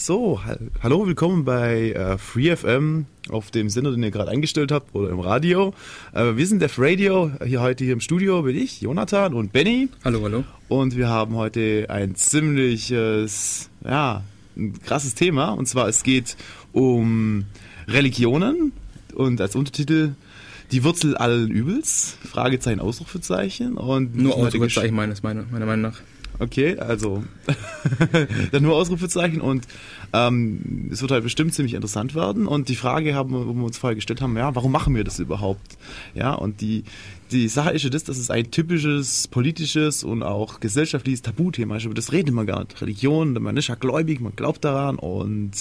[0.00, 0.40] So,
[0.80, 5.18] hallo, willkommen bei äh, FreeFM auf dem Sender, den ihr gerade eingestellt habt oder im
[5.18, 5.74] Radio.
[6.14, 9.88] Äh, wir sind Def Radio, hier heute hier im Studio bin ich, Jonathan und Benny.
[10.04, 10.44] Hallo, hallo.
[10.68, 14.22] Und wir haben heute ein ziemliches, ja,
[14.56, 15.50] ein krasses Thema.
[15.50, 16.36] Und zwar es geht
[16.72, 17.46] um
[17.88, 18.70] Religionen
[19.16, 20.12] und als Untertitel
[20.70, 23.76] die Wurzel allen Übels, Fragezeichen, Ausrufezeichen.
[23.76, 26.00] Und Nur Ausrufezeichen meines, meiner, meiner Meinung nach.
[26.40, 27.24] Okay, also
[28.52, 29.66] dann nur Ausrufezeichen und
[30.12, 32.46] ähm, es wird halt bestimmt ziemlich interessant werden.
[32.46, 35.18] Und die Frage haben, wo wir uns vorher gestellt haben, ja, warum machen wir das
[35.18, 35.76] überhaupt?
[36.14, 36.84] Ja, und die,
[37.32, 41.84] die Sache ist ja das, dass es ein typisches politisches und auch gesellschaftliches Tabuthema ist.
[41.84, 42.80] Über das reden wir gar nicht.
[42.80, 45.52] Religion, man ist ja gläubig, man glaubt daran und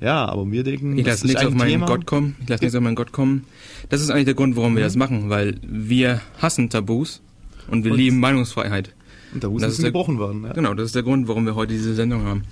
[0.00, 1.86] ja, aber wir denken, ich lasse nichts auf meinen Thema.
[1.86, 2.36] Gott kommen.
[2.42, 3.44] Ich lasse nichts auf meinen Gott kommen.
[3.90, 4.86] Das ist eigentlich der Grund, warum wir mhm.
[4.86, 7.20] das machen, weil wir hassen Tabus
[7.68, 8.94] und wir und lieben Meinungsfreiheit.
[9.34, 10.44] Da müssen gebrochen werden.
[10.44, 10.52] Ja.
[10.52, 12.44] Genau, das ist der Grund, warum wir heute diese Sendung haben.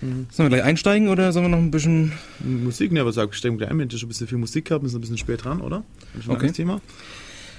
[0.00, 0.26] Mhm.
[0.30, 2.12] Sollen wir gleich einsteigen oder sollen wir noch ein bisschen.
[2.40, 4.82] Musik, ne, aber sag, steigen gleich ein, wenn ihr schon ein bisschen viel Musik gehabt,
[4.82, 5.84] müssen wir ein bisschen spät dran, oder?
[6.28, 6.50] Okay.
[6.52, 6.80] Thema.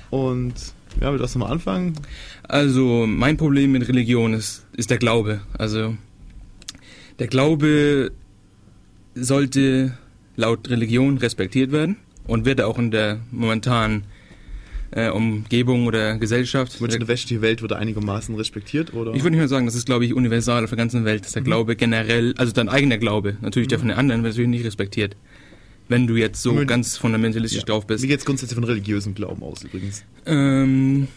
[0.09, 0.53] Und
[1.01, 1.93] ja, wir lassen mal anfangen.
[2.43, 5.41] Also, mein Problem mit Religion ist, ist der Glaube.
[5.57, 5.95] Also,
[7.19, 8.11] der Glaube
[9.15, 9.97] sollte
[10.35, 14.03] laut Religion respektiert werden und wird auch in der momentanen
[14.91, 16.79] äh, Umgebung oder Gesellschaft.
[16.79, 19.13] Meinst du, die westliche Welt wird einigermaßen respektiert, oder?
[19.13, 21.33] Ich würde nicht mal sagen, das ist, glaube ich, universal auf der ganzen Welt, dass
[21.33, 21.45] der mhm.
[21.45, 23.69] Glaube generell, also dein eigener Glaube, natürlich mhm.
[23.69, 25.15] der von den anderen, wird natürlich nicht respektiert.
[25.89, 26.69] Wenn du jetzt so Moment.
[26.69, 27.65] ganz fundamentalistisch ja.
[27.65, 28.03] drauf bist.
[28.03, 30.03] Wie geht es grundsätzlich von religiösem Glauben aus, übrigens?
[30.25, 31.07] Ähm,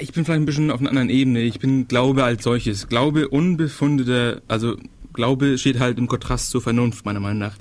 [0.00, 1.42] ich bin vielleicht ein bisschen auf einer anderen Ebene.
[1.42, 2.88] Ich bin Glaube als solches.
[2.88, 4.76] Glaube unbefundeter, also
[5.12, 7.56] Glaube steht halt im Kontrast zur Vernunft, meiner Meinung nach.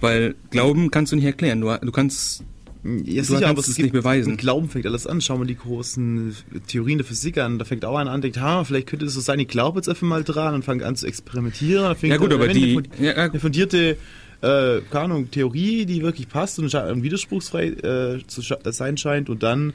[0.00, 1.60] Weil Glauben kannst du nicht erklären.
[1.60, 2.42] Du, du kannst
[2.84, 4.32] ja, du sicher, aber es, es nicht beweisen.
[4.32, 5.20] Mit Glauben fängt alles an.
[5.20, 7.58] Schauen wir die großen Theorien der Physik an.
[7.58, 9.88] Da fängt auch einer an, denkt, ha, vielleicht könnte es so sein, ich glaube jetzt
[9.88, 11.96] einfach mal dran und fange an zu experimentieren.
[12.02, 13.96] ja gut, aber die, eine, eine fundierte
[14.42, 19.72] äh, keine Ahnung, Theorie, die wirklich passt und widerspruchsfrei äh, zu sein scheint und dann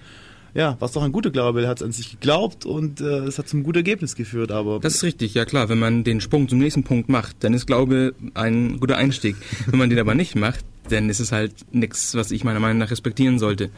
[0.53, 3.47] ja, was doch ein guter Glaube, er hat an sich geglaubt und äh, es hat
[3.47, 4.79] zum guten Ergebnis geführt, aber...
[4.79, 7.67] Das ist richtig, ja klar, wenn man den Sprung zum nächsten Punkt macht, dann ist
[7.67, 9.35] Glaube ein guter Einstieg.
[9.67, 12.79] wenn man den aber nicht macht, dann ist es halt nichts, was ich meiner Meinung
[12.79, 13.69] nach respektieren sollte.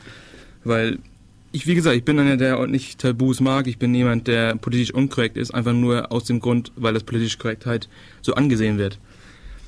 [0.63, 0.99] Weil
[1.51, 3.67] ich, wie gesagt, ich bin einer, der nicht Tabus mag.
[3.67, 7.37] Ich bin jemand, der politisch unkorrekt ist, einfach nur aus dem Grund, weil das politisch
[7.37, 7.89] Korrektheit
[8.21, 8.99] so angesehen wird.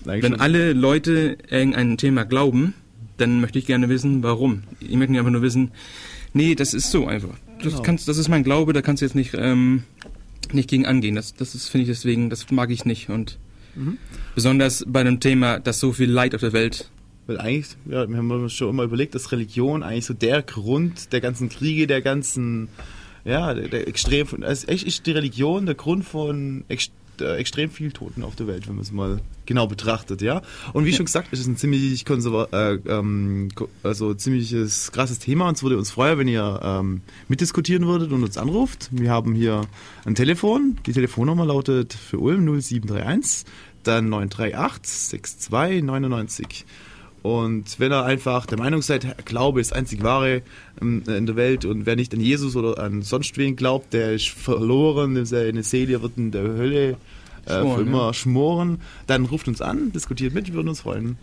[0.05, 2.73] Eigentlich Wenn alle Leute irgendein Thema glauben,
[3.17, 4.63] dann möchte ich gerne wissen, warum.
[4.79, 5.71] Ich möchte einfach nur wissen,
[6.33, 7.35] nee, das ist so einfach.
[7.63, 7.81] Das, genau.
[7.81, 9.83] kannst, das ist mein Glaube, da kannst du jetzt nicht, ähm,
[10.51, 11.15] nicht gegen angehen.
[11.15, 13.09] Das, das ist, finde ich deswegen, das mag ich nicht.
[13.09, 13.39] Und
[13.75, 13.97] mhm.
[14.35, 16.89] besonders bei einem Thema, das so viel Leid auf der Welt
[17.25, 21.13] weil eigentlich, ja, wir haben uns schon immer überlegt, dass Religion eigentlich so der Grund
[21.13, 22.67] der ganzen Kriege, der ganzen,
[23.23, 27.69] ja, der, der extrem, also echt ist die Religion der Grund von ex, äh, extrem
[27.69, 30.41] viel Toten auf der Welt, wenn man es mal genau betrachtet, ja.
[30.73, 33.49] Und wie schon gesagt, es ist ein ziemlich konserva äh, ähm,
[33.83, 38.23] also ziemliches krasses Thema und es würde uns freuen, wenn ihr ähm, mitdiskutieren würdet und
[38.23, 38.89] uns anruft.
[38.91, 39.61] Wir haben hier
[40.05, 40.77] ein Telefon.
[40.85, 43.45] Die Telefonnummer lautet für Ulm 0731
[43.83, 46.65] dann 938 6299.
[47.23, 50.41] Und wenn ihr einfach der Meinung seid, Glaube ist einzig wahre
[50.81, 54.11] ähm, in der Welt und wer nicht an Jesus oder an sonst wen glaubt, der
[54.11, 56.97] ist verloren, seine Seele wird in der Hölle
[57.45, 58.13] äh, schmoren, für immer ja.
[58.13, 61.17] schmoren, dann ruft uns an, diskutiert mit, wir würden uns freuen.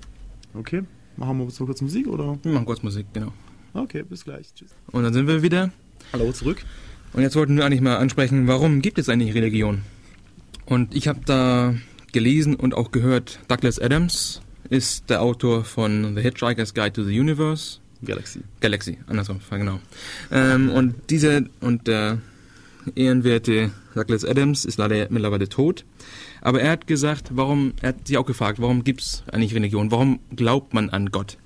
[0.54, 0.84] Okay,
[1.18, 2.38] machen wir so kurz Musik oder?
[2.42, 3.34] Wir machen kurz Musik, genau.
[3.74, 4.54] Okay, bis gleich.
[4.54, 4.70] Tschüss.
[4.90, 5.70] Und dann sind wir wieder.
[6.14, 6.64] Hallo, zurück.
[7.12, 9.82] Und jetzt wollten wir eigentlich mal ansprechen, warum gibt es eigentlich Religion?
[10.64, 11.74] Und ich habe da
[12.12, 14.40] gelesen und auch gehört, Douglas Adams
[14.70, 17.78] ist der Autor von The Hitchhiker's Guide to the Universe.
[18.02, 18.40] Galaxy.
[18.60, 19.80] Galaxy, andersrum, genau.
[20.32, 22.18] Ähm, und dieser und der
[22.94, 25.84] ehrenwerte Douglas Adams ist leider mittlerweile tot.
[26.40, 29.90] Aber er hat gesagt, warum, er hat sich auch gefragt, warum gibt es eigentlich Religion?
[29.90, 31.36] Warum glaubt man an Gott?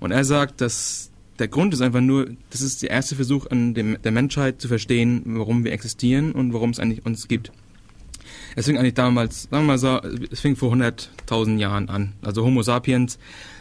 [0.00, 3.72] Und er sagt, dass der Grund ist einfach nur, das ist der erste Versuch an
[3.72, 7.52] dem, der Menschheit zu verstehen, warum wir existieren und warum es eigentlich uns gibt.
[8.56, 10.00] Es fing eigentlich damals, sagen wir mal so,
[10.30, 12.14] es fing vor 100.000 Jahren an.
[12.22, 13.18] Also Homo sapiens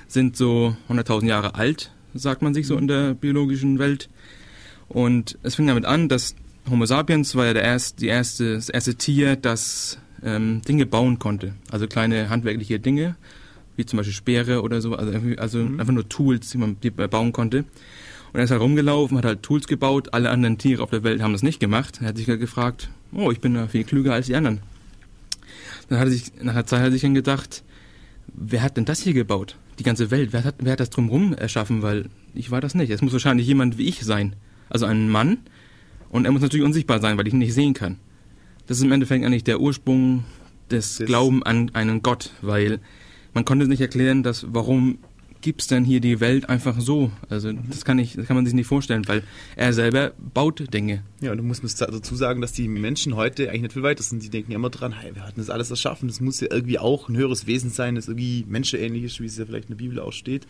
[0.07, 4.09] sind so 100.000 Jahre alt, sagt man sich so in der biologischen Welt.
[4.87, 6.35] Und es fing damit an, dass
[6.69, 11.19] Homo sapiens war ja der erste, die erste, das erste Tier, das ähm, Dinge bauen
[11.19, 11.53] konnte.
[11.71, 13.15] Also kleine handwerkliche Dinge,
[13.75, 15.79] wie zum Beispiel Speere oder so, also, also mhm.
[15.79, 17.65] einfach nur Tools, die man die bauen konnte.
[18.31, 21.21] Und er ist halt rumgelaufen, hat halt Tools gebaut, alle anderen Tiere auf der Welt
[21.21, 21.99] haben das nicht gemacht.
[22.01, 24.59] Er hat sich halt gefragt, oh, ich bin da viel klüger als die anderen.
[25.89, 27.63] Dann hat er sich, nach einer Zeit hat er sich dann gedacht,
[28.33, 29.57] wer hat denn das hier gebaut?
[29.79, 31.81] Die ganze Welt, wer hat, wer hat das drumherum erschaffen?
[31.81, 32.89] Weil ich war das nicht.
[32.91, 34.35] Es muss wahrscheinlich jemand wie ich sein.
[34.69, 35.37] Also ein Mann.
[36.09, 37.97] Und er muss natürlich unsichtbar sein, weil ich ihn nicht sehen kann.
[38.67, 40.25] Das ist im Endeffekt eigentlich der Ursprung
[40.69, 42.79] des Das- Glauben an einen Gott, weil
[43.33, 44.99] man konnte nicht erklären, dass warum
[45.41, 47.11] gibt's denn hier die Welt einfach so?
[47.29, 49.23] Also das kann ich, das kann man sich nicht vorstellen, weil
[49.55, 51.03] er selber baut Dinge.
[51.21, 54.23] Ja, und du musst dazu sagen, dass die Menschen heute eigentlich nicht viel weiter sind.
[54.23, 56.07] Die denken immer dran, hey, wir hatten das alles erschaffen.
[56.07, 59.37] Das muss ja irgendwie auch ein höheres Wesen sein, das irgendwie menschenähnlich ist, wie es
[59.37, 60.47] ja vielleicht in der Bibel auch steht.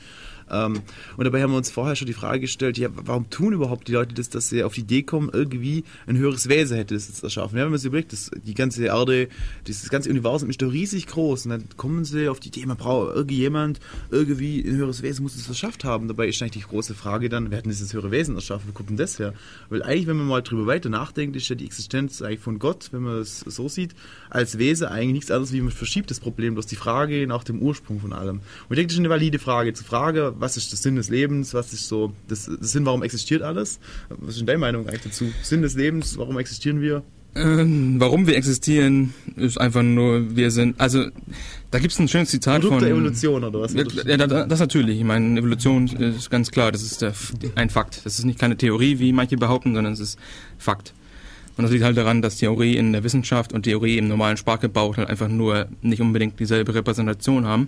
[0.52, 0.82] Ähm,
[1.18, 3.94] und dabei haben wir uns vorher schon die Frage gestellt, ja, warum tun überhaupt die
[3.94, 7.24] Leute das, dass sie auf die Idee kommen, irgendwie ein höheres Wesen hätte das jetzt
[7.24, 7.58] erschaffen?
[7.58, 9.28] Ja, wenn man sich überlegt, das, die ganze Erde,
[9.68, 11.46] dieses ganze Universum ist doch riesig groß.
[11.46, 13.80] Und dann kommen sie auf die Idee, man braucht irgendjemand,
[14.12, 16.08] irgendwie ein höheres Wesen muss es verschafft haben.
[16.08, 18.70] Dabei ist eigentlich die große Frage dann, wer hat denn dieses höhere Wesen erschaffen?
[18.70, 19.34] Wo kommt denn das her?
[19.70, 22.90] Weil eigentlich, wenn man mal drüber weiter nachdenkt, ist ja die Existenz eigentlich von Gott,
[22.92, 23.94] wenn man es so sieht,
[24.30, 27.62] als Wesen eigentlich nichts anderes wie man verschiebt das Problem, bloß die Frage nach dem
[27.62, 28.38] Ursprung von allem.
[28.38, 29.74] Und ich denke, das ist eine valide Frage.
[29.74, 33.04] Zu Frage, was ist der Sinn des Lebens, was ist so das, das Sinn, warum
[33.04, 33.80] existiert alles?
[34.10, 35.26] Was ist denn deine Meinung eigentlich dazu?
[35.44, 37.04] Sinn des Lebens, warum existieren wir?
[37.36, 41.06] Ähm, warum wir existieren, ist einfach nur, wir sind, also
[41.70, 42.84] da gibt's ein schönes Zitat Produkt von...
[42.84, 43.74] der Evolution oder was?
[43.74, 44.98] Ja, ja, da- das natürlich.
[44.98, 47.14] Ich meine, Evolution ist ganz klar, das ist der,
[47.54, 48.02] ein Fakt.
[48.04, 50.20] Das ist nicht keine Theorie, wie manche behaupten, sondern es ist
[50.58, 50.94] Fakt.
[51.56, 54.98] Und das liegt halt daran, dass Theorie in der Wissenschaft und Theorie im normalen Sprachgebrauch
[54.98, 57.68] halt einfach nur nicht unbedingt dieselbe Repräsentation haben.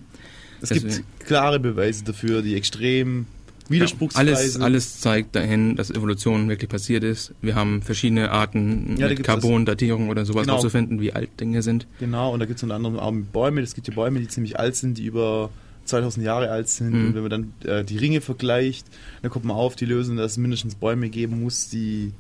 [0.61, 3.25] Es deswegen- gibt klare Beweise dafür, die extrem
[3.69, 4.61] Ja, widerspruchsfrei alles, sind.
[4.61, 7.33] alles zeigt dahin, dass Evolution wirklich passiert ist.
[7.41, 10.55] Wir haben verschiedene Arten Ja, mit Carbon-Datierung oder sowas Genau.
[10.55, 11.87] rauszufinden, wie alt Dinge sind.
[11.99, 13.61] Genau, und da gibt es unter anderem auch Bäume.
[13.61, 15.49] Es gibt ja Bäume, die ziemlich alt sind, die über
[15.85, 16.91] 2000 Jahre alt sind.
[16.93, 17.07] Mhm.
[17.07, 18.85] Und wenn man dann äh, die Ringe vergleicht,
[19.21, 22.11] dann kommt man auf die Lösung, dass es mindestens Bäume geben muss, die.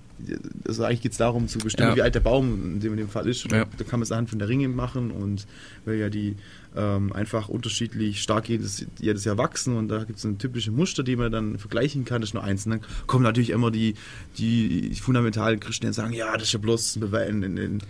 [0.67, 1.95] Also eigentlich geht es darum zu bestimmen, Ja.
[1.95, 3.43] wie alt der Baum in dem, in dem Fall ist.
[3.51, 3.65] Ja.
[3.65, 5.45] Da kann man es anhand von der Ringe machen und
[5.85, 6.35] weil ja die
[6.73, 11.03] ähm, einfach unterschiedlich stark jedes, jedes Jahr wachsen und da gibt es ein typische Muster,
[11.03, 12.21] die man dann vergleichen kann.
[12.21, 12.65] Das ist nur eins.
[12.65, 13.95] Und dann kommen natürlich immer die,
[14.37, 17.81] die fundamentalen Christen, die sagen, ja, das ist ja bloß ein- ein-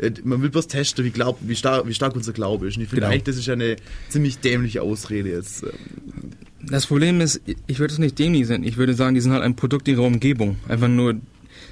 [0.00, 2.76] Äh, äh, man will bloß testen, wie, glaub, wie, stark, wie stark unser Glaube ist.
[2.78, 3.12] Und ich finde Genau.
[3.12, 3.76] eigentlich, das ist ja eine
[4.08, 5.66] ziemlich dämliche Ausrede jetzt.
[6.62, 8.64] Das Problem ist, ich würde es nicht dämlich sehen.
[8.64, 10.56] Ich würde sagen, die sind halt ein Produkt ihrer Umgebung.
[10.68, 11.14] Einfach nur,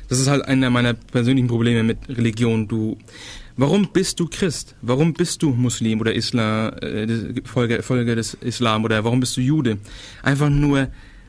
[0.09, 2.69] das ist halt einer meiner persönlichen Probleme mit Religion.
[2.69, 2.97] Du,
[3.57, 4.75] warum bist du Christ?
[4.83, 9.37] Warum bist du Muslim oder Islam, äh, des- Folge, Folge des Islam oder warum bist
[9.37, 9.79] du Jude?
[10.23, 10.89] Einfach nur,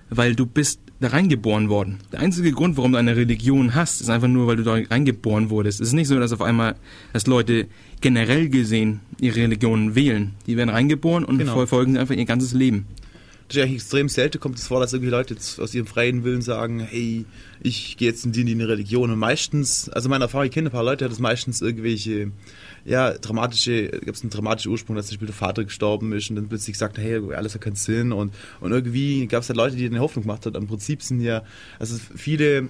[0.10, 1.98] weil du bist da reingeboren worden.
[2.14, 5.50] Der einzige Grund, warum du eine Religion hast, ist einfach nur, weil du da reingeboren
[5.50, 5.82] wurdest.
[5.82, 6.76] Es ist nicht so, dass auf einmal,
[7.12, 7.68] dass Leute
[8.00, 10.36] generell gesehen ihre Religionen wählen.
[10.48, 11.54] Die werden reingeboren und Genau.
[11.54, 12.86] verfolgen sie einfach ihr ganzes Leben.
[13.48, 16.24] Das ist eigentlich extrem selten, kommt es vor, dass irgendwie Leute jetzt aus ihrem freien
[16.24, 17.26] Willen sagen, hey,
[17.62, 19.12] ich gehe jetzt in die, in die Religion.
[19.12, 22.32] Und meistens, also meine Erfahrung, ich kenne ein paar Leute, hat es meistens irgendwelche,
[22.86, 26.38] ja, dramatische, gibt es einen dramatischen Ursprung, dass zum Beispiel der Vater gestorben ist und
[26.38, 28.12] dann plötzlich sagt, hey, alles hat keinen Sinn.
[28.12, 30.56] Und, und irgendwie gab es halt Leute, die eine Hoffnung gemacht haben.
[30.56, 31.44] Im Prinzip sind ja,
[31.78, 32.70] also viele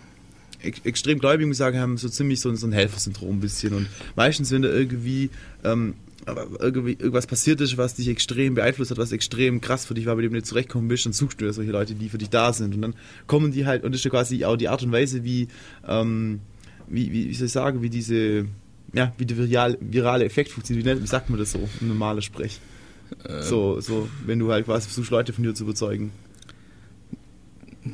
[0.62, 3.74] ex extrem Gläubigen sagen, haben so ziemlich so, so ein Helfersyndrom ein bisschen.
[3.74, 5.30] Und meistens, wenn da irgendwie,
[5.64, 5.94] ähm,
[6.60, 10.16] irgendwie irgendwas passiert ist, was dich extrem beeinflusst hat, was extrem krass für dich war,
[10.16, 12.30] bei dem du nicht zurechtkommen bist, dann suchst du ja solche Leute, die für dich
[12.30, 12.74] da sind.
[12.76, 12.96] Und dann
[13.28, 15.48] kommen die halt, und das ist ja quasi auch die Art und Weise, wie,
[15.88, 16.40] ähm,
[16.88, 18.46] wie, wie, wie soll ich sagen, wie diese,
[18.94, 20.86] ja, wie der viral, virale Effekt funktioniert.
[20.86, 22.60] Wie, nennt- wie sagt man das so im normalen Sprech?
[23.42, 26.12] So, so, wenn du halt quasi versuchst, Leute von dir zu überzeugen.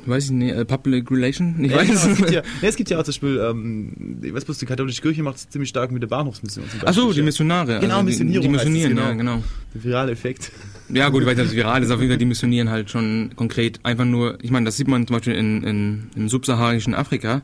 [0.06, 1.56] Weiß ich nicht, äh, Public Relation?
[1.64, 4.18] Ich Ja, weiß genau, es, gibt ja, ja, es gibt ja auch zum Beispiel, ähm,
[4.22, 7.12] ich weiß bloß, die katholische Kirche macht es ziemlich stark mit der Bahnhofsmission Ach so,
[7.12, 7.80] die Missionare.
[7.80, 9.08] Genau, also Missionierung Die missionieren, genau.
[9.08, 9.44] ja, genau.
[9.74, 10.52] Der virale Effekt.
[10.94, 13.32] Ja gut, ich weiß nicht, das viral ist auf jeden Fall, die missionieren halt schon
[13.36, 17.42] konkret einfach nur, ich meine, das sieht man zum Beispiel in, in, im subsaharischen Afrika,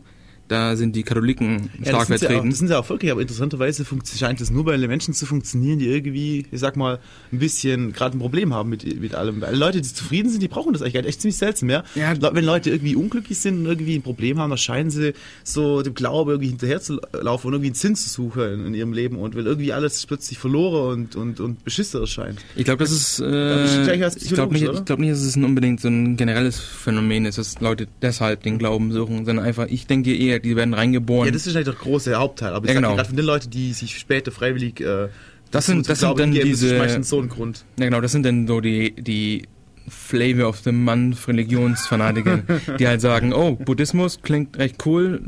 [0.47, 2.49] da sind die Katholiken Ja, stark das ja auch, vertreten.
[2.49, 3.85] das sind ja auch wirklich, aber interessanterweise
[4.17, 6.99] scheint es nur bei den Menschen zu funktionieren, die irgendwie, ich sag mal,
[7.31, 9.41] ein bisschen gerade ein Problem haben mit, mit allem.
[9.41, 11.83] Weil Leute, die zufrieden sind, die brauchen das eigentlich echt ziemlich seltsam, ja.
[11.95, 12.15] Ja.
[12.33, 15.13] Wenn Leute irgendwie unglücklich sind und irgendwie ein Problem haben, dann scheinen sie
[15.43, 18.93] so dem Glaube irgendwie hinterher zu laufen und irgendwie einen Sinn zu suchen in, ihrem
[18.93, 22.39] Leben und weil irgendwie alles plötzlich verloren und, und, und beschissen erscheint.
[22.55, 25.81] Ich glaube, das ist, äh, ich glaube nicht, ich glaube nicht, dass es ein unbedingt
[25.81, 30.15] so ein generelles Phänomen ist, dass Leute deshalb den Glauben suchen, sondern einfach, ich denke
[30.15, 31.25] eher, die werden reingeboren.
[31.27, 32.53] Ja, das ist eigentlich der große Hauptteil.
[32.53, 32.95] Aber ich Ja, genau.
[32.95, 35.07] gerade von den Leuten, die sich später freiwillig äh,
[35.51, 37.65] Das sind- zum das sind dann ist diese- meistens so ein Grund.
[37.79, 39.43] Ja, genau, das sind dann so die, die
[39.89, 42.43] Flavor of the Month Religionsfanatiker,
[42.77, 45.21] die halt sagen, oh, Buddhismus klingt recht cool,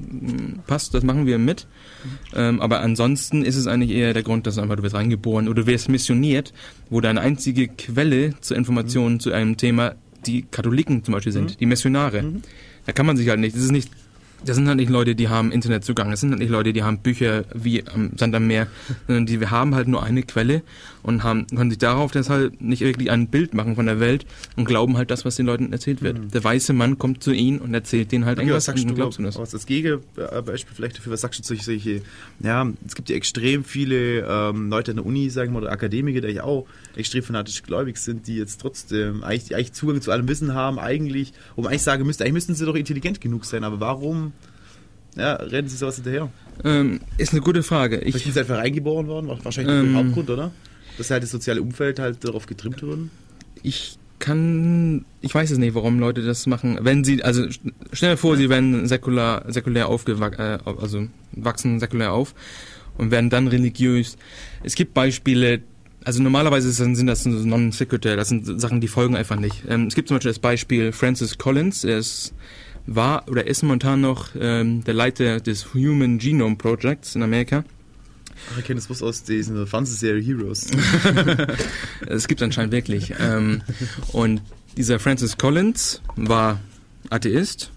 [0.67, 1.65] passt, das machen wir mit.
[2.35, 5.61] Ähm, aber ansonsten ist es eigentlich eher der Grund, dass einfach du wirst reingeboren oder
[5.63, 6.51] du wirst missioniert,
[6.89, 11.65] wo deine einzige Quelle zur Information zu einem Thema die Katholiken zum Beispiel sind, die
[11.65, 12.23] Missionare.
[12.85, 13.89] Da kann man sich halt nicht, das ist nicht
[14.45, 16.99] das sind halt nicht Leute, die haben Internetzugang, das sind halt nicht Leute, die haben
[16.99, 18.67] Bücher wie am Sand am Meer,
[19.07, 20.61] sondern die haben halt nur eine Quelle
[21.03, 24.25] und haben, können sich darauf deshalb nicht wirklich ein Bild machen von der Welt
[24.55, 26.19] und glauben halt das, was den Leuten erzählt wird.
[26.19, 26.31] Mhm.
[26.31, 28.91] Der weiße Mann kommt zu ihnen und erzählt denen halt okay, irgendwas was sagst und
[28.91, 29.37] du, glaubst du das.
[29.37, 32.01] Was das Gegenbeispiel vielleicht dafür, was sagst du zu solche,
[32.39, 36.21] ja, es gibt ja extrem viele ähm, Leute an der Uni, sagen wir, oder Akademiker,
[36.21, 36.65] die ja auch
[36.95, 41.33] extrem fanatisch gläubig sind, die jetzt trotzdem eigentlich, eigentlich Zugang zu allem Wissen haben, eigentlich,
[41.55, 44.33] wo man eigentlich sagen müsste, eigentlich müssten sie doch intelligent genug sein, aber warum
[45.15, 46.29] ja, rennen sie sowas hinterher?
[46.63, 47.97] Ähm, ist eine gute Frage.
[47.97, 50.51] Ich Vielleicht sind sie einfach reingeboren worden, wahrscheinlich ähm, Hauptgrund, oder?
[50.99, 53.09] Dass halt das soziale Umfeld halt darauf getrimmt wurde.
[53.63, 56.77] Ich kann, ich weiß es nicht, warum Leute das machen.
[56.81, 57.47] Wenn sie, also
[57.91, 62.35] stell dir vor, sie werden säkular, säkulär aufgewachsen, äh, also wachsen säkulär auf
[62.97, 64.17] und werden dann religiös.
[64.61, 65.61] Es gibt Beispiele,
[66.03, 69.63] also normalerweise sind das non sequitur, das sind Sachen, die folgen einfach nicht.
[69.67, 72.33] Ähm, es gibt zum Beispiel das Beispiel Francis Collins, er ist
[72.85, 77.63] war oder ist momentan noch ähm, der Leiter des Human Genome Projects in Amerika.
[78.51, 80.67] Ach, ich kenne das bloß aus diesen Fernsehserie Heroes.
[82.07, 83.13] Es gibt anscheinend wirklich.
[83.19, 83.61] Ähm,
[84.11, 84.41] und
[84.77, 86.59] dieser Francis Collins war
[87.09, 87.71] Atheist,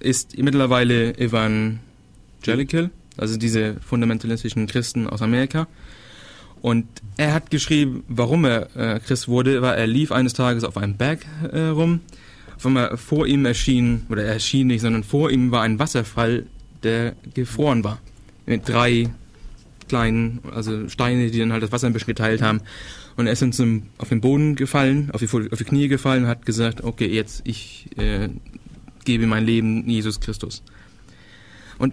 [0.00, 5.66] ist mittlerweile evangelical, also diese fundamentalistischen Christen aus Amerika.
[6.60, 10.76] Und er hat geschrieben, warum er äh, Christ wurde, war er lief eines Tages auf
[10.76, 12.00] einem Berg äh, rum
[12.62, 16.46] auf einmal vor ihm erschien, oder er erschien nicht, sondern vor ihm war ein Wasserfall,
[16.84, 17.98] der gefroren war.
[18.46, 19.10] Mit drei
[19.92, 22.62] kleinen, also Steine, die dann halt das Wasser ein bisschen geteilt haben.
[23.18, 26.30] Und er ist zum, auf den Boden gefallen, auf die, auf die Knie gefallen und
[26.30, 28.30] hat gesagt, okay, jetzt ich äh,
[29.04, 30.62] gebe mein Leben Jesus Christus.
[31.76, 31.92] Und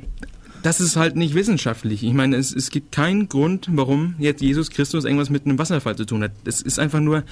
[0.64, 2.06] das ist halt nicht wissenschaftlich.
[2.06, 5.98] Ich meine, es, es gibt keinen Grund, warum jetzt Jesus Christus irgendwas mit einem Wasserfall
[5.98, 6.32] zu tun hat.
[6.46, 7.26] Es ist einfach nur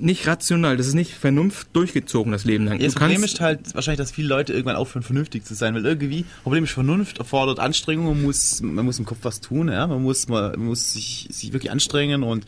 [0.00, 2.78] nicht rational, das ist nicht Vernunft durchgezogen, das Leben lang.
[2.80, 5.84] Ja, das Problem ist halt wahrscheinlich, dass viele Leute irgendwann aufhören, vernünftig zu sein, weil
[5.84, 9.86] irgendwie, Problem ist Vernunft erfordert Anstrengung, man muss, man muss im Kopf was tun, ja,
[9.86, 12.46] man muss, man muss sich, sich wirklich anstrengen und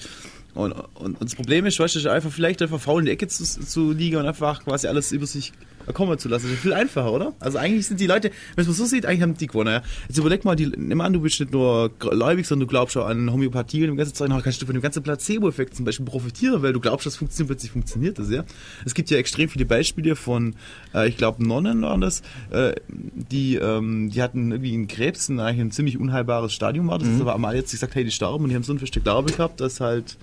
[0.54, 3.26] und, und, und das Problem ist, weißt du, einfach vielleicht einfach faul in die Ecke
[3.26, 5.52] zu, zu liegen und einfach quasi alles über sich
[5.92, 6.46] kommen zu lassen.
[6.46, 7.32] Das ist viel einfacher, oder?
[7.40, 9.72] Also eigentlich sind die Leute, wenn man es so sieht, eigentlich haben die gewonnen.
[9.72, 9.82] Ja?
[10.08, 13.06] Jetzt überleg mal, die, nimm an, du bist nicht nur gläubig, sondern du glaubst auch
[13.06, 16.06] an Homöopathie und dem ganzen Zeug, dann kannst du von dem ganzen Placebo-Effekt zum Beispiel
[16.06, 18.44] profitieren, weil du glaubst, das funktioniert, plötzlich funktioniert das, ja.
[18.84, 20.54] Es gibt ja extrem viele Beispiele von,
[20.94, 25.40] äh, ich glaube, Nonnen waren das, äh, die, ähm, die hatten irgendwie einen Krebs, ein,
[25.40, 27.20] eigentlich ein ziemlich unheilbares Stadium war das, mhm.
[27.22, 29.60] aber einmal jetzt gesagt, hey, die starben und die haben so ein feste Glaube gehabt,
[29.60, 30.16] dass halt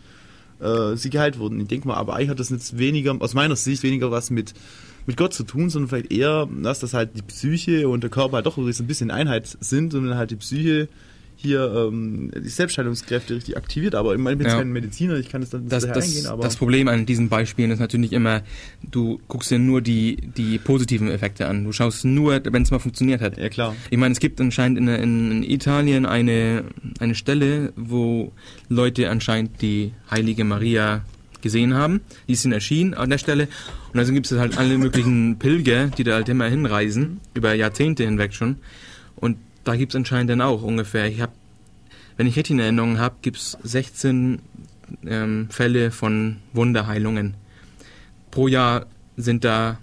[0.60, 1.60] äh, sie geheilt wurden.
[1.60, 4.54] Ich denke mal, aber eigentlich hat das jetzt weniger, aus meiner Sicht, weniger was mit
[5.10, 8.36] mit Gott zu tun, sondern vielleicht eher, dass das halt die Psyche und der Körper
[8.36, 10.88] halt doch so ein bisschen Einheit sind und dann halt die Psyche
[11.36, 13.96] hier ähm, die Selbstheilungskräfte richtig aktiviert.
[13.96, 14.58] Aber ich meine, ich bin ja.
[14.58, 16.28] kein Mediziner, ich kann es dann das, das, eingehen.
[16.28, 18.44] Aber das Problem an diesen Beispielen ist natürlich immer,
[18.84, 21.64] du guckst dir nur die, die positiven Effekte an.
[21.64, 23.40] Du schaust nur, wenn es mal funktioniert hat.
[23.40, 23.76] Ja, klar.
[23.90, 26.66] Ich meine, es gibt anscheinend in, in Italien eine,
[27.00, 28.32] eine Stelle, wo
[28.68, 31.04] Leute anscheinend die heilige Maria
[31.42, 32.02] gesehen haben.
[32.28, 33.48] Die sind erschienen an der Stelle.
[33.94, 38.04] Und dann gibt es halt alle möglichen Pilger, die da halt immer hinreisen, über Jahrzehnte
[38.04, 38.58] hinweg schon.
[39.16, 41.34] Und da gibt es anscheinend dann auch ungefähr, ich habe,
[42.18, 44.40] wenn ich richtig in Erinnerung habe, gibt es 16
[45.06, 47.36] ähm, Fälle von Wunderheilungen.
[48.32, 48.86] Pro Jahr
[49.18, 49.80] sind da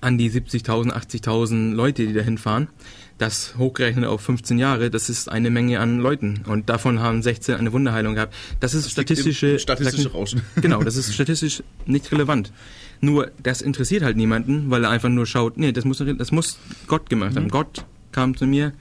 [0.00, 2.68] an die 70.000, 80.000 Leute, die da hinfahren.
[3.18, 6.42] Das hochgerechnet auf 15 Jahre, das ist eine Menge an Leuten.
[6.48, 8.34] Und davon haben 16 eine Wunderheilung gehabt.
[8.58, 10.42] Das ist das statistische, statistische Rauschen.
[10.56, 12.52] Genau, das ist statistisch nicht relevant.
[13.00, 16.58] Nur, das interessiert halt niemanden, weil er einfach nur schaut, nee, das muss, das muss
[16.88, 17.44] Gott gemacht haben.
[17.44, 17.50] Mhm.
[17.50, 18.72] Gott kam zu mir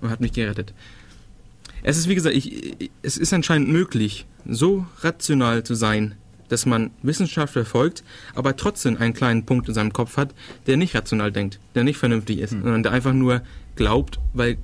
[0.00, 0.72] und hat mich gerettet.
[1.82, 6.14] Es ist, wie gesagt, ich, es ist anscheinend möglich, so rational zu sein,
[6.48, 10.34] dass man Wissenschaft verfolgt, aber trotzdem einen kleinen Punkt in seinem Kopf hat,
[10.66, 12.62] der nicht rational denkt, der nicht vernünftig ist, mhm.
[12.62, 13.42] sondern der einfach nur
[13.82, 14.58] glaubt, weil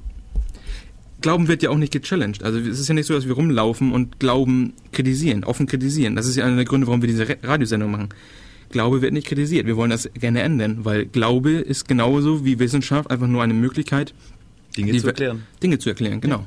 [1.20, 2.44] Glauben wird ja auch nicht gechallenged.
[2.44, 6.14] Also es ist ja nicht so, dass wir rumlaufen und Glauben kritisieren, offen kritisieren.
[6.14, 8.10] Das ist ja einer der Gründe, warum wir diese Radiosendung machen.
[8.70, 9.66] Glaube wird nicht kritisiert.
[9.66, 14.14] Wir wollen das gerne ändern, weil Glaube ist genauso wie Wissenschaft einfach nur eine Möglichkeit,
[14.76, 15.42] Dinge zu erklären.
[15.60, 16.46] Dinge zu erklären, genau.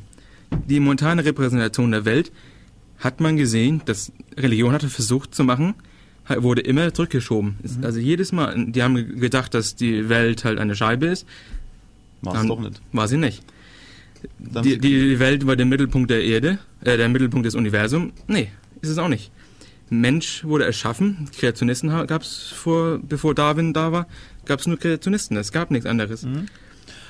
[0.51, 0.57] Ja.
[0.69, 2.31] Die momentane Repräsentation der Welt
[2.99, 5.73] hat man gesehen, dass Religion hatte versucht zu machen,
[6.37, 7.57] wurde immer zurückgeschoben.
[7.61, 7.83] Mhm.
[7.83, 11.25] Also jedes Mal, die haben gedacht, dass die Welt halt eine Scheibe ist.
[12.21, 12.81] War es doch nicht.
[12.91, 13.43] War sie nicht.
[14.37, 18.13] Die, die, Welt war der Mittelpunkt der Erde, äh, der Mittelpunkt des Universums.
[18.27, 18.49] Nee,
[18.81, 19.31] ist es auch nicht.
[19.89, 24.07] Mensch wurde erschaffen, Kreationisten gab es vor, bevor Darwin da war,
[24.45, 26.23] gab es nur Kreationisten, es gab nichts anderes.
[26.23, 26.45] Mhm.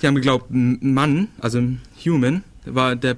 [0.02, 1.62] Die haben geglaubt, Mann, also
[2.04, 3.18] Human, war der,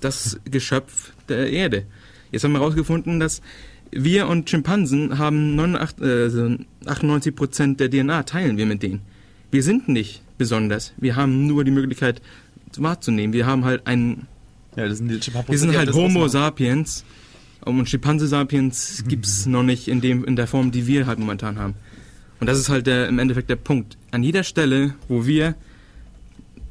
[0.00, 1.86] das Geschöpf der Erde.
[2.30, 3.42] Jetzt haben wir herausgefunden, dass
[3.90, 9.02] wir und Schimpansen haben 98, äh, 98 der DNA teilen wir mit denen.
[9.50, 10.92] Wir sind nicht besonders.
[10.96, 12.20] Wir haben nur die Möglichkeit
[12.76, 13.32] wahrzunehmen.
[13.32, 14.26] Wir haben halt einen.
[14.76, 17.04] Ja, das sind die paar Wir sind halt das Homo sapiens.
[17.64, 21.58] Und Schimpanse sapiens gibt's noch nicht in, dem, in der Form, die wir halt momentan
[21.58, 21.74] haben.
[22.40, 23.96] Und das ist halt der, im Endeffekt der Punkt.
[24.10, 25.54] An jeder Stelle, wo wir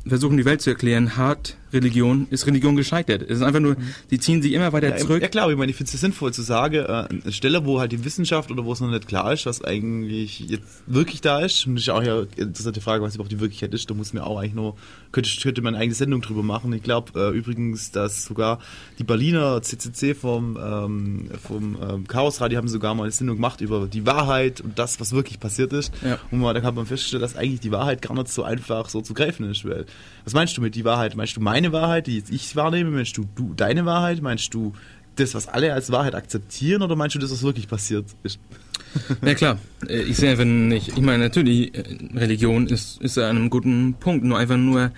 [0.06, 3.24] versuchen, die Welt zu erklären, hat Religion, ist Religion gescheitert.
[3.24, 3.76] Es ist einfach nur,
[4.12, 5.22] die ziehen sich immer weiter Ja, zurück.
[5.22, 7.92] ja klar, ich meine, ich finde es sinnvoll zu sagen, äh, eine Stelle, wo halt
[7.92, 11.66] die Wissenschaft oder wo es noch nicht klar ist, was eigentlich jetzt wirklich da ist,
[11.68, 14.24] und das ist auch ja interessante Frage, was überhaupt die Wirklichkeit ist, da muss man
[14.24, 14.76] auch eigentlich nur,
[15.12, 16.72] könnte, könnte man eine eigene Sendung drüber machen.
[16.74, 18.60] Ich glaube äh, übrigens, dass sogar
[19.00, 23.88] die Berliner CCC vom, ähm, vom ähm, Chaosradio haben sogar mal eine Sendung gemacht über
[23.88, 25.92] die Wahrheit und das, was wirklich passiert ist.
[26.04, 26.20] Ja.
[26.32, 29.02] Und man, da kann man feststellen, dass eigentlich die Wahrheit gar nicht so einfach so
[29.02, 29.66] zu greifen ist.
[30.26, 31.16] Was meinst du mit die Wahrheit?
[31.16, 32.90] Meinst du meine Wahrheit, die jetzt ich wahrnehme?
[32.92, 34.22] Meinst du, du deine Wahrheit?
[34.22, 34.74] Meinst du
[35.16, 36.82] das, was alle als Wahrheit akzeptieren?
[36.82, 38.40] Oder meinst du das, was wirklich passiert ist?
[39.26, 41.84] Ja klar, Äh, ich sehe einfach nicht, ich meine natürlich, äh,
[42.16, 44.92] Religion ist, ist an einem guten Punkt, nur einfach nur,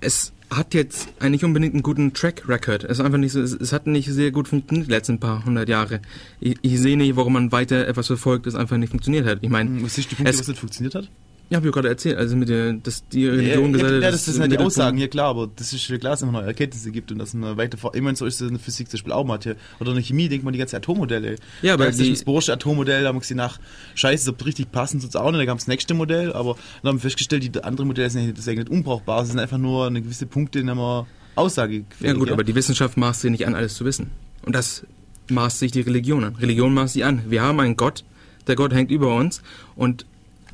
[0.00, 2.84] es hat jetzt eigentlich unbedingt einen guten Track Record.
[2.84, 5.44] Es ist einfach nicht so, es, es hat nicht sehr gut funktioniert die letzten paar
[5.44, 6.00] hundert Jahre.
[6.40, 9.38] Ich, ich sehe nicht, warum man weiter etwas verfolgt, das einfach nicht funktioniert hat.
[9.42, 11.10] Ich meine, Was ist die Punkte, Es- was nicht funktioniert hat?
[11.48, 14.02] Ja, habe ich gerade erzählt, also mit der, dass die Religion ja, gesagt ja, hat,
[14.02, 16.20] ja, das, das sind halt die Aussagen, ja klar, aber das ist ja klar, dass
[16.20, 17.94] es immer neue Erkenntnisse gibt und dass man weiter vor.
[17.94, 19.38] Ich meine, so ist es in der Physik zum Beispiel auch mal.
[19.80, 21.36] Oder in der Chemie denkt man die ganze Atommodelle.
[21.62, 23.60] Ja, aber das, die- das Bohrsche Atommodell, da haben wir gesehen, nach
[23.94, 25.40] Scheiße, ob richtig passen tut's auch nicht.
[25.40, 28.46] Da kam das nächste Modell, aber dann haben wir festgestellt, die anderen Modelle sind eigentlich,
[28.58, 29.24] nicht unbrauchbar.
[29.24, 32.54] Sie sind einfach nur eine gewisse Punkte, in der man Aussage Ja gut, aber die
[32.54, 34.10] Wissenschaft maßt sich nicht an, alles zu wissen.
[34.44, 34.84] Und das
[35.30, 36.34] maßt sich die Religion an.
[36.36, 37.22] Religion maßt sie an.
[37.28, 38.04] Wir haben einen Gott,
[38.46, 39.42] der Gott hängt über uns
[39.74, 40.06] und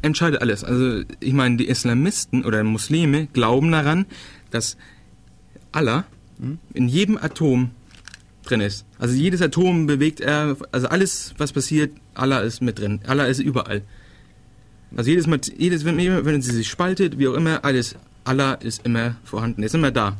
[0.02, 0.64] entscheidet alles.
[0.64, 4.06] Also ich meine, die Islamisten oder Muslime glauben daran,
[4.50, 4.76] dass
[5.70, 6.04] Allah
[6.74, 7.70] in jedem Atom
[8.44, 8.84] drin ist.
[8.98, 13.00] Also jedes Atom bewegt er, also alles, was passiert, Allah ist mit drin.
[13.06, 13.82] Allah ist überall.
[14.96, 18.84] Also jedes Mal, jedes, wenn, wenn sie sich spaltet, wie auch immer, alles, Allah ist
[18.84, 20.16] immer vorhanden, ist immer da.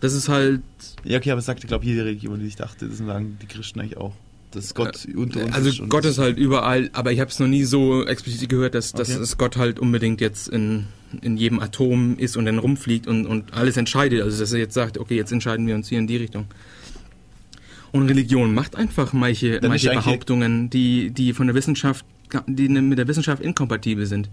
[0.00, 0.62] Das ist halt,
[1.04, 3.46] Ja, okay, aber es sagte, glaube ich, jede Religion, die ich dachte, das sagen die
[3.46, 4.14] Christen eigentlich auch.
[4.52, 5.80] Dass Gott unter uns also ist.
[5.80, 8.92] und Gott ist halt überall, aber ich habe es noch nie so explizit gehört, dass,
[8.92, 9.22] dass Okay.
[9.22, 10.86] es Gott halt unbedingt jetzt in,
[11.20, 14.22] in jedem Atom ist und dann rumfliegt und, und alles entscheidet.
[14.22, 16.46] Also dass er jetzt sagt, okay, jetzt entscheiden wir uns hier in die Richtung.
[17.92, 22.06] Und Religion macht einfach manche, Dann manche Behauptungen, die, die von der Wissenschaft,
[22.46, 24.30] die mit der Wissenschaft inkompatibel sind.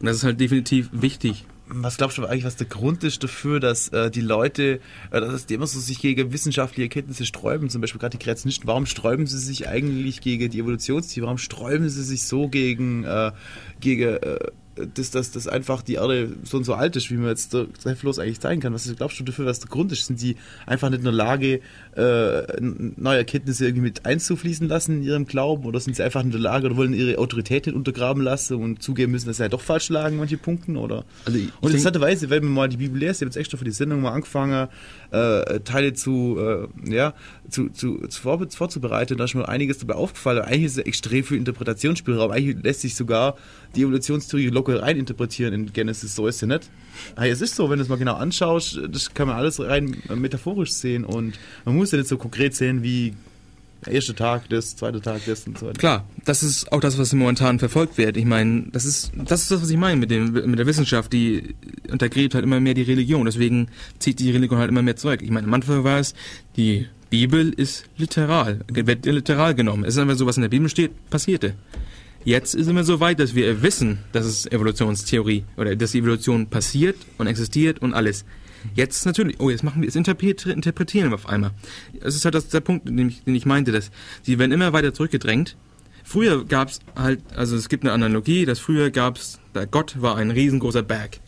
[0.00, 1.44] Und das ist halt definitiv wichtig.
[1.68, 5.46] Was glaubst du eigentlich, was der Grund ist dafür, dass äh, die Leute, äh, dass
[5.46, 9.26] die immer so sich gegen wissenschaftliche Erkenntnisse sträuben, zum Beispiel gerade die Kreationisten, warum sträuben
[9.26, 13.32] sie sich eigentlich gegen die Evolutionstheorie, warum sträuben sie sich so gegen, äh,
[13.80, 14.38] gegen äh,
[14.74, 18.18] dass, dass, dass einfach die Erde so und so alt ist, wie man jetzt zweifellos
[18.18, 18.72] eigentlich zeigen kann.
[18.72, 20.06] Was glaubst du dafür, was der Grund ist?
[20.06, 21.60] Sind sie einfach nicht in der Lage,
[21.96, 26.30] äh, neue Erkenntnisse irgendwie mit einzufließen lassen in ihrem Glauben oder sind sie einfach in
[26.30, 29.52] der Lage oder wollen ihre Autorität nicht untergraben lassen und zugeben müssen, dass sie halt
[29.52, 30.76] doch falsch lagen, manche Punkten?
[30.76, 31.04] Oder?
[31.24, 33.64] Also ich- und interessanterweise, wenn man mal die Bibel liest, ich habe jetzt extra für
[33.64, 34.68] die Sendung mal angefangen,
[35.10, 37.14] äh, Teile zu, äh, ja,
[37.50, 40.42] zu, zu, zu vor, vorzubereiten, da ist mir einiges dabei aufgefallen.
[40.42, 42.30] Eigentlich ist es extrem viel Interpretationsspielraum.
[42.30, 43.36] Eigentlich lässt sich sogar
[43.74, 46.70] die Evolutionstheorie locker rein interpretieren in Genesis, so ist sie nicht.
[47.16, 49.96] Hey, es ist so, wenn du es mal genau anschaust, das kann man alles rein
[50.08, 53.14] äh, metaphorisch sehen und man muss ja nicht so konkret sehen wie
[53.84, 55.78] der erste Tag das, zweite Tag das und so weiter.
[55.78, 58.16] Klar, das ist auch das, was momentan verfolgt wird.
[58.16, 61.12] Ich meine, das ist das ist das, was ich meine mit dem mit der Wissenschaft,
[61.12, 61.54] die
[61.90, 63.24] untergräbt halt immer mehr die Religion.
[63.24, 63.68] Deswegen
[63.98, 65.20] zieht die Religion halt immer mehr zurück.
[65.22, 66.14] Ich meine, am Anfang war es
[66.56, 69.84] die Bibel ist literal, wird literal genommen.
[69.84, 71.54] Es ist einfach so, was in der Bibel steht, passierte.
[72.24, 76.46] Jetzt ist immer so weit, dass wir wissen, dass es Evolutionstheorie oder dass die Evolution
[76.46, 78.24] passiert und existiert und alles.
[78.74, 81.52] Jetzt natürlich, oh, jetzt machen wir, interpret- interpretieren auf einmal.
[82.00, 83.90] Das ist halt das, der Punkt, den ich, den ich meinte, dass
[84.22, 85.56] sie werden immer weiter zurückgedrängt.
[86.04, 90.00] Früher gab es halt, also es gibt eine Analogie, dass früher gab es, der Gott
[90.00, 91.20] war ein riesengroßer Berg.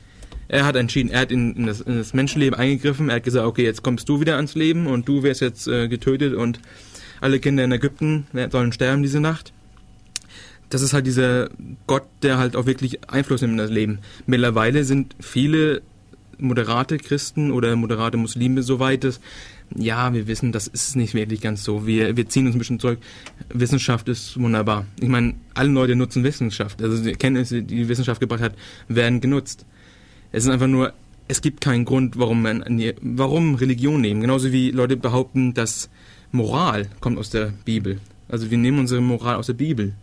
[0.48, 3.46] Er hat entschieden, er hat in, in, das, in das Menschenleben eingegriffen, er hat gesagt,
[3.46, 6.60] okay, jetzt kommst du wieder ans Leben und du wirst jetzt äh, getötet und
[7.20, 9.52] alle Kinder in Ägypten sollen sterben diese Nacht
[10.74, 11.50] das ist halt dieser
[11.86, 14.00] Gott, der halt auch wirklich Einfluss nimmt in das Leben.
[14.26, 15.82] Mittlerweile sind viele
[16.38, 19.20] moderate Christen oder moderate Muslime so weit, dass
[19.74, 21.86] ja, wir wissen, das ist nicht wirklich ganz so.
[21.86, 22.98] Wir, wir ziehen uns ein bisschen zurück.
[23.48, 24.86] Wissenschaft ist wunderbar.
[25.00, 26.82] Ich meine, alle Leute nutzen Wissenschaft.
[26.82, 28.54] Also die Erkenntnisse, die die Wissenschaft gebracht hat,
[28.88, 29.64] werden genutzt.
[30.32, 30.92] Es ist einfach nur,
[31.28, 32.64] es gibt keinen Grund, warum man
[33.00, 34.20] warum Religion nehmen.
[34.20, 35.88] Genauso wie Leute behaupten, dass
[36.30, 38.00] Moral kommt aus der Bibel.
[38.28, 39.94] Also wir nehmen unsere Moral aus der Bibel.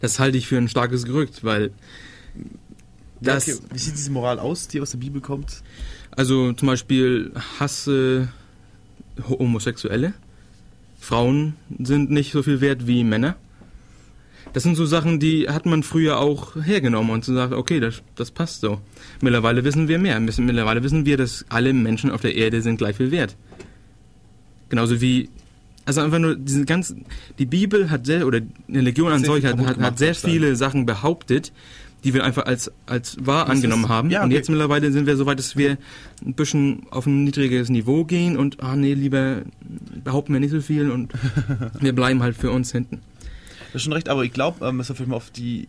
[0.00, 1.72] Das halte ich für ein starkes Gerücht, weil
[3.20, 3.64] das, Ja, okay.
[3.72, 5.62] Wie sieht diese Moral aus, die aus der Bibel kommt?
[6.16, 8.28] also zum Beispiel hasse
[9.28, 10.12] Homosexuelle.
[10.98, 13.36] Frauen sind nicht so viel wert wie Männer.
[14.52, 18.02] Das sind so Sachen, die hat man früher auch hergenommen und so sagt, okay, das,
[18.16, 18.80] das passt so.
[19.20, 20.18] Mittlerweile wissen wir mehr.
[20.18, 23.36] Mittlerweile wissen wir, dass alle Menschen auf der Erde sind gleich viel wert.
[24.68, 25.30] Genauso wie,
[25.84, 27.06] also einfach nur diese ganzen,
[27.38, 30.84] die Bibel hat sehr, oder die Religion an solch hat, hat, hat sehr viele Sachen
[30.84, 31.52] behauptet,
[32.04, 34.10] die wir einfach als, als wahr das angenommen ist, haben.
[34.10, 34.26] Ja, okay.
[34.26, 35.76] Und jetzt mittlerweile sind wir so weit, dass wir
[36.24, 39.42] ein bisschen auf ein niedriges Niveau gehen und, ah nee, lieber
[40.04, 41.12] behaupten wir nicht so viel und
[41.80, 43.00] wir bleiben halt für uns hinten.
[43.70, 45.68] Du hast schon recht, aber ich glaube, ähm, was auf die,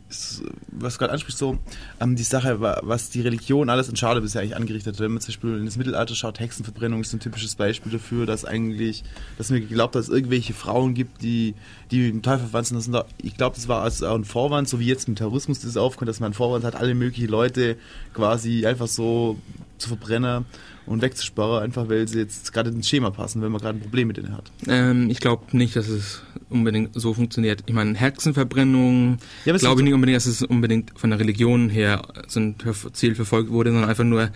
[0.72, 1.60] was du gerade ansprichst, so
[2.00, 5.00] ähm, die Sache, was die Religion alles in Schade bisher eigentlich angerichtet hat.
[5.00, 8.44] Wenn man zum Beispiel in das Mittelalter schaut, Hexenverbrennung ist ein typisches Beispiel dafür, dass
[8.44, 9.04] eigentlich,
[9.38, 11.54] dass mir geglaubt, dass es irgendwelche Frauen gibt, die,
[11.92, 12.92] die dem Teufel verwandt sind.
[12.92, 16.10] Das ich glaube, das war also ein Vorwand, so wie jetzt mit Terrorismus das aufkommt,
[16.10, 17.78] dass man ein Vorwand hat, alle möglichen Leute
[18.16, 19.38] quasi einfach so
[19.78, 20.46] zu verbrennen
[20.92, 24.08] und wegzusperren, einfach weil sie jetzt gerade ins Schema passen, wenn man gerade ein Problem
[24.08, 24.52] mit denen hat.
[24.68, 27.64] Ähm, ich glaube nicht, dass es unbedingt so funktioniert.
[27.66, 32.02] Ich meine, Hexenverbrennung, ja, glaube ich nicht unbedingt, dass es unbedingt von der Religion her
[32.28, 32.56] so ein
[32.94, 34.30] Ziel verfolgt wurde, sondern einfach nur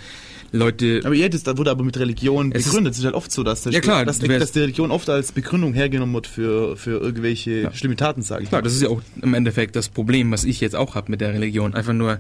[0.52, 1.02] Leute.
[1.04, 2.94] Aber ja, das wurde aber mit Religion begründet.
[2.94, 5.74] Es ist halt oft so, dass, ja, klar, dass, dass, die Religion oft als Begründung
[5.74, 7.74] hergenommen wird für, für irgendwelche ja.
[7.74, 8.50] schlimme Taten, sage ich.
[8.50, 8.64] Klar, mal.
[8.64, 11.34] das ist ja auch im Endeffekt das Problem, was ich jetzt auch habe mit der
[11.34, 11.74] Religion.
[11.74, 12.20] Einfach nur,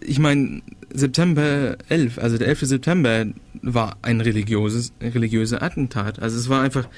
[0.00, 2.60] ich meine, September 11, also der 11.
[2.60, 3.26] September
[3.62, 6.20] war ein religiöses, religiöser Attentat.
[6.20, 6.88] Also es war einfach,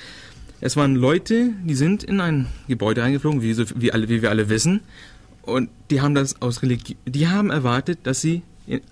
[0.61, 4.31] es waren Leute, die sind in ein Gebäude eingeflogen, wie, so, wie, alle, wie wir
[4.31, 4.81] alle wissen,
[5.43, 8.43] und die haben das aus Religion, die haben erwartet, dass sie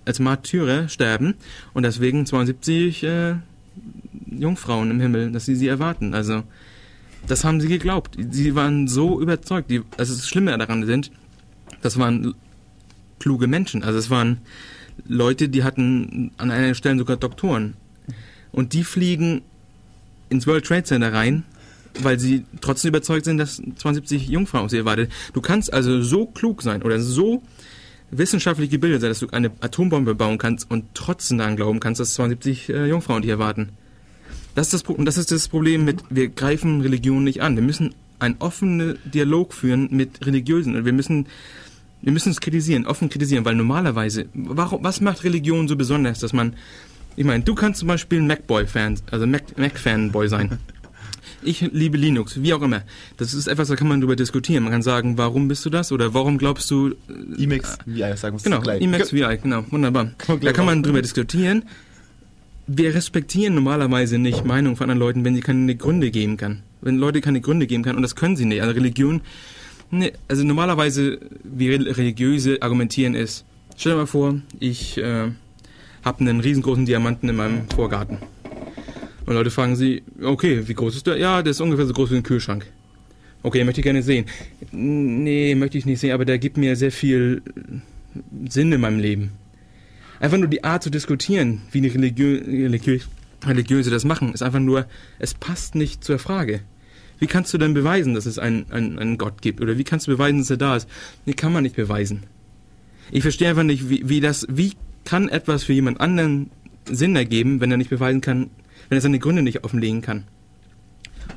[0.05, 1.35] als Märtyrer sterben
[1.75, 3.35] und deswegen 72 äh,
[4.27, 6.13] Jungfrauen im Himmel, dass sie sie erwarten.
[6.13, 6.43] Also
[7.27, 8.17] das haben sie geglaubt.
[8.31, 9.71] Sie waren so überzeugt.
[9.71, 11.13] Die, also das Schlimme daran sind,
[11.83, 12.35] das waren
[13.21, 13.85] kluge Menschen.
[13.85, 14.39] Also es waren
[15.07, 17.75] Leute, die hatten an einer Stelle sogar Doktoren.
[18.51, 19.43] Und die fliegen
[20.29, 21.45] ins World Trade Center rein,
[22.01, 25.13] weil sie trotzdem überzeugt sind, dass 72 Jungfrauen auf sie erwartet.
[25.33, 27.43] Du kannst also so klug sein oder so
[28.11, 32.15] wissenschaftlich gebildet sein, dass du eine Atombombe bauen kannst und trotzdem daran glauben kannst, dass
[32.15, 33.71] 72 äh, Jungfrauen dich erwarten.
[34.55, 37.55] Das ist, das, das ist das Problem mit, wir greifen Religion nicht an.
[37.55, 40.77] Wir müssen einen offenen Dialog führen mit Religiösen.
[40.77, 41.27] Und wir müssen
[42.03, 46.33] wir müssen es kritisieren, offen kritisieren, weil normalerweise, warum, was macht Religion so besonders, dass
[46.33, 46.55] man,
[47.17, 50.59] ich meine, du kannst zum Beispiel ein Macboy-Fan, also Mac-Fanboy sein.
[51.43, 52.83] Ich liebe Linux, wie auch immer.
[53.17, 54.63] Das ist etwas, da kann man drüber diskutieren.
[54.65, 56.89] Man kann sagen, warum bist du das oder warum glaubst du.
[57.09, 60.11] Äh, Emacs VI, sagen wir Genau, Emacs VI, genau, wunderbar.
[60.41, 61.65] Da kann man drüber diskutieren.
[62.67, 66.63] Wir respektieren normalerweise nicht Meinungen von anderen Leuten, wenn sie keine Gründe geben kann.
[66.83, 68.61] Wenn Leute keine Gründe geben kann und das können sie nicht.
[68.61, 69.23] Also Religion
[69.91, 73.45] Nee, also normalerweise, wie religiöse argumentieren ist,
[73.77, 75.31] stell dir mal vor, ich äh,
[76.05, 78.19] habe einen riesengroßen Diamanten in meinem Vorgarten.
[79.27, 81.17] Und Leute fragen sie, okay, wie groß ist der?
[81.17, 82.67] Ja, der ist ungefähr so groß wie ein Kühlschrank.
[83.43, 84.27] Okay, möchte ich gerne sehen.
[84.71, 87.43] Nee, möchte ich nicht sehen, aber der gibt mir sehr viel
[88.49, 89.33] Sinn in meinem Leben.
[90.21, 92.99] Einfach nur die Art zu diskutieren, wie die Religiö Religiö
[93.45, 94.87] Religiöse das machen, ist einfach nur,
[95.19, 96.61] es passt nicht zur Frage.
[97.21, 99.61] Wie kannst du denn beweisen, dass es einen, einen, einen Gott gibt?
[99.61, 100.89] Oder wie kannst du beweisen, dass er da ist?
[101.27, 102.25] Nee, kann man nicht beweisen.
[103.13, 104.73] Ich verstehe einfach nicht, wie, wie das, wie
[105.05, 106.51] kann etwas für jemand anderen
[106.91, 108.51] Sinn ergeben, wenn er nicht beweisen kann,
[108.89, 110.25] wenn er seine Gründe nicht offenlegen kann.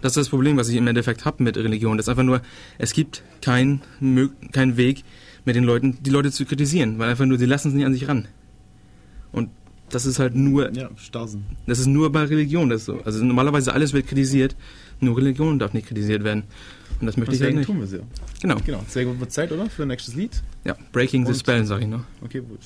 [0.01, 1.97] Das ist das Problem, was ich im Endeffekt habe mit Religion.
[1.97, 2.41] Das ist einfach nur,
[2.77, 3.81] es gibt keinen
[4.51, 5.03] kein Weg,
[5.45, 7.93] mit den Leuten, die Leute zu kritisieren, weil einfach nur, sie lassen es nicht an
[7.93, 8.27] sich ran.
[9.31, 9.49] Und
[9.89, 10.73] das ist halt nur.
[10.73, 11.45] Ja, Starsen.
[11.67, 13.01] Das ist nur bei Religion das so.
[13.03, 14.55] Also normalerweise alles wird kritisiert,
[14.99, 16.43] nur Religion darf nicht kritisiert werden.
[16.99, 17.65] Und das möchte ich halt nicht.
[17.65, 18.03] tun wir ja.
[18.41, 18.57] Genau.
[18.65, 18.83] Genau.
[18.87, 19.19] Sehr gut.
[19.19, 19.69] Wird Zeit, oder?
[19.69, 20.41] Für ein nächstes Lied?
[20.63, 22.03] Ja, Breaking Und the Spell, sag ich noch.
[22.21, 22.59] Okay, gut.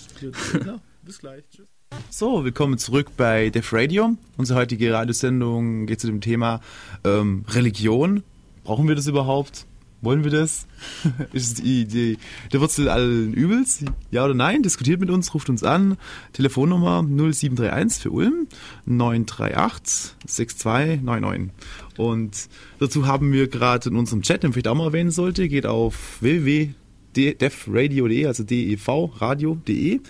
[0.66, 1.44] Ja, bis gleich.
[1.50, 1.68] Tschüss.
[2.10, 4.16] So, willkommen zurück bei Def Radio.
[4.36, 6.62] Unsere heutige Radiosendung geht zu dem Thema
[7.04, 8.24] ähm, Religion.
[8.64, 9.66] Brauchen wir das überhaupt?
[10.02, 10.68] Wollen wir das?
[11.34, 12.18] ist die, die,
[12.54, 13.84] der Wurzel allen Übels?
[14.12, 14.62] Ja oder nein?
[14.62, 15.98] Diskutiert mit uns, ruft uns an.
[16.34, 18.46] Telefonnummer 0731 für Ulm
[18.86, 21.52] 938 6299.
[21.98, 22.48] Und
[22.80, 25.66] dazu haben wir gerade in unserem Chat, den ich vielleicht auch mal erwähnen sollte, geht
[25.66, 30.02] auf www.devradio.de, also devradio.de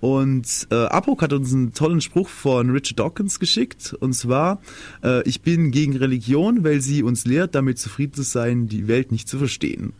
[0.00, 3.94] und äh, Apok hat uns einen tollen Spruch von Richard Dawkins geschickt.
[4.00, 4.60] Und zwar,
[5.04, 9.12] äh, ich bin gegen Religion, weil sie uns lehrt, damit zufrieden zu sein, die Welt
[9.12, 9.92] nicht zu verstehen.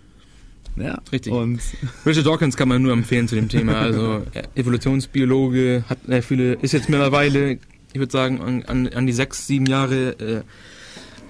[0.76, 1.32] Ja, richtig.
[1.32, 1.60] Und
[2.06, 3.74] Richard Dawkins kann man nur empfehlen zu dem Thema.
[3.74, 4.22] Also
[4.54, 7.58] Evolutionsbiologe, hat äh, viele, ist jetzt mittlerweile,
[7.92, 10.42] ich würde sagen, an, an, an die sechs, sieben Jahre äh,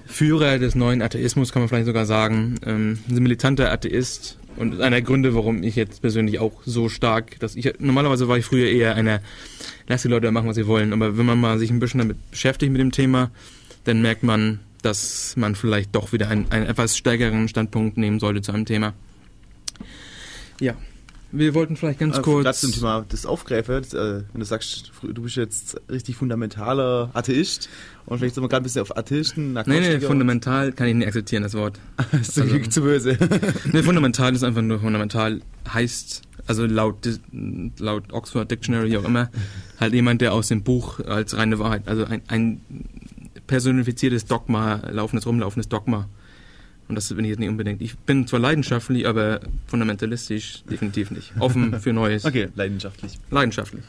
[0.05, 2.55] Führer des neuen Atheismus, kann man vielleicht sogar sagen.
[2.65, 7.39] Ähm, ein militanter Atheist, und einer der Gründe, warum ich jetzt persönlich auch so stark,
[7.39, 9.21] dass ich normalerweise war ich früher eher einer,
[9.87, 10.93] lass die Leute machen, was sie wollen.
[10.93, 13.31] Aber wenn man mal sich ein bisschen damit beschäftigt mit dem Thema,
[13.83, 18.41] dann merkt man, dass man vielleicht doch wieder einen, einen etwas stärkeren Standpunkt nehmen sollte
[18.41, 18.93] zu einem Thema.
[20.59, 20.75] Ja.
[21.33, 22.43] Wir wollten vielleicht ganz Äh, kurz.
[22.43, 27.09] Gerade zum Thema das Aufgreifen, das, äh, wenn du sagst, du bist jetzt richtig fundamentaler
[27.13, 27.69] Atheist
[28.05, 30.07] und vielleicht sind wir gerade ein bisschen auf Atheisten, Nee, nee, Agnostiker.
[30.07, 31.79] fundamental kann ich nicht akzeptieren, das Wort.
[32.19, 33.17] ist zu, also- zu böse.
[33.71, 35.41] Nee, fundamental ist einfach nur fundamental
[35.71, 37.07] heißt, also laut,
[37.77, 39.29] laut Oxford Dictionary auch immer,
[39.79, 42.61] halt jemand, der aus dem Buch als reine Wahrheit, also ein, ein
[43.47, 46.07] personifiziertes Dogma, laufendes, rumlaufendes Dogma.
[46.91, 47.81] Und das bin ich jetzt nicht unbedingt.
[47.81, 51.31] Ich bin zwar leidenschaftlich, aber fundamentalistisch definitiv nicht.
[51.39, 52.25] Offen für Neues.
[52.25, 53.17] Okay, leidenschaftlich.
[53.29, 53.85] Leidenschaftlich.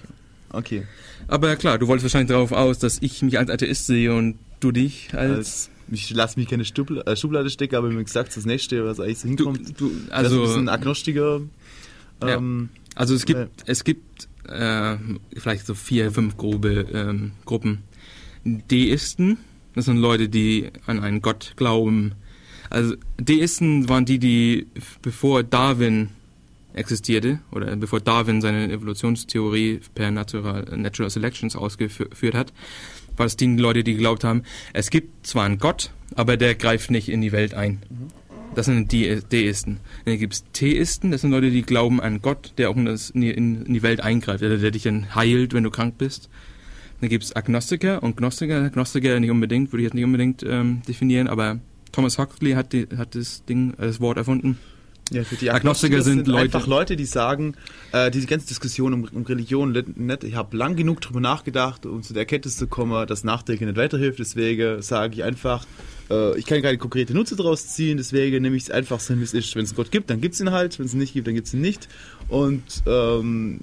[0.51, 0.85] Okay.
[1.27, 4.71] Aber klar, du wolltest wahrscheinlich darauf aus, dass ich mich als Atheist sehe und du
[4.71, 5.37] dich als...
[5.37, 9.01] Als, ich lasse mich keine Stubl äh, Schublade stecken, aber mir gesagt, das nächste, was
[9.01, 11.41] eigentlich so du, hinkommt, du, also also, ist ein Agnostiker.
[12.23, 12.37] Ja.
[12.37, 13.47] Ähm, Also es gibt, Ja.
[13.67, 14.95] es gibt äh,
[15.37, 17.79] vielleicht so vier, fünf grobe ähm, Gruppen.
[18.45, 19.38] Deisten,
[19.75, 22.12] das sind Leute, die an einen Gott glauben.
[22.73, 24.67] Also Deisten waren die, die
[25.03, 26.09] bevor Darwin
[26.73, 32.55] existierte oder bevor Darwin seine Evolutionstheorie per Natural, Natural Selections ausgeführt hat,
[33.19, 36.91] war das die Leute, die geglaubt haben, es gibt zwar einen Gott, aber der greift
[36.91, 37.83] nicht in die Welt ein.
[38.55, 39.81] Das sind die Deisten.
[40.07, 43.11] Dann gibt es Theisten, das sind Leute, die glauben an Gott, der auch in, das,
[43.11, 46.31] in, die, in die Welt eingreift, der, der dich dann heilt, wenn du krank bist.
[47.03, 48.71] Dann gibt es Agnostiker und Gnostiker.
[48.71, 51.61] Gnostiker nicht unbedingt, würde ich jetzt nicht unbedingt ähm, definieren, aber
[51.93, 54.59] Thomas Huxley hat, die, hat das Ding, das Wort erfunden.
[55.11, 57.55] Ja, die Agnostiker sind Leute- einfach Leute, die sagen,
[57.93, 62.03] äh, diese ganze Diskussion um, um Religion, nicht, ich habe lang genug drüber nachgedacht, um
[62.03, 64.21] zu der Erkenntnis zu kommen, dass Nachdenken nicht weiterhilft.
[64.21, 65.67] Deswegen sage ich einfach,
[66.09, 69.23] äh, ich kann keine konkrete Nutze daraus ziehen, deswegen nehme ich es einfach so, wie
[69.23, 69.55] es ist.
[69.55, 71.35] Wenn es Gott gibt, dann gibt es ihn halt, wenn es ihn nicht gibt, dann
[71.35, 71.89] gibt es ihn nicht.
[72.29, 73.61] Und ähm,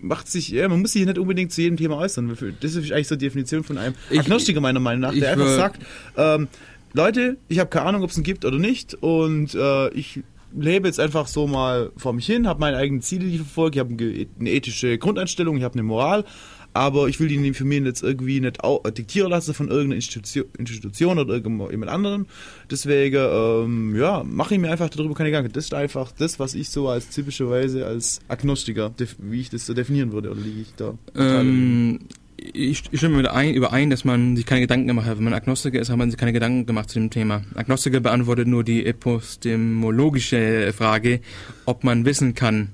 [0.00, 2.36] macht sich, ja, man muss sich nicht unbedingt zu jedem Thema äußern.
[2.60, 5.56] Das ist eigentlich so die Definition von einem Agnostiker meiner Meinung nach, der einfach wür-
[5.56, 5.82] sagt,
[6.16, 6.46] ähm,
[6.96, 10.22] Leute, ich habe keine Ahnung, ob es ihn gibt oder nicht und äh, ich
[10.58, 13.76] lebe jetzt einfach so mal vor mich hin, habe meine eigenen Ziele, die ich verfolge,
[13.76, 16.24] ich habe eine, eine ethische Grundeinstellung, ich habe eine Moral,
[16.72, 18.58] aber ich will die für mich jetzt irgendwie nicht
[18.96, 22.26] diktieren lassen von irgendeiner Institution, Institution oder irgendjemand anderem.
[22.70, 25.52] Deswegen, ähm, ja, mache ich mir einfach darüber keine Gedanken.
[25.52, 29.74] Das ist einfach das, was ich so als typischerweise als Agnostiker, wie ich das so
[29.74, 30.94] definieren würde, oder liege ich da?
[31.14, 32.00] Ähm,
[32.36, 35.16] ich, stimme mit ein, überein, dass man sich keine Gedanken gemacht hat.
[35.16, 37.42] Wenn man Agnostiker ist, hat man sich keine Gedanken gemacht zu dem Thema.
[37.54, 41.20] Agnostiker beantwortet nur die epistemologische Frage,
[41.64, 42.68] ob man wissen kann,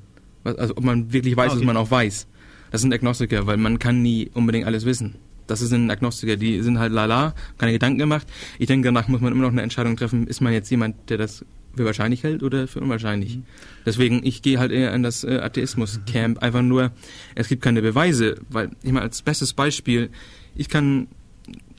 [0.45, 1.61] also ob man wirklich weiß, okay.
[1.61, 2.27] was man auch weiß.
[2.71, 5.17] Das sind Agnostiker, weil man kann nie unbedingt alles wissen.
[5.47, 8.27] Das sind Agnostiker, die sind halt lala, keine Gedanken gemacht.
[8.59, 11.19] Ich denke, danach muss man immer noch eine Entscheidung treffen, ist man jetzt jemand, der
[11.19, 11.45] das
[11.77, 13.37] für wahrscheinlich hält oder für unwahrscheinlich.
[13.39, 13.43] Mhm.
[13.87, 16.43] Deswegen, ich gehe halt eher in das äh, Atheismus-Camp.
[16.43, 16.93] Einfach nur,
[17.35, 20.11] es gibt keine Beweise, weil ich mal als bestes Beispiel,
[20.55, 21.09] ich kann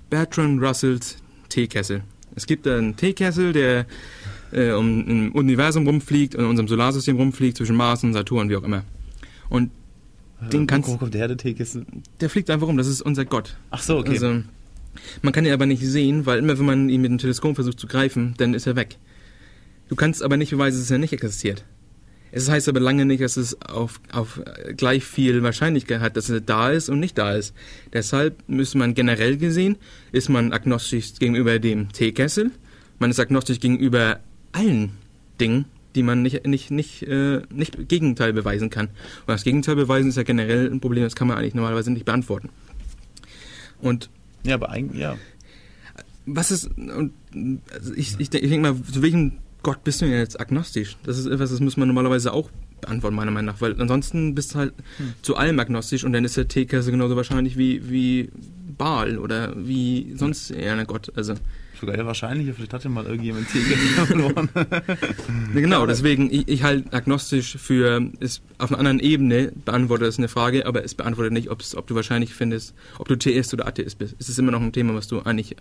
[0.10, 1.18] Bertrand Russells
[1.50, 2.02] Teekessel.
[2.36, 3.86] Es gibt einen Teekessel, der
[4.52, 8.64] äh, um, im Universum rumfliegt, in unserem Solarsystem rumfliegt, zwischen Mars und Saturn, wie auch
[8.64, 8.84] immer.
[9.50, 9.72] Und
[10.52, 11.86] den Äh, kannst- Wo kommt der der Teekessel?
[12.20, 13.56] der fliegt einfach rum, das ist unser Gott.
[13.72, 14.12] Ach so, okay.
[14.12, 14.42] Also,
[15.22, 17.80] man kann ihn aber nicht sehen, weil immer wenn man ihn mit dem Teleskop versucht
[17.80, 18.98] zu greifen, dann ist er weg.
[19.90, 21.66] Du kannst aber nicht beweisen, dass er nicht existiert.
[22.36, 24.42] Es heißt aber lange nicht, dass es auf, auf
[24.76, 27.54] gleich viel Wahrscheinlichkeit hat, dass er da ist und nicht da ist.
[27.94, 29.78] Deshalb müsste man generell gesehen,
[30.12, 32.50] ist man agnostisch gegenüber dem Teekessel,
[32.98, 34.20] man ist agnostisch gegenüber
[34.52, 34.94] allen
[35.40, 38.88] Dingen, die man nicht, nicht, nicht, äh, nicht Gegenteil beweisen kann.
[38.88, 42.06] Und das Gegenteil beweisen ist ja generell ein Problem, das kann man eigentlich normalerweise nicht
[42.06, 42.50] beantworten.
[43.80, 44.10] Und
[44.44, 45.18] ja, aber eigentlich, ja.
[46.26, 47.14] was ist, und,
[47.72, 49.34] also ich, ich, ich denke mal, zu welchem
[49.64, 50.98] Gott bist du denn jetzt agnostisch?
[51.04, 52.50] Das ist etwas, das muss man normalerweise auch
[52.82, 55.14] beantworten, meiner Meinung nach, weil ansonsten bist du halt Hm.
[55.22, 58.30] zu allem agnostisch und dann ist der Teekessel genauso wahrscheinlich wie, wie
[58.78, 61.12] Baal oder wie sonst eher ein Gott.
[61.16, 61.36] Also,
[61.80, 64.50] Sogar ja wahrscheinlich, vielleicht hatte mal irgendjemand Teekessel verloren.
[64.56, 70.18] Ja, genau, deswegen, ich, ich halte agnostisch für, ist auf einer anderen Ebene beantwortet es
[70.18, 73.98] eine Frage, aber es beantwortet nicht, ob du wahrscheinlich findest, ob du Theist oder Atheist
[73.98, 74.16] bist.
[74.20, 75.56] Es ist immer noch ein Thema, was du eigentlich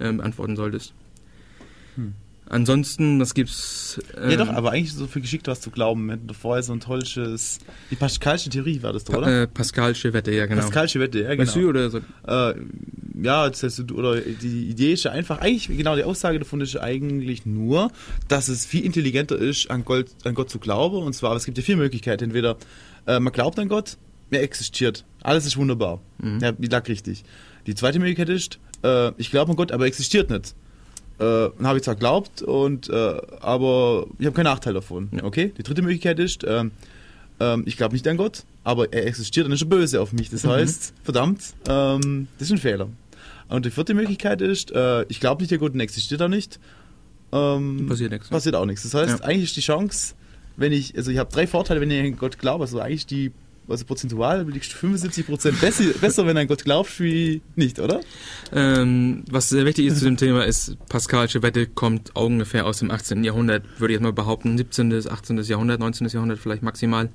[0.00, 0.92] ähm, beantworten solltest.
[1.96, 2.14] Hm.
[2.46, 3.98] Ansonsten, was gibt's?
[4.16, 6.06] Ähm, ja doch, aber eigentlich so viel geschickt was zu glauben.
[6.06, 7.58] Wir hatten davor so ein tolles,
[7.90, 9.42] die Pascalsche Theorie war das doch, Pa oder?
[9.42, 10.60] äh, Pascalsche Wette, ja genau.
[10.60, 11.70] Pascalsche Wette, ja Weißt du, genau.
[11.70, 11.98] oder so?
[12.26, 12.54] Äh,
[13.22, 16.76] ja, das heißt, oder die Idee ist ja einfach, eigentlich, genau, die Aussage davon ist
[16.76, 17.90] eigentlich nur,
[18.28, 20.98] dass es viel intelligenter ist, an Gott, an Gott zu glauben.
[20.98, 22.24] Und zwar, es gibt ja vier Möglichkeiten.
[22.24, 22.56] Entweder
[23.06, 23.96] äh, man glaubt an Gott,
[24.30, 25.04] er existiert.
[25.22, 26.00] Alles ist wunderbar.
[26.18, 26.40] Mhm.
[26.40, 27.24] Ja, die lag richtig.
[27.66, 30.54] Die zweite Möglichkeit ist, äh, ich glaube an Gott, aber er existiert nicht.
[31.18, 31.24] Äh,
[31.62, 32.92] habe ich zwar glaubt, und, äh,
[33.40, 35.08] aber ich habe keinen Nachteil davon.
[35.12, 35.24] Ja.
[35.24, 35.52] Okay?
[35.56, 36.72] Die dritte Möglichkeit ist, ähm,
[37.40, 40.30] ähm, ich glaube nicht an Gott, aber er existiert und ist böse auf mich.
[40.30, 40.48] Das Mhm.
[40.50, 42.88] heißt, verdammt, ähm, das ist ein Fehler.
[43.48, 46.58] Und die vierte Möglichkeit ist, äh, ich glaube nicht, der Gott und existiert auch nicht.
[47.32, 48.28] Ähm, Passiert nichts.
[48.28, 48.82] Passiert auch nichts.
[48.82, 49.24] Das heißt, Ja.
[49.24, 50.14] eigentlich ist die Chance
[50.56, 52.62] wenn ich, also ich habe drei Vorteile, wenn ich an Gott glaube.
[52.62, 53.32] Also eigentlich die,
[53.68, 58.00] also prozentual liegst du 75 Prozent besser, besser, wenn an Gott glaubst, wie nicht, oder?
[58.52, 62.90] Ähm, was sehr wichtig ist zu dem Thema ist, Pascalsche Wette kommt ungefähr aus dem
[62.90, 63.24] 18.
[63.24, 65.38] Jahrhundert, würde ich jetzt mal behaupten, 17., 18.
[65.42, 66.08] Jahrhundert, 19.
[66.08, 67.08] Jahrhundert vielleicht maximal.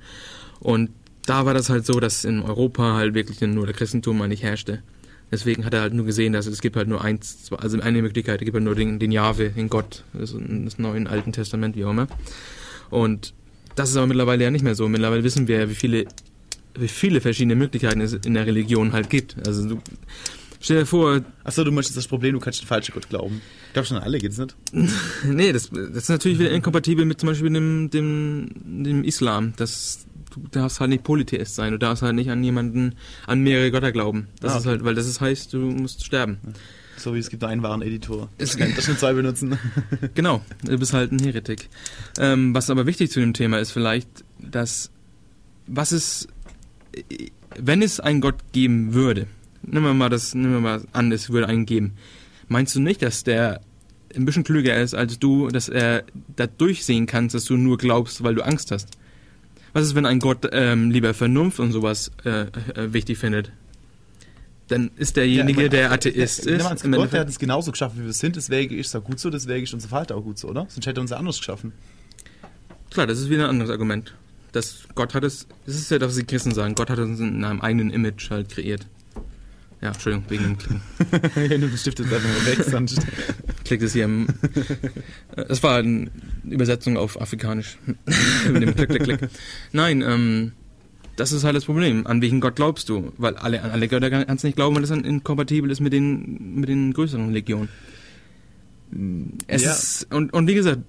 [0.60, 0.90] Und
[1.26, 4.42] da war das halt so, dass in Europa halt wirklich nur der Christentum mal nicht
[4.42, 4.82] herrschte.
[5.32, 8.02] Deswegen hat er halt nur gesehen, dass es gibt halt nur eins, zwei- also eine
[8.02, 11.76] Möglichkeit, es gibt halt nur den, den Jahwe, den Gott, das, das Neue Alten Testament,
[11.76, 12.08] wie auch immer.
[12.90, 13.32] Und
[13.76, 14.88] das ist aber mittlerweile ja nicht mehr so.
[14.88, 16.06] Mittlerweile wissen wir ja, wie viele,
[16.78, 19.36] wie viele verschiedene Möglichkeiten es in der Religion halt gibt.
[19.46, 19.82] Also du,
[20.60, 23.40] stell dir vor, Achso, du möchtest das Problem, du kannst den falschen Gott glauben.
[23.68, 24.56] Ich glaube schon an alle geht's nicht.
[25.24, 28.50] nee, das, das ist natürlich wieder inkompatibel mit zum Beispiel dem, dem,
[28.84, 29.52] dem Islam.
[29.56, 32.94] Das, du darfst halt nicht Polytheist sein, du darfst halt nicht an jemanden,
[33.26, 34.28] an mehrere Götter glauben.
[34.40, 36.38] Das Ah, ist halt, weil das ist, heißt, du musst sterben.
[36.96, 38.28] So wie es gibt einen wahren Editor.
[38.36, 39.58] Ich kann das schon zwei benutzen.
[40.14, 41.70] Genau, du bist halt ein Heretik.
[42.18, 44.90] Ähm, was aber wichtig zu dem Thema ist vielleicht, dass
[45.66, 46.28] was ist,
[47.56, 49.26] wenn es einen Gott geben würde,
[49.62, 51.92] nehmen wir mal das, nehmen wir mal an, es würde einen geben,
[52.48, 53.60] meinst du nicht, dass der
[54.16, 56.04] ein bisschen klüger ist als du, dass er
[56.36, 58.88] da durchsehen kannst, dass du nur glaubst, weil du Angst hast?
[59.72, 63.52] Was ist, wenn ein Gott ähm, lieber Vernunft und sowas äh, äh, wichtig findet?
[64.66, 66.62] Dann ist derjenige, der Atheist Ja, ist.
[66.62, 68.34] Gott, im der hat Endeffekt- es genauso geschaffen, wie wir sind.
[68.34, 70.66] Deswegen ist es auch gut so, deswegen ist unser Verhalten auch gut so, oder?
[70.68, 71.72] Sonst hätte er uns ja anders geschaffen.
[72.90, 74.12] Klar, das ist wieder ein anderes Argument.
[74.52, 77.20] Das Gott hat es, das ist ja, das, was die Christen sagen, Gott hat uns
[77.20, 78.86] in einem eigenen Image halt kreiert.
[79.80, 81.60] Ja, Entschuldigung, wegen dem Klicken.
[81.70, 83.00] du stiftest einfach mal weg, sonst.
[83.64, 84.26] Klickt es hier im.
[85.48, 86.10] Es war eine
[86.44, 87.78] Übersetzung auf Afrikanisch.
[88.52, 89.20] Mit dem Klick, Klick, Klick.
[89.72, 90.52] Nein, ähm,
[91.16, 92.06] das ist halt das Problem.
[92.06, 93.12] An welchen Gott glaubst du?
[93.16, 95.94] Weil alle, an alle Götter kannst du nicht glauben, weil das dann inkompatibel ist mit
[95.94, 97.68] den, mit den größeren Religionen.
[99.46, 99.72] Es Ja.
[99.72, 100.80] ist, und, und wie gesagt,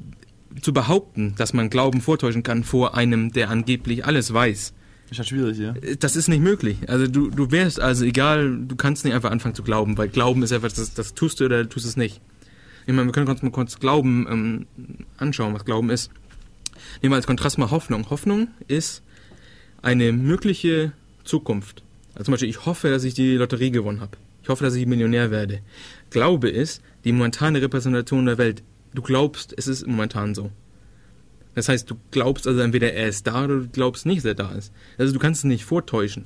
[0.61, 4.73] zu behaupten, dass man Glauben vortäuschen kann vor einem, der angeblich alles weiß,
[5.09, 5.73] Ist halt schwierig, ja.
[5.99, 6.77] das ist nicht möglich.
[6.87, 10.43] Also du, du wärst also egal, du kannst nicht einfach anfangen zu glauben, weil Glauben
[10.43, 12.21] ist etwas, das, das tust du oder tust es nicht.
[12.87, 14.65] Ich meine, wir können uns mal kurz Glauben ähm,
[15.17, 16.11] anschauen, was Glauben ist.
[17.01, 18.09] Nehmen wir als Kontrast mal Hoffnung.
[18.09, 19.03] Hoffnung ist
[19.81, 21.83] eine mögliche Zukunft.
[22.13, 24.17] Also zum Beispiel, ich hoffe, dass ich die Lotterie gewonnen habe.
[24.43, 25.59] Ich hoffe, dass ich Millionär werde.
[26.09, 28.63] Glaube ist die momentane Repräsentation der Welt.
[28.93, 30.51] Du glaubst, es ist momentan so.
[31.55, 34.35] Das heißt, du glaubst also entweder er ist da oder du glaubst nicht, dass er
[34.35, 34.71] da ist.
[34.97, 36.25] Also du kannst es nicht vortäuschen.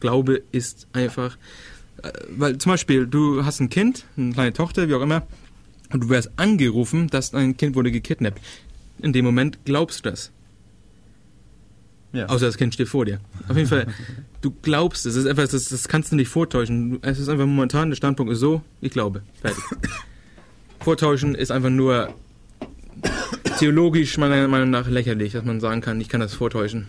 [0.00, 1.38] Glaube ist einfach,
[2.02, 5.26] äh, weil zum Beispiel du hast ein Kind, eine kleine Tochter, wie auch immer,
[5.92, 8.40] und du wirst angerufen, dass dein Kind wurde gekidnappt.
[8.98, 10.32] In dem Moment glaubst du das.
[12.12, 12.26] ja.
[12.26, 13.20] Außer das Kind steht vor dir.
[13.48, 13.86] Auf jeden Fall,
[14.40, 15.14] du glaubst es.
[15.14, 16.98] Das ist etwas, das, das kannst du nicht vortäuschen.
[17.02, 19.22] Es ist einfach momentan, der Standpunkt ist so, ich glaube.
[19.40, 19.62] Fertig.
[20.84, 22.12] Vortäuschen ist einfach nur
[23.58, 26.88] theologisch meiner Meinung nach lächerlich, dass man sagen kann, ich kann das vortäuschen.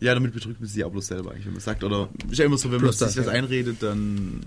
[0.00, 1.84] ja, damit betrügt man sich auch bloß selber, eigentlich, wenn man sagt.
[1.84, 3.32] Oder ist ja immer so, wenn man Bloß sich das, was ja.
[3.32, 4.40] einredet, dann.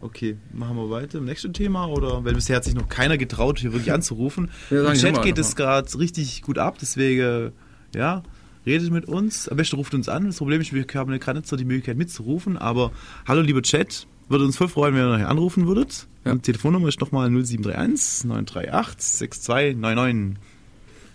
[0.00, 2.24] Okay, machen wir weiter im nächsten Thema oder?
[2.24, 4.50] Weil bisher hat sich noch keiner getraut, hier wirklich anzurufen.
[4.70, 7.52] Ja, Im Chat geht es gerade richtig gut ab, deswegen,
[7.94, 8.24] ja,
[8.66, 9.48] redet mit uns.
[9.48, 10.26] Am besten ruft uns an.
[10.26, 12.90] Das Problem ist, wir haben gerade nicht so die Möglichkeit mitzurufen, aber
[13.26, 16.06] hallo lieber Chat, würde uns voll freuen, wenn ihr nachher anrufen würdet.
[16.24, 16.34] Ja.
[16.34, 20.42] Die Telefonnummer ist nochmal 0731 938 6299.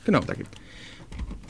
[0.05, 0.19] Genau.
[0.21, 0.43] Danke.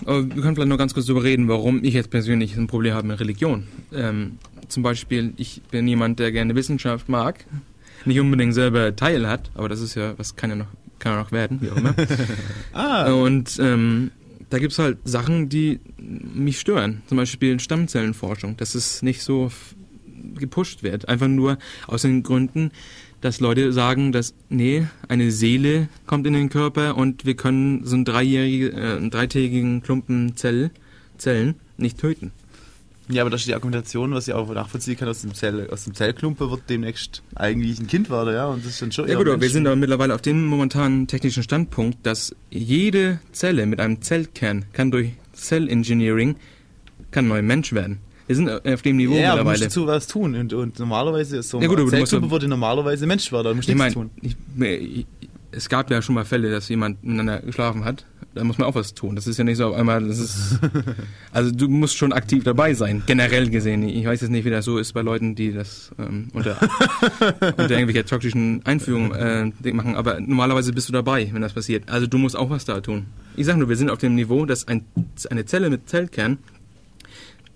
[0.06, 2.94] Aber wir können vielleicht nur ganz kurz darüber reden, warum ich jetzt persönlich ein Problem
[2.94, 3.68] habe mit Religion.
[3.94, 7.46] Ähm, zum Beispiel, ich bin jemand, der gerne Wissenschaft mag,
[8.06, 10.68] nicht unbedingt selber Teil hat, aber das ist ja, was kann ja noch,
[11.00, 11.96] kann ja noch werden, wie auch immer.
[12.74, 14.12] Ah, Und ähm,
[14.50, 17.02] da gibt's halt Sachen, die mich stören.
[17.08, 19.52] Zum Beispiel Stammzellenforschung, dass es nicht so
[20.36, 21.08] gepusht wird.
[21.10, 21.58] Einfach nur
[21.88, 22.72] aus den Gründen,
[23.22, 27.96] dass Leute sagen, dass, nee, eine Seele kommt in den Körper und wir können so
[27.96, 30.72] einen, dreijährige, äh, einen dreitägigen Klumpen Zell,
[31.18, 32.32] Zellen nicht töten.
[33.10, 35.84] Ja, aber da steht die Argumentation, was ich auch nachvollziehen kann, aus dem, Zell, aus
[35.84, 39.18] dem Zellklumpen wird demnächst eigentlich ein Kind werden, ja, und das ist dann schon Ja
[39.18, 43.82] gut, aber wir sind aber mittlerweile auf dem momentanen technischen Standpunkt, dass jede Zelle mit
[43.82, 46.36] einem Zellkern kann durch Cell-Engineering
[47.12, 48.00] kann ein neuer Mensch werden.
[48.28, 49.70] Wir sind auf dem Niveau ja, aber du musst mittlerweile.
[49.70, 53.06] dazu was tun und, und normalerweise ist so Ja gut, aber du ja- würde normalerweise
[53.06, 54.12] Mensch werden, da musst du Ich nichts meine, tun.
[54.22, 55.06] ich,
[55.52, 58.06] es gab ja schon mal Fälle, dass jemand miteinander geschlafen hat.
[58.36, 59.16] Da muss man auch was tun.
[59.16, 60.60] Das ist ja nicht so auf einmal, das ist,
[61.32, 63.88] also du musst schon aktiv dabei sein, generell gesehen.
[63.88, 66.58] Ich weiß jetzt nicht, wie das so ist bei Leuten, die das ähm, unter,
[67.42, 71.88] unter irgendwelcher toxischen Einführung äh, machen, aber normalerweise bist du dabei, wenn das passiert.
[71.92, 73.06] Also du musst auch was da tun.
[73.36, 74.86] Ich sag nur, wir sind auf dem Niveau, dass ein,
[75.30, 76.40] eine Zelle mit Zellkern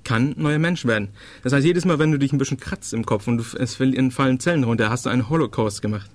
[0.08, 1.10] kann neuer Mensch werden.
[1.44, 3.76] Das heißt, jedes Mal, wenn du dich ein bisschen kratzt im Kopf und du, es
[3.76, 6.10] fallen Zellen runter, hast du einen Holocaust gemacht.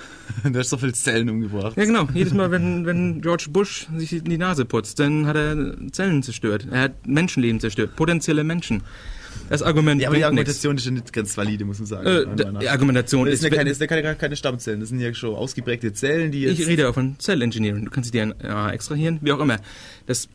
[0.44, 1.74] du hast so viele Zellen umgebracht.
[1.78, 2.06] Ja, genau.
[2.12, 6.22] Jedes Mal, wenn, wenn George Bush sich in die Nase putzt, dann hat er Zellen
[6.22, 6.68] zerstört.
[6.70, 7.96] Er hat Menschenleben zerstört.
[7.96, 8.82] Potenzielle Menschen.
[9.48, 10.24] Das Argument Ja, aber die.
[10.24, 12.06] Argumentation ist ja nicht ganz valide, muss man sagen.
[12.06, 12.68] Äh, die.
[12.68, 15.34] Argumentation das ist, ja keine, das sind ja keine, keine Stammzellen, das sind ja schon
[15.34, 16.58] ausgeprägte Zellen, die jetzt...
[16.58, 17.86] ich rede auch von Cell Engineering.
[17.86, 18.34] Du kannst sie dir
[18.72, 19.58] extrahieren, wie auch immer.
[20.06, 20.28] Das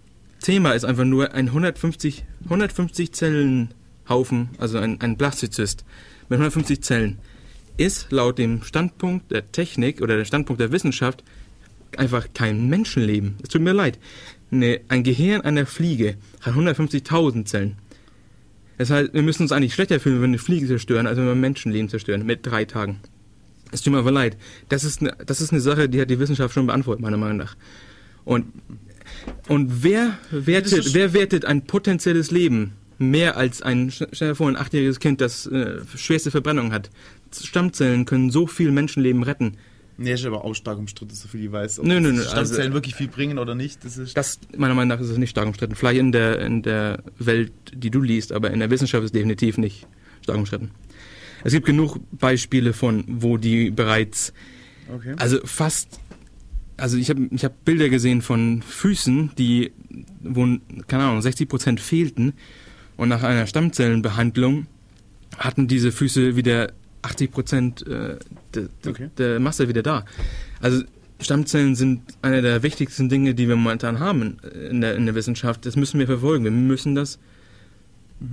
[0.44, 5.86] Thema ist einfach nur ein 150, 150 Zellenhaufen, also ein, ein Blastozyst
[6.30, 7.18] mit 150 Zellen,
[7.78, 11.24] ist laut dem Standpunkt der Technik oder der Standpunkt der Wissenschaft
[11.98, 13.38] einfach kein Menschenleben.
[13.42, 13.98] Es tut mir leid.
[14.52, 17.78] Ne, ein Gehirn einer Fliege hat 150.000 Zellen.
[18.78, 21.26] Das heißt, wir müssen uns eigentlich schlechter fühlen, wenn wir eine Fliege zerstören, als wenn
[21.26, 23.00] wir Menschenleben zerstören mit drei Tagen.
[23.72, 24.38] Es tut mir aber leid.
[24.70, 27.38] Das ist, eine, das ist eine Sache, die hat die Wissenschaft schon beantwortet, meiner Meinung
[27.38, 27.56] nach.
[28.26, 28.46] Und,
[29.48, 34.56] und wer, wertet, wer wertet ein potenzielles Leben mehr als ein, stell dir vor, ein
[34.56, 36.90] achtjähriges Kind, das äh, schwerste Verbrennung hat?
[37.34, 39.58] Stammzellen können so viel Menschenleben retten.
[39.98, 41.80] Nee, ist aber auch stark umstritten, so viel ich weiß.
[41.80, 44.18] Ob Nö, nö, nö, Stammzellen also- wirklich viel bringen oder nicht, das ist...
[44.18, 45.76] Das, meiner Meinung nach, ist es nicht stark umstritten.
[45.76, 49.12] Vielleicht in der, in der Welt, die du liest, aber in der Wissenschaft ist es
[49.12, 49.86] definitiv nicht
[50.22, 50.72] stark umstritten.
[51.44, 54.34] Es gibt genug Beispiele von, wo die bereits
[54.94, 55.14] okay.
[55.18, 56.00] Also fast,
[56.84, 59.72] also ich habe ich hab Bilder gesehen von Füßen, die,
[60.22, 60.46] wo,
[60.86, 62.34] keine Ahnung, 60% fehlten
[62.98, 64.68] und nach einer Stammzellenbehandlung
[65.38, 68.20] hatten diese Füße wieder 80% äh,
[68.54, 69.10] de, de, Okay.
[69.18, 70.04] der Masse wieder da.
[70.60, 70.84] Also
[71.22, 75.66] Stammzellen sind einer der wichtigsten Dinge, die wir momentan haben in der, in der Wissenschaft.
[75.66, 76.44] Das müssen wir verfolgen.
[76.44, 77.18] Wir müssen das.
[78.20, 78.30] Das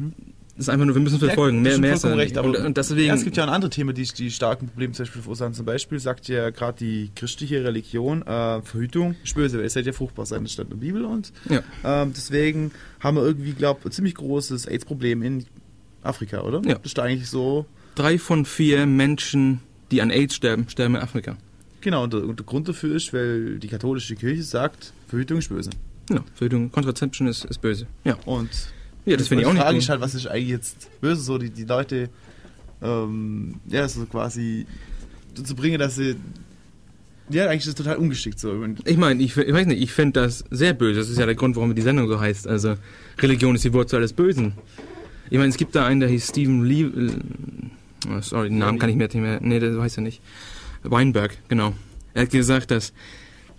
[0.61, 1.59] ist einfach nur, wir müssen verfolgen.
[1.59, 3.09] Ja, mehr, mehr ist recht, aber und, und deswegen.
[3.09, 5.55] ja, es gibt ja auch andere Themen, die die starken Probleme zum Beispiel verursachen.
[5.55, 9.85] Zum Beispiel sagt ja gerade die christliche Religion, äh, Verhütung ist böse, weil es soll
[9.85, 11.63] ja fruchtbar sein, das stand in der Bibel und ja.
[11.85, 15.47] ähm, deswegen haben wir irgendwie, glaube ein ziemlich großes AIDS-Problem in
[16.03, 16.61] Afrika, oder?
[16.67, 16.75] Ja.
[16.75, 21.01] Das ist da eigentlich so, drei von vier Menschen, die an AIDS sterben, sterben in
[21.01, 21.37] Afrika.
[21.81, 25.49] genau, und der, und der Grund dafür ist, weil die katholische Kirche sagt, Verhütung ist
[25.49, 25.71] böse.
[26.11, 27.87] Ja, Verhütung, Contraception ist, ist böse.
[28.05, 28.51] Ja, Und
[29.07, 29.83] ja das finde ich auch die nicht Frage gut.
[29.83, 32.09] ist halt, was ist eigentlich jetzt böse, so die, die Leute,
[32.83, 34.67] ähm, ja, so quasi
[35.35, 36.17] dazu bringen, dass sie,
[37.31, 38.51] ja, eigentlich ist es total ungeschickt so.
[38.51, 40.99] Und Ich meine, ich, ich weiß nicht, ich finde das sehr böse.
[41.01, 42.49] Das ist ja der Grund, warum die Sendung so heißt.
[42.49, 42.75] Also,
[43.21, 44.55] Religion ist die Wurzel des Bösen.
[45.31, 46.83] Ich meine, es gibt da einen, der hieß Stephen Lee.
[46.83, 47.13] Äh,
[48.09, 49.39] oh, sorry, den Namen kann ich mir nicht mehr.
[49.41, 50.21] Nee, das weiß er nicht.
[50.83, 51.75] Weinberg, genau.
[52.15, 52.93] Er hat gesagt, dass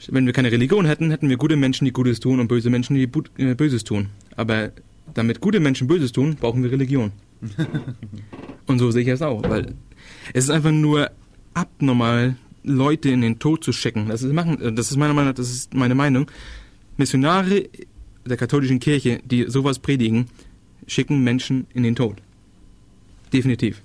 [0.09, 2.95] wenn wir keine Religion hätten, hätten wir gute Menschen, die Gutes tun und böse Menschen,
[2.95, 3.03] die
[3.37, 4.09] äh, Böses tun.
[4.35, 4.71] Aber
[5.13, 7.11] damit gute Menschen Böses tun, brauchen wir Religion.
[8.67, 9.73] und so sehe ich es auch, weil
[10.33, 11.09] es ist einfach nur
[11.53, 14.07] abnormal, Leute in den Tod zu schicken.
[14.07, 16.29] Das ist, machen, das ist meiner Meinung nach, das ist meine Meinung.
[16.97, 17.69] Missionare
[18.25, 20.27] der katholischen Kirche, die sowas predigen,
[20.87, 22.21] schicken Menschen in den Tod.
[23.33, 23.81] Definitiv.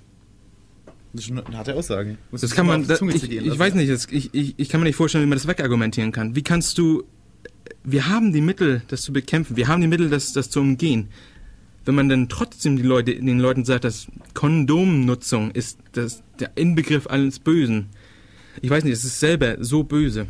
[1.13, 2.17] das ist schon eine harte Aussage.
[2.31, 4.95] Das kann man, da, ich, ich weiß nicht, das, ich, ich, ich kann mir nicht
[4.95, 6.35] vorstellen, wie man das wegargumentieren kann.
[6.35, 7.03] Wie kannst du,
[7.89, 11.07] wir haben die Mittel, das zu bekämpfen, wir haben die Mittel, das, das zu umgehen.
[11.85, 17.07] Wenn man dann trotzdem die Leute, den Leuten sagt, dass Kondomnutzung ist das, der Inbegriff
[17.07, 17.87] alles Bösen.
[18.61, 20.27] Ich weiß nicht, es ist selber so böse.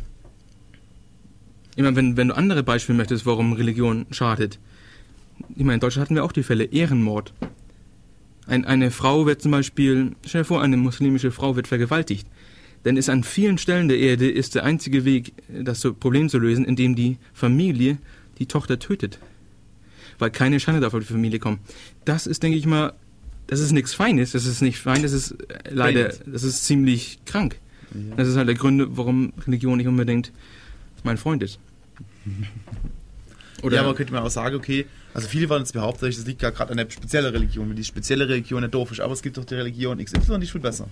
[1.74, 4.60] Ich meine, wenn, wenn du andere Beispiele möchtest, warum Religion schadet.
[5.50, 7.34] Ich meine, in Deutschland hatten wir auch die Fälle Ehrenmord.
[8.46, 12.28] Ein, eine Frau wird zum Beispiel, stell dir vor, eine muslimische Frau wird vergewaltigt.
[12.88, 16.64] Dann ist an vielen Stellen der Erde ist der einzige Weg, das Problem zu lösen,
[16.64, 17.98] indem die Familie
[18.38, 19.18] die Tochter tötet.
[20.18, 21.58] Weil keine Schande darf auf die Familie kommen.
[22.06, 22.94] Das ist, denke ich mal,
[23.46, 27.18] das ist nichts Feines, das ist nicht fein, das ist äh, leider, das ist ziemlich
[27.26, 27.58] krank.
[27.92, 28.16] Ja.
[28.16, 30.32] Das ist halt der Gründe, warum Religion nicht unbedingt
[31.04, 31.58] mein Freund ist.
[33.70, 36.48] ja, aber könnte man auch sagen, okay, also viele waren jetzt behauptet, das liegt ja
[36.48, 39.36] gerade an der speziellen Religion, wenn die spezielle Religion nicht doof ist, aber es gibt
[39.36, 40.88] doch die Religion XY, die ist viel besser.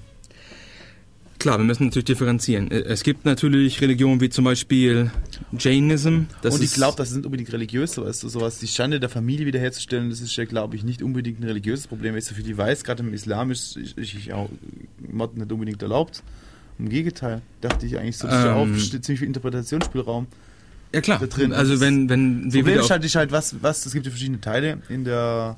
[1.47, 2.73] Klar, wir müssen natürlich differenzieren.
[2.73, 5.13] Äh, Es gibt natürlich Religionen wie zum Beispiel
[5.57, 6.09] Jainism.
[6.43, 9.09] Und ich ist- glaube, das ist nicht unbedingt religiös, weißt du, sowas, die Schande der
[9.09, 12.51] Familie wiederherzustellen, das ist ja, glaube ich, nicht unbedingt ein religiöses Problem, ich so viel
[12.51, 14.51] ich weiß, gerade im Islam ist ich, ich auch
[15.09, 16.25] Mord nicht unbedingt erlaubt.
[16.81, 18.77] Im Gegenteil, dachte ich eigentlich so, das ist ja auch Ähm.
[18.81, 20.27] ziemlich viel Interpretationsspielraum.
[20.93, 21.53] Ja klar, da drin.
[21.53, 24.41] also wenn, wenn wir Problem ist halt, ist halt was, was, es gibt ja verschiedene
[24.41, 25.57] Teile in der,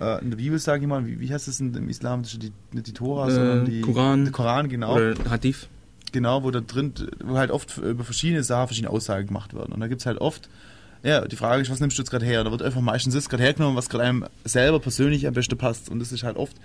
[0.00, 2.52] äh, in der Bibel, sage ich mal, wie, wie heißt das in, im Islam, die,
[2.72, 4.24] nicht die Tora, Äh, sondern die Koran.
[4.24, 4.94] der Koran, genau.
[4.94, 5.68] oder Hadith,
[6.12, 9.72] Genau, wo da drin, wo halt oft über verschiedene Sachen verschiedene Aussagen gemacht werden.
[9.72, 10.48] Und da gibt es halt oft
[11.02, 12.42] ja, die Frage ist, was nimmst du jetzt gerade her?
[12.42, 15.88] Da wird einfach meistens das gerade hergenommen, was gerade einem selber persönlich am besten passt.
[15.88, 16.56] Und das ist halt oft,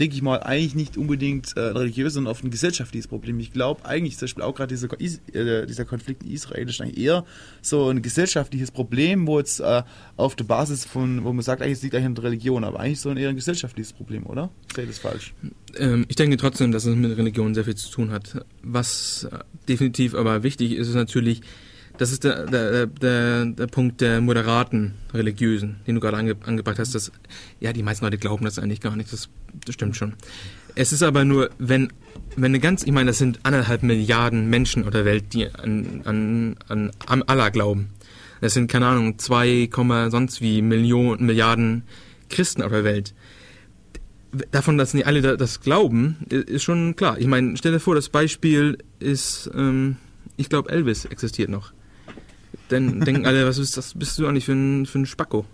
[0.00, 3.38] denke ich mal, eigentlich nicht unbedingt äh, ein religiöses, sondern oft ein gesellschaftliches Problem.
[3.38, 4.88] Ich glaube eigentlich, zum Beispiel auch gerade dieser,
[5.34, 7.24] äh, dieser Konflikt in Israel ist eigentlich eher
[7.60, 9.82] so ein gesellschaftliches Problem, wo jetzt äh,
[10.16, 12.80] auf der Basis von, wo man sagt, eigentlich es liegt eigentlich an der Religion, aber
[12.80, 14.50] eigentlich so ein eher ein gesellschaftliches Problem, oder?
[14.74, 15.34] Sehe ich das falsch?
[15.76, 18.44] Ähm, ich denke trotzdem, dass es mit Religion sehr viel zu tun hat.
[18.62, 19.38] Was äh,
[19.68, 21.42] definitiv aber wichtig ist, ist natürlich,
[22.00, 26.78] das ist der, der, der, der Punkt der moderaten Religiösen, den du gerade ange, angebracht
[26.78, 26.94] hast.
[26.94, 27.12] Dass,
[27.60, 29.28] ja, die meisten Leute glauben das eigentlich gar nicht, das,
[29.66, 30.14] das stimmt schon.
[30.74, 31.92] Es ist aber nur, wenn,
[32.36, 36.00] wenn eine ganz, ich meine, das sind anderthalb Milliarden Menschen auf der Welt, die an,
[36.06, 37.90] an, an, Allah glauben.
[38.40, 39.68] Das sind, keine Ahnung, 2,
[40.08, 41.82] sonst wie Millionen, Milliarden
[42.30, 43.14] Christen auf der Welt.
[44.52, 47.18] Davon, dass nicht alle das glauben, ist schon klar.
[47.18, 49.96] Ich meine, stell dir vor, das Beispiel ist, ähm,
[50.38, 51.74] ich glaube, Elvis existiert noch
[52.72, 55.44] dann denken alle, was ist das, bist du eigentlich für ein, für ein Spacko?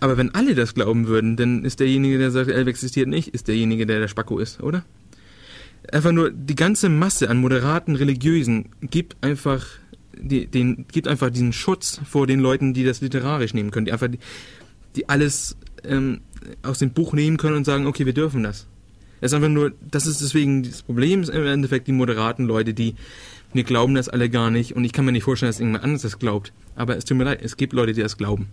[0.00, 3.48] Aber wenn alle das glauben würden, dann ist derjenige, der sagt, Elf existiert nicht, ist
[3.48, 4.84] derjenige, der der Spacko ist, oder?
[5.90, 9.66] Einfach nur die ganze Masse an moderaten Religiösen gibt einfach
[10.16, 13.92] die, den, gibt einfach diesen Schutz vor den Leuten, die das literarisch nehmen können, die
[13.92, 14.18] einfach die,
[14.96, 16.20] die alles ähm,
[16.62, 18.66] aus dem Buch nehmen können und sagen, okay, wir dürfen das.
[19.20, 22.96] Es ist einfach nur, das ist deswegen das Problem, im Endeffekt die moderaten Leute, die
[23.52, 26.02] wir glauben das alle gar nicht und ich kann mir nicht vorstellen, dass irgendjemand anderes
[26.02, 26.52] das glaubt.
[26.74, 28.48] Aber es tut mir leid, es gibt Leute, die das glauben.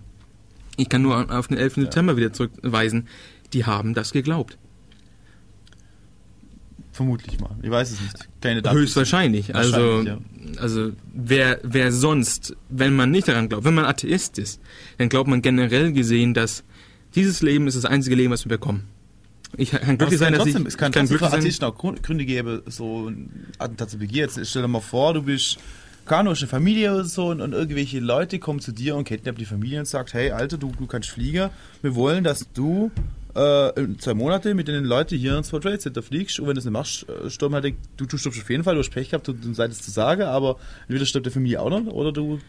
[0.78, 1.78] Ich kann nur auf den 11.
[1.78, 1.84] Ja.
[1.84, 3.08] September wieder zurückweisen,
[3.54, 4.58] die haben das geglaubt.
[6.92, 7.56] Vermutlich mal.
[7.62, 8.30] Ich weiß es nicht.
[8.42, 8.78] Keine Daten.
[8.78, 9.56] Höchstwahrscheinlich.
[9.56, 10.18] Also, ja.
[10.58, 14.60] also wer, wer sonst, wenn man nicht daran glaubt, wenn man Atheist ist,
[14.98, 16.64] dann glaubt man generell gesehen, dass
[17.16, 18.84] dieses Leben ist das einzige Leben, was wir bekommen.
[19.58, 20.68] Ich kann glücklich sein, dass trotzdem, ich...
[20.70, 24.30] Es kann, kann glücklich sein, Artisten auch Gründe geben, so ein Attentat zu begehen.
[24.34, 25.58] Jetzt stell dir mal vor, du bist
[26.06, 29.46] keine eine Familie oder so und, und, irgendwelche Leute kommen zu dir und kidnappen die
[29.46, 31.52] Familie und sagt, hey Alter, du, du kannst fliegen,
[31.84, 32.92] wir wollen, dass du
[33.36, 36.40] äh, zwei Monate mit den Leuten hier ins World Trade Center fliegst.
[36.40, 38.74] Und wenn du das nicht machst, äh, stirbt halt, du, du stirbst auf jeden Fall,
[38.74, 41.62] du hast Pech gehabt, du, du seid es zu sagen, aber entweder stirbt der Familie
[41.62, 42.40] auch noch oder du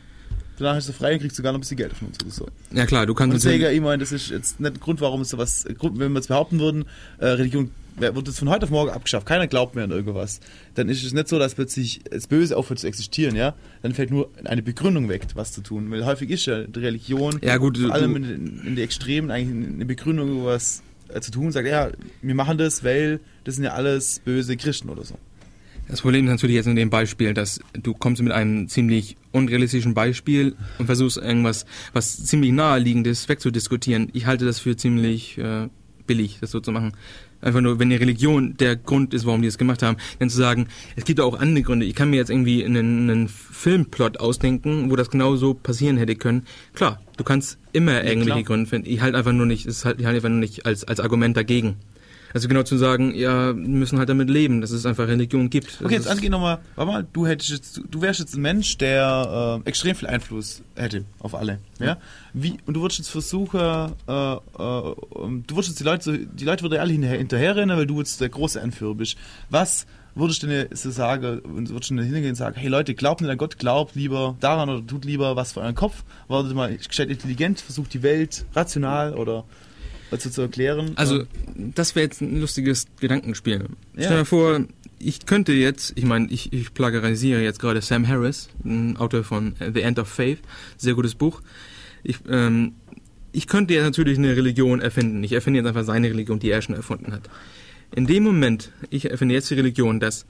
[0.60, 2.46] danach ist du frei und kriegst sogar noch ein bisschen Geld von uns oder so.
[2.72, 3.34] Ja klar, du kannst...
[3.34, 6.18] Und Sega, ich meine, das ist jetzt nicht ein Grund, warum es sowas, wenn wir
[6.18, 6.84] jetzt behaupten würden,
[7.18, 10.40] äh, Religion wird jetzt von heute auf morgen abgeschafft, keiner glaubt mehr an irgendwas,
[10.74, 13.54] dann ist es nicht so, dass plötzlich das Böse aufhört zu existieren, ja?
[13.82, 15.90] Dann fällt nur eine Begründung weg, was zu tun.
[15.90, 19.74] Weil häufig ist ja die Religion, ja, gut, vor allem in, in die Extremen, eigentlich
[19.74, 21.90] eine Begründung, was äh, zu tun, sagt, ja,
[22.22, 25.16] wir machen das, weil das sind ja alles böse Christen oder so.
[25.90, 29.92] Das Problem ist natürlich jetzt in dem Beispiel, dass du kommst mit einem ziemlich unrealistischen
[29.92, 34.08] Beispiel und versuchst irgendwas, was ziemlich naheliegendes wegzudiskutieren.
[34.12, 35.66] Ich halte das für ziemlich äh,
[36.06, 36.92] billig, das so zu machen.
[37.40, 40.36] Einfach nur, wenn die Religion der Grund ist, warum die das gemacht haben, dann zu
[40.36, 41.86] sagen, es gibt auch andere Gründe.
[41.86, 46.14] Ich kann mir jetzt irgendwie einen, einen Filmplot ausdenken, wo das genau so passieren hätte
[46.14, 46.44] können.
[46.74, 48.88] Klar, du kannst immer irgendwelche ja, Gründe finden.
[48.88, 51.36] Ich halte einfach nur nicht, es halt, ich halte einfach nur nicht als, als Argument
[51.36, 51.76] dagegen.
[52.32, 55.80] Also genau zu sagen, ja, wir müssen halt damit leben, dass es einfach Religion gibt.
[55.82, 59.60] Okay, jetzt angeh nochmal, warte mal, du hättest jetzt, du wärst jetzt ein Mensch, der
[59.64, 61.58] äh, extrem viel Einfluss hätte auf alle.
[61.78, 61.96] Ja?
[62.32, 66.62] Wie, und du würdest jetzt versuchen, äh, äh, du würdest jetzt die Leute, die Leute
[66.62, 69.16] würden alle hinterher, hinterherrennen, weil du jetzt der große Anführer bist.
[69.48, 73.20] Was würdest du denn so sagen, würdest du denn hingehen und sagen, hey Leute, glaubt
[73.20, 76.76] nicht an Gott, glaubt lieber daran oder tut lieber was für euren Kopf, wartet mal
[76.76, 79.44] gescheit intelligent, versucht die Welt rational oder
[80.10, 80.92] dazu zu erklären.
[80.96, 81.24] Also,
[81.56, 83.66] das wäre jetzt ein lustiges Gedankenspiel.
[83.96, 84.04] Ja.
[84.04, 84.60] Stell dir vor,
[84.98, 89.54] ich könnte jetzt, ich meine, ich, ich plagiarisiere jetzt gerade Sam Harris, ein Autor von
[89.58, 90.38] The End of Faith,
[90.76, 91.40] sehr gutes Buch.
[92.02, 92.72] Ich, ähm,
[93.32, 95.22] ich könnte jetzt natürlich eine Religion erfinden.
[95.24, 97.30] Ich erfinde jetzt einfach seine Religion, die er schon erfunden hat.
[97.94, 100.26] In dem Moment, ich erfinde jetzt die Religion, dass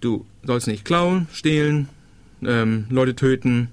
[0.00, 1.88] du sollst nicht klauen, stehlen,
[2.42, 3.68] ähm, Leute töten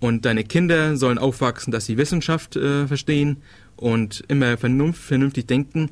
[0.00, 3.38] und deine Kinder sollen aufwachsen, dass sie Wissenschaft äh, verstehen
[3.78, 5.90] und immer vernunft, vernünftig denken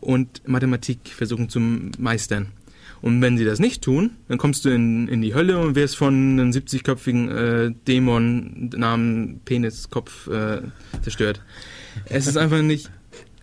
[0.00, 2.48] und Mathematik versuchen zu meistern.
[3.02, 5.96] Und wenn sie das nicht tun, dann kommst du in, in die Hölle und wirst
[5.96, 10.62] von einem 70-köpfigen äh, Dämon namens Peniskopf äh,
[11.02, 11.42] zerstört.
[12.06, 12.90] Es ist einfach nicht.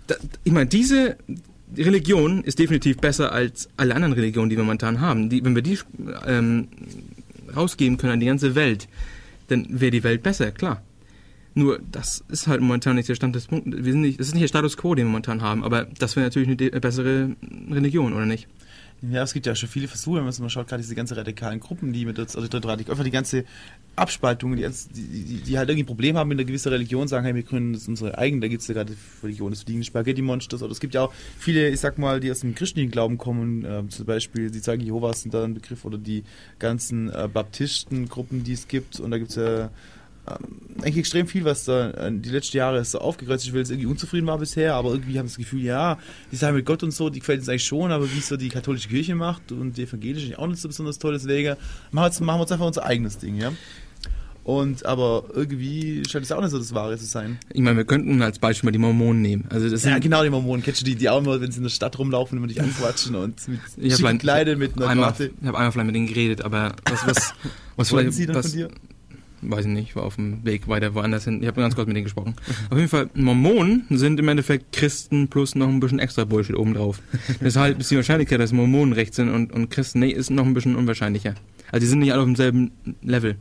[0.08, 1.16] Da, ich meine, diese
[1.78, 5.30] Religion ist definitiv besser als alle anderen Religionen, die wir momentan haben.
[5.30, 5.78] Die, wenn wir die
[6.26, 6.68] ähm,
[7.56, 8.88] rausgeben können an die ganze Welt,
[9.50, 10.82] dann wäre die Welt besser, klar.
[11.54, 13.74] Nur, das ist halt momentan nicht der Stand des Punktes.
[13.76, 16.80] Das ist nicht der Status quo, den wir momentan haben, aber das wäre natürlich eine
[16.80, 17.36] bessere
[17.70, 18.48] Religion, oder nicht?
[19.10, 21.92] Ja, es gibt ja schon viele Versuche, wenn man schaut, gerade diese ganzen radikalen Gruppen,
[21.92, 23.46] die mit uns, also einfach die ganze
[23.96, 27.34] Abspaltung, die, die, die, halt irgendwie ein Problem haben mit einer gewissen Religion, sagen, hey,
[27.34, 28.94] wir gründen das unsere eigene, da gibt es ja gerade
[29.24, 32.42] Religion des fliegenden Spaghetti-Monsters, oder es gibt ja auch viele, ich sag mal, die aus
[32.42, 35.98] dem christlichen Glauben kommen, äh, zum Beispiel die Zeugen Jehovas sind da ein Begriff, oder
[35.98, 36.24] die
[36.60, 39.72] ganzen äh, Baptistengruppen, die es gibt, und da gibt es ja
[40.78, 43.88] eigentlich extrem viel, was da äh, die letzten Jahre so aufgekreuzt ist, weil es irgendwie
[43.88, 45.98] unzufrieden war bisher, aber irgendwie haben sie das Gefühl, ja,
[46.32, 48.38] die Sache mit Gott und so, die gefällt uns eigentlich schon, aber wie es so
[48.38, 51.56] die katholische Kirche macht und die evangelische auch nicht so besonders toll, deswegen
[51.92, 53.52] machen wir, jetzt, uns einfach unser eigenes Ding, ja.
[54.44, 57.38] Und aber irgendwie scheint es auch nicht so das Wahre zu sein.
[57.54, 59.46] Ich meine, wir könnten als Beispiel mal die Mormonen nehmen.
[59.50, 60.64] Also das Ja, genau, die Mormonen.
[60.64, 63.16] Kennst du die, die auch immer, wenn sie in der Stadt rumlaufen, immer dich anquatschen
[63.16, 66.08] und mit ich habe schick gekleidet mit einer einmal, ich hab einmal vielleicht mit denen
[66.08, 67.34] geredet, aber was, was,
[67.76, 68.70] was Wollten vielleicht, sie dann was, von dir?
[69.42, 71.42] Weiß ich nicht, war auf dem Weg weiter woanders hin.
[71.42, 72.36] Ich habe ganz kurz mit denen gesprochen.
[72.70, 77.02] Auf jeden Fall, Mormonen sind im Endeffekt Christen plus noch ein bisschen extra Bullshit obendrauf.
[77.42, 80.54] Deshalb ist die Wahrscheinlichkeit, dass Mormonen recht sind und, und Christen nee, ist noch ein
[80.54, 81.36] bisschen unwahrscheinlicher.
[81.72, 82.72] Also die sind nicht alle auf demselben
[83.02, 83.38] Level.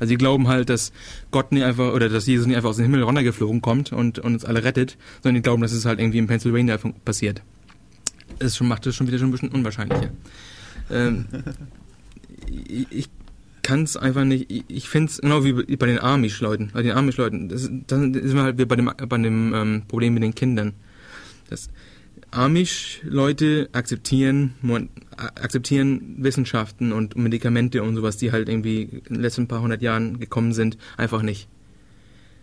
[0.00, 0.92] Also die glauben halt, dass
[1.30, 4.34] Gott nicht einfach, oder dass Jesus nicht einfach aus dem Himmel runtergeflogen kommt und, und
[4.34, 7.42] uns alle rettet, sondern die glauben, dass es halt irgendwie in Pennsylvania passiert.
[8.38, 10.10] Das schon, macht das schon wieder schon ein bisschen unwahrscheinlicher.
[10.90, 11.26] Ähm,
[12.90, 13.08] ich
[13.68, 16.92] kann es einfach nicht, ich, ich finde es genau wie bei den Amish-Leuten, bei den
[16.92, 17.50] Amish-Leuten,
[17.86, 20.72] dann sind wir halt bei dem, bei dem ähm, Problem mit den Kindern.
[21.50, 21.68] Das
[22.30, 24.54] Amish-Leute akzeptieren,
[25.34, 30.18] akzeptieren Wissenschaften und Medikamente und sowas, die halt irgendwie in den letzten paar hundert Jahren
[30.18, 31.46] gekommen sind, einfach nicht.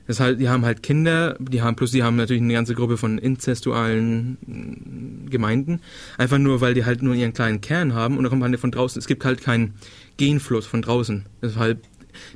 [0.08, 2.98] Das halt, die haben halt Kinder, die haben, plus die haben natürlich eine ganze Gruppe
[2.98, 5.82] von inzestualen mm, Gemeinden,
[6.20, 8.72] einfach nur, weil die halt nur ihren kleinen Kern haben und da kommt halt von
[8.72, 9.74] draußen, es gibt halt keinen
[10.18, 11.26] Genfluss von draußen.
[11.42, 11.84] Deshalb,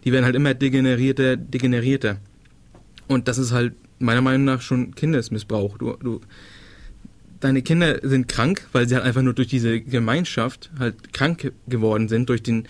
[0.04, 2.18] die werden halt immer degenerierter, degenerierter.
[3.08, 5.78] Und das ist halt meiner Meinung nach schon Kindesmissbrauch.
[5.78, 6.22] Du, du,
[7.40, 12.08] deine Kinder sind krank, weil sie halt einfach nur durch diese Gemeinschaft halt krank geworden
[12.10, 12.66] sind, durch den,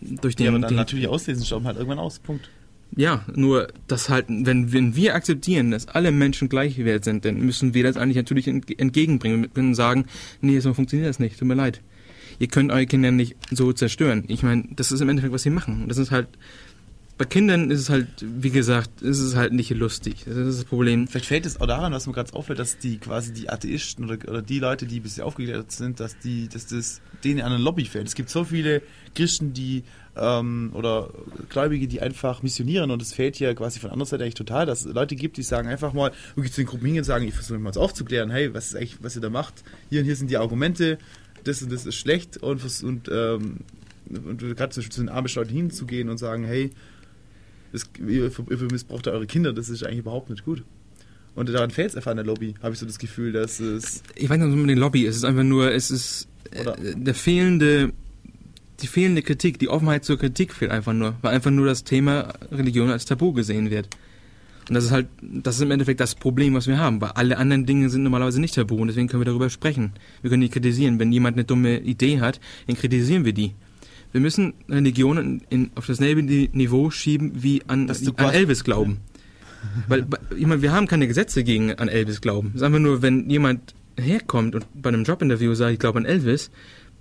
[0.00, 2.18] durch den, Ja, aber dann den natürlich auslesen, schauen halt irgendwann aus.
[2.20, 2.48] Punkt.
[2.96, 7.40] ja, nur das halt, wenn, wenn wir akzeptieren, dass alle Menschen gleich wert sind, dann
[7.40, 9.42] müssen wir das eigentlich natürlich entge- entgegenbringen.
[9.42, 10.06] Wir können sagen,
[10.40, 11.80] nee, so funktioniert das nicht, tut mir leid.
[12.38, 14.24] Ihr könnt eure Kinder nicht so zerstören.
[14.28, 15.86] Ich meine, das ist im Endeffekt, was sie machen.
[15.88, 16.28] Das ist halt,
[17.18, 20.22] bei Kindern ist es halt, wie gesagt, ist es halt nicht lustig.
[20.24, 21.08] Das ist das Problem.
[21.08, 24.16] Vielleicht fällt es auch daran, was mir gerade auffällt, dass die quasi die Atheisten oder,
[24.28, 27.86] oder die Leute, die bisher aufgeklärt sind, dass die, dass das denen an ein Lobby
[27.86, 28.06] fällt.
[28.06, 28.82] Es gibt so viele
[29.16, 29.82] Christen, die
[30.16, 31.10] ähm, oder
[31.48, 34.86] Gläubige, die einfach missionieren und es fällt hier quasi von anderer Seite eigentlich total, dass
[34.86, 37.34] es Leute gibt, die sagen einfach mal, wirklich zu den Gruppen hingehen und sagen, ich
[37.34, 39.64] versuche mal aufzuklären, hey, was ist eigentlich, was ihr da macht?
[39.90, 40.98] Hier und hier sind die Argumente,
[41.48, 43.58] das und das ist schlecht und, und, ähm,
[44.08, 46.70] und gerade zu den Amish-Leuten hinzugehen und sagen, hey,
[47.72, 50.62] das, ihr, ihr missbraucht da eure Kinder, das ist eigentlich überhaupt nicht gut.
[51.34, 54.02] Und daran fällt es einfach an der Lobby, habe ich so das Gefühl, dass es.
[54.16, 55.10] Ich weiß nicht, was mit den Lobby ist.
[55.10, 56.64] Es ist einfach nur, es ist äh,
[56.96, 57.92] der fehlende,
[58.80, 62.34] die fehlende Kritik, die Offenheit zur Kritik fehlt einfach nur, weil einfach nur das Thema
[62.50, 63.88] Religion als Tabu gesehen wird.
[64.68, 67.38] Und das ist halt, das ist im Endeffekt das Problem, was wir haben, weil alle
[67.38, 69.92] anderen Dinge sind normalerweise nicht tabu und deswegen können wir darüber sprechen.
[70.20, 70.98] Wir können die kritisieren.
[70.98, 73.54] Wenn jemand eine dumme Idee hat, dann kritisieren wir die.
[74.12, 78.98] Wir müssen Religionen in, auf dasselbe Ni- Niveau schieben wie an, an Elvis glauben.
[79.88, 80.06] Weil,
[80.36, 82.52] ich meine, wir haben keine Gesetze gegen an Elvis glauben.
[82.54, 86.50] Ist einfach nur, wenn jemand herkommt und bei einem Jobinterview sagt, ich glaube an Elvis,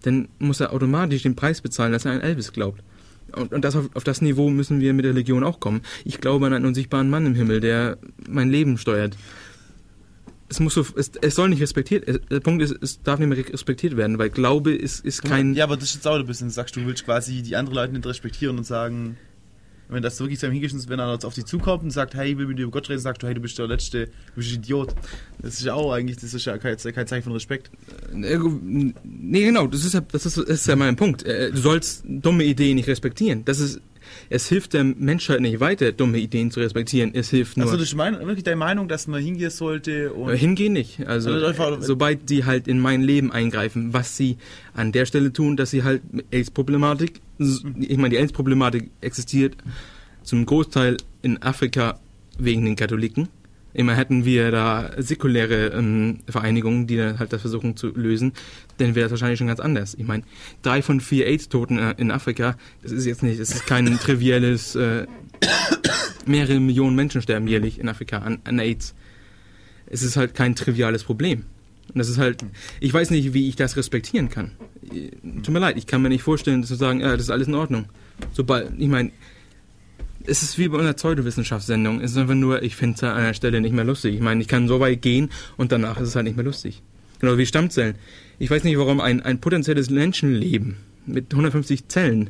[0.04, 2.82] dann muss er automatisch den Preis bezahlen, dass er an Elvis glaubt.
[3.34, 5.82] Und, und das auf, auf das Niveau müssen wir mit der Religion auch kommen.
[6.06, 7.98] Ich glaube an einen unsichtbaren Mann im Himmel, der
[8.28, 9.18] mein Leben steuert.
[10.50, 13.28] Es muss so, es, es soll nicht respektiert, es, der Punkt ist, es darf nicht
[13.28, 16.26] mehr respektiert werden, weil Glaube ist, ist kein, ja, aber das ist jetzt auch ein
[16.26, 19.18] bisschen, sagst du, willst quasi die anderen Leute nicht respektieren und sagen,
[19.90, 22.32] wenn das wirklich zu einem hingehst, wenn einer jetzt auf dich zukommt und sagt, hey,
[22.32, 24.12] ich will mit dir über Gott reden, sagst du, hey, du bist der Letzte, du
[24.36, 24.94] bist ein Idiot.
[25.42, 27.72] Das ist ja auch eigentlich, das ist ja kein, kein Zeichen von Respekt.
[28.14, 28.38] Äh,
[29.04, 31.24] Nee, genau, das ist ja, das ist, das ist ja mein Punkt.
[31.24, 33.46] Äh, Du sollst dumme Ideen nicht respektieren.
[33.46, 33.80] Das ist,
[34.30, 37.12] es hilft der Menschheit nicht weiter, dumme Ideen zu respektieren.
[37.14, 37.66] Es hilft nur.
[37.66, 40.30] Also, das ist mein, wirklich deine Meinung, dass man hingehen sollte und.
[40.34, 41.06] Äh, Hingehen nicht.
[41.08, 44.38] Also, Also äh, sobald die halt in mein Leben eingreifen, was sie
[44.74, 49.56] an der Stelle tun, dass sie halt AIDS-Problematik, ich meine, die AIDS-Problematik existiert
[50.24, 52.00] zum Großteil in Afrika
[52.38, 53.30] wegen den Katholiken.
[53.74, 58.34] Immer hätten wir da säkuläre ähm, Vereinigungen, die dann halt das versuchen zu lösen,
[58.78, 59.94] dann wäre das wahrscheinlich schon ganz anders.
[59.94, 60.24] Ich meine,
[60.64, 64.76] drei von vier AIDS-Toten äh, in Afrika, das ist jetzt nicht, das ist kein triviales,
[64.76, 65.06] äh,
[66.26, 68.96] mehrere Millionen Menschen sterben jährlich in Afrika an, an AIDS
[69.90, 71.46] es ist halt kein triviales Problem.
[71.98, 72.46] Und das ist halt,
[72.80, 74.52] ich weiß nicht, wie ich das respektieren kann.
[74.94, 75.10] Äh,
[75.42, 77.56] Tut mir leid, ich kann mir nicht vorstellen, zu sagen, ja, das ist alles in
[77.56, 77.86] Ordnung.
[78.34, 79.10] Sobald, ich meine,
[80.28, 82.00] es ist wie bei einer Pseudowissenschaftssendung.
[82.00, 84.14] Es ist einfach nur, ich finde es an einer Stelle nicht mehr lustig.
[84.14, 86.84] Ich meine, ich kann so weit gehen und danach ist es halt nicht mehr lustig.
[87.18, 87.96] Genau wie Stammzellen.
[88.38, 90.78] Ich weiß nicht, warum ein, ein potenzielles Menschenleben
[91.08, 92.30] mit 150 Zellen,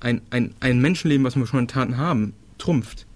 [0.00, 3.06] ein, ein, ein Menschenleben, was wir schon in Taten haben, trumpft.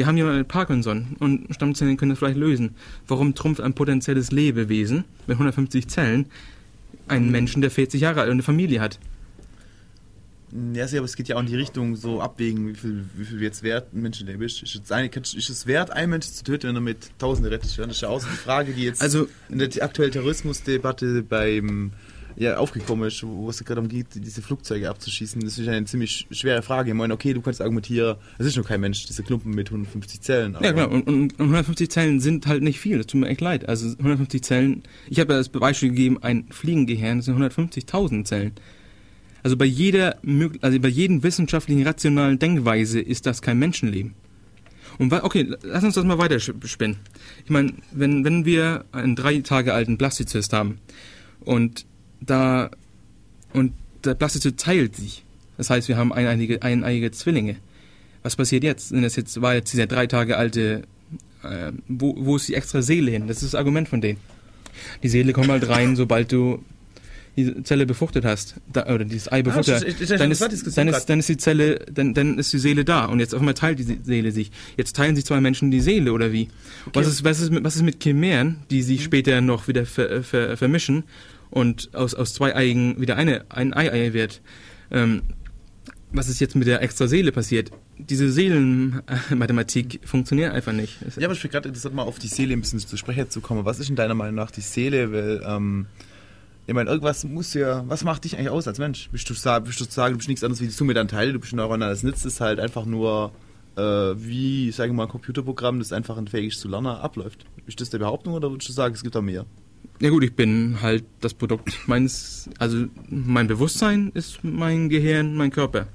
[0.00, 2.74] Wir haben jemanden mit Parkinson und Stammzellen können das vielleicht lösen.
[3.06, 6.24] Warum trumpft ein potenzielles Lebewesen mit 150 Zellen
[7.06, 8.98] einen Menschen, der 40 Jahre alt und eine Familie hat?
[10.72, 13.42] Ja, aber es geht ja auch in die Richtung so abwägen, wie viel, wie viel
[13.42, 14.62] jetzt wert ein Mensch bist.
[14.62, 17.78] Ist, jetzt eine, ist es wert, einen Menschen zu töten, wenn er mit Tausende rettet?
[17.78, 21.90] Das ist ja auch so die Frage, die jetzt Also- in der aktuellen Terrorismusdebatte beim
[22.36, 25.40] ja, aufgekommen ist, wo es gerade darum geht, diese Flugzeuge abzuschießen.
[25.42, 26.90] Das ist eine ziemlich schwere Frage.
[26.90, 30.20] Ich meine, okay, du kannst argumentieren, es ist noch kein Mensch, diese Klumpen mit 150
[30.20, 30.56] Zellen.
[30.60, 30.90] Ja, klar.
[30.90, 32.98] Und, und, und 150 Zellen sind halt nicht viel.
[32.98, 33.68] Das tut mir echt leid.
[33.68, 34.82] Also 150 Zellen.
[35.08, 38.52] Ich habe ja das Beispiel gegeben, ein Fliegengehirn, das sind 150.000 Zellen.
[39.42, 40.18] Also bei jeder,
[40.60, 44.14] also bei jedem wissenschaftlichen, rationalen Denkweise ist das kein Menschenleben.
[44.98, 46.98] Und okay, lass uns das mal weiterspinnen.
[47.44, 50.78] Ich meine, wenn, wenn wir einen drei Tage alten Blastozyst haben
[51.40, 51.86] und
[52.20, 52.70] da
[53.52, 53.72] und
[54.04, 55.24] der Blastozyst teilt sich,
[55.56, 57.56] das heißt, wir haben eineiige, eineiige Zwillinge.
[58.22, 58.92] Was passiert jetzt?
[58.92, 60.82] Denn das jetzt war jetzt dieser drei Tage alte,
[61.42, 63.26] äh, wo, wo ist die extra Seele hin?
[63.28, 64.18] Das ist das Argument von denen.
[65.02, 66.62] Die Seele kommt halt rein, sobald du
[67.36, 70.30] die Zelle befruchtet hast, da, oder dieses Ei befruchtet das ist- hast, ist ja dann,
[70.30, 70.40] ist,
[70.76, 73.40] dann, ist, dann ist die Zelle, dann, dann ist die Seele da und jetzt auf
[73.40, 74.50] einmal teilt die Se- Seele sich.
[74.76, 76.48] Jetzt teilen sich zwei Menschen die Seele oder wie?
[76.92, 80.22] Was, ist, was, ist mit, was ist mit Chimären, die sich später noch wieder ver,
[80.22, 81.04] ver, vermischen
[81.50, 84.40] und aus, aus zwei Eigen wieder eine, ein Ei-Ei wird?
[84.90, 85.22] Ähm,
[86.12, 87.70] was ist jetzt mit der extra Seele passiert?
[87.98, 90.96] Diese Seelenmathematik funktioniert einfach nicht.
[91.16, 93.40] Ja, aber ich bin gerade interessant, mal auf die Seele ein bisschen zu sprechen zu
[93.40, 93.64] kommen.
[93.64, 95.12] Was ist in deiner Meinung nach die Seele?
[95.12, 95.86] Weil, ähm,
[96.66, 99.08] ich meine, irgendwas muss ja, was macht dich eigentlich aus als Mensch?
[99.10, 101.32] Bist du, bist du zu sagen, du bist nichts anderes wie die Summe deiner Teile,
[101.32, 103.32] du bist ein neuronales Netz, das halt einfach nur,
[103.76, 107.44] äh, wie, sagen wir mal, ein Computerprogramm, das einfach fähig ist zu lernen, abläuft.
[107.66, 109.46] Ist das der Behauptung oder würdest du sagen, es gibt da mehr?
[110.00, 115.50] Ja gut, ich bin halt das Produkt meines, also mein Bewusstsein ist mein Gehirn, mein
[115.50, 115.88] Körper.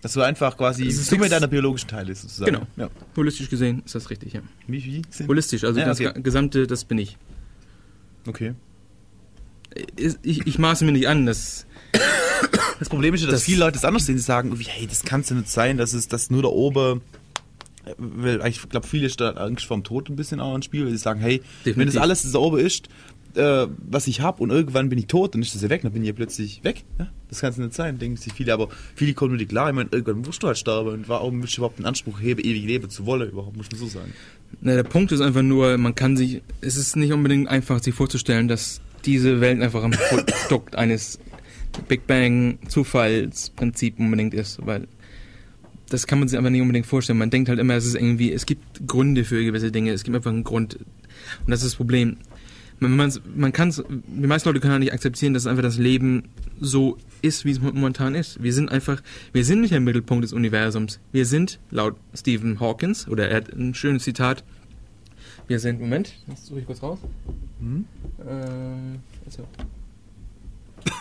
[0.00, 2.52] Dass du einfach quasi ist Summe deiner biologischen Teile ist, sozusagen.
[2.54, 2.66] Genau.
[2.76, 2.88] Ja.
[3.16, 4.40] Holistisch gesehen ist das richtig, ja.
[4.66, 5.26] Wie, wie?
[5.28, 6.22] Holistisch, also Ja, das okay.
[6.22, 7.18] Gesamte, das bin ich.
[8.26, 8.54] Okay.
[9.96, 11.66] Ich, ich, maße mir nicht an, das,
[12.78, 14.16] Das Problem ist ja, dass Das- viele Leute das anders sehen.
[14.16, 16.48] Die sagen, irgendwie, hey, das kann es ja nicht sein, dass es das nur da
[16.48, 17.02] oben.
[17.96, 20.98] Weil ich glaube, viele stellen Angst vorm Tod ein bisschen auch ins Spiel, weil sie
[20.98, 21.94] sagen, hey, wenn Definitiv.
[21.94, 22.88] das alles das da oben ist,
[23.34, 25.92] äh, was ich habe und irgendwann bin ich tot, dann ist das ja weg, dann
[25.92, 26.84] bin ich ja plötzlich weg.
[26.98, 27.08] Ja?
[27.28, 28.52] Das kann es nicht sein, denken sich viele.
[28.52, 31.56] Aber viele kommen mit klar, ich meine, irgendwann musst du halt sterben und warum willst
[31.56, 34.12] du überhaupt einen Anspruch heben, ewig leben zu wollen, überhaupt, muss man so sagen.
[34.60, 37.94] na, der Punkt ist einfach nur, man kann sich, es ist nicht unbedingt einfach, sich
[37.94, 41.18] vorzustellen, dass diese Welt einfach ein Produkt eines
[41.88, 44.88] Big Bang Zufallsprinzip unbedingt ist, weil
[45.90, 47.18] das kann man sich einfach nicht unbedingt vorstellen.
[47.18, 50.16] Man denkt halt immer, es ist irgendwie, es gibt Gründe für gewisse Dinge, es gibt
[50.16, 50.76] einfach einen Grund.
[50.76, 52.16] Und das ist das Problem.
[52.78, 56.24] Man, man, man kann die meisten Leute können halt nicht akzeptieren, dass einfach das Leben
[56.60, 58.42] so ist, wie es momentan ist.
[58.42, 60.98] Wir sind einfach, wir sind nicht der Mittelpunkt des Universums.
[61.12, 64.44] Wir sind, laut Stephen Hawkins, oder er hat ein schönes Zitat,
[65.46, 67.00] wir sind, Moment, das suche ich kurz raus.
[67.58, 67.84] Hm?
[68.20, 69.46] Äh, also.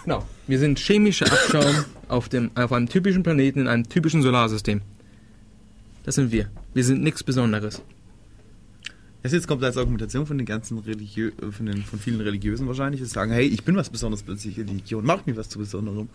[0.03, 0.25] Genau.
[0.47, 4.81] Wir sind chemischer Abschaum auf, dem, auf einem typischen Planeten in einem typischen Solarsystem.
[6.03, 6.49] Das sind wir.
[6.73, 7.81] Wir sind nichts Besonderes.
[9.21, 13.01] Das jetzt kommt als Argumentation von den ganzen Religiö von, den, von vielen Religiösen wahrscheinlich,
[13.01, 16.07] die sagen, hey, ich bin was Besonderes plötzlich, Religion macht mich was zu Besonderem.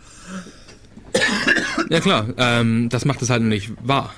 [1.89, 4.13] Ja klar, ähm, das macht es halt nicht wahr.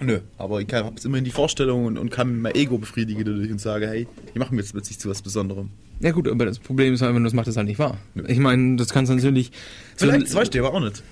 [0.00, 3.60] Nö, aber ich habe immerhin die Vorstellung und, und kann mein Ego befriedigen dadurch und
[3.60, 5.70] sage, hey, ich mache mir jetzt plötzlich zu was Besonderem.
[6.00, 7.98] Ja gut, aber das Problem ist einfach, nur, das macht es halt nicht wahr.
[8.26, 9.52] Ich meine, das kannst du natürlich...
[9.96, 11.02] Vielleicht, das weißt du aber auch nicht.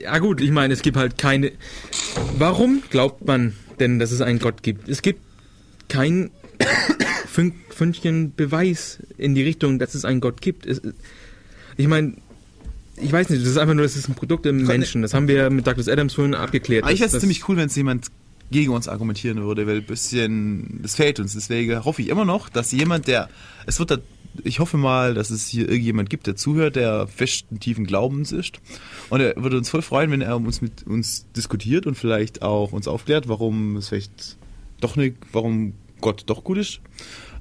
[0.00, 1.52] Ja gut, ich meine, es gibt halt keine...
[2.36, 4.88] Warum glaubt man denn, dass es einen Gott gibt?
[4.88, 5.20] Es gibt
[5.88, 6.30] kein
[7.26, 10.66] Fün Fünkchen Beweis in die Richtung, dass es einen Gott gibt.
[10.66, 10.82] Es,
[11.76, 12.14] ich meine,
[12.96, 15.02] ich weiß nicht, das ist einfach nur, das ist ein Produkt im Menschen.
[15.02, 16.82] Das haben wir mit Douglas Adams vorhin abgeklärt.
[16.82, 18.08] Aber ich fände es ziemlich cool, wenn es jemand
[18.50, 21.34] gegen uns argumentieren würde, weil ein bisschen, das fehlt uns.
[21.34, 23.28] Deswegen hoffe ich immer noch, dass jemand, der,
[23.66, 23.98] es wird da,
[24.44, 28.60] ich hoffe mal, dass es hier irgendjemand gibt, der zuhört, der festen, tiefen Glaubens ist.
[29.10, 32.72] Und er würde uns voll freuen, wenn er uns mit uns diskutiert und vielleicht auch
[32.72, 34.36] uns aufklärt, warum es vielleicht
[34.80, 36.80] doch nicht, warum Gott doch gut ist.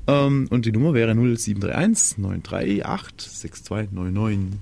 [0.08, 4.60] Ähm, und die Nummer wäre 0731 938 6299.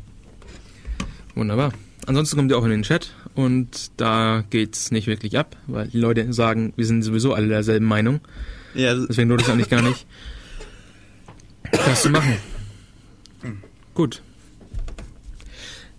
[1.35, 1.73] Wunderbar.
[2.05, 5.97] Ansonsten kommt ihr auch in den Chat und da geht's nicht wirklich ab, weil die
[5.97, 8.19] Leute sagen, wir sind sowieso alle derselben Meinung.
[8.75, 10.05] Ja, Deswegen lohnt es eigentlich gar nicht,
[11.71, 12.35] das zu machen.
[13.93, 14.21] Gut.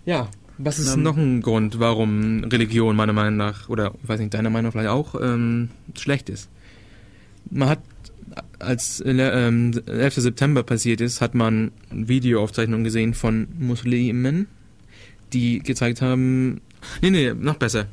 [0.05, 4.19] Ja, was ist Ähm, noch ein Grund, warum Religion meiner Meinung nach, oder ich weiß
[4.19, 6.49] nicht, deiner Meinung vielleicht auch, ähm, schlecht ist?
[7.49, 7.79] Man hat,
[8.59, 10.15] als äh, ähm, 11.
[10.15, 14.47] September passiert ist, hat man Videoaufzeichnungen gesehen von Muslimen,
[15.33, 16.61] die gezeigt haben,
[17.01, 17.87] nee, nee, noch besser.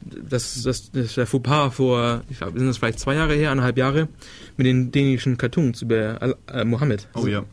[0.00, 3.76] Das, das, das der Fauxpas vor, ich glaube, sind das vielleicht zwei Jahre her, eineinhalb
[3.76, 4.08] Jahre,
[4.56, 7.08] mit den dänischen Cartoons über äh, Mohammed.
[7.14, 7.44] oh ja.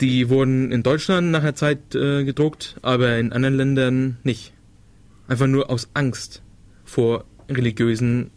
[0.00, 4.52] Die wurden in Deutschland nach einer Zeit äh, gedruckt, aber in anderen Ländern nicht.
[5.26, 6.40] Einfach nur aus Angst
[6.84, 8.30] vor religiösen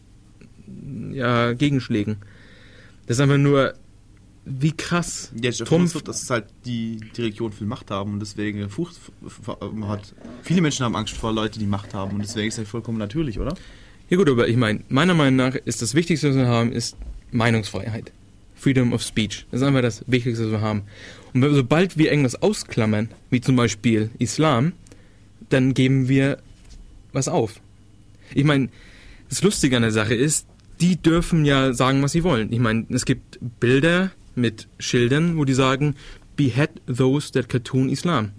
[1.11, 2.17] ja, Gegenschlägen.
[3.05, 3.73] Das ist einfach nur,
[4.45, 8.19] wie krass Ja, ich Trumpf- so, dass halt die, die Religion viel Macht haben und
[8.19, 8.97] deswegen Furcht
[9.87, 10.13] hat.
[10.41, 13.39] Viele Menschen haben Angst vor Leuten, die Macht haben und deswegen ist das vollkommen natürlich,
[13.39, 13.53] oder?
[14.09, 16.97] Ja gut, aber ich meine, meiner Meinung nach ist das Wichtigste, was wir haben, ist
[17.31, 18.11] Meinungsfreiheit.
[18.55, 19.45] Freedom of Speech.
[19.51, 20.83] Das ist einfach das Wichtigste, was wir haben.
[21.33, 24.73] Und wenn- sobald wir irgendwas ausklammern, wie zum Beispiel Islam,
[25.49, 26.37] dann geben wir
[27.13, 27.59] was auf.
[28.33, 28.69] Ich meine,
[29.29, 30.47] das Lustige an der Sache ist,
[30.79, 32.51] die dürfen ja sagen, was sie wollen.
[32.51, 35.95] Ich meine, es gibt Bilder mit Schildern, wo die sagen,
[36.35, 38.31] behead those that cartoon Islam.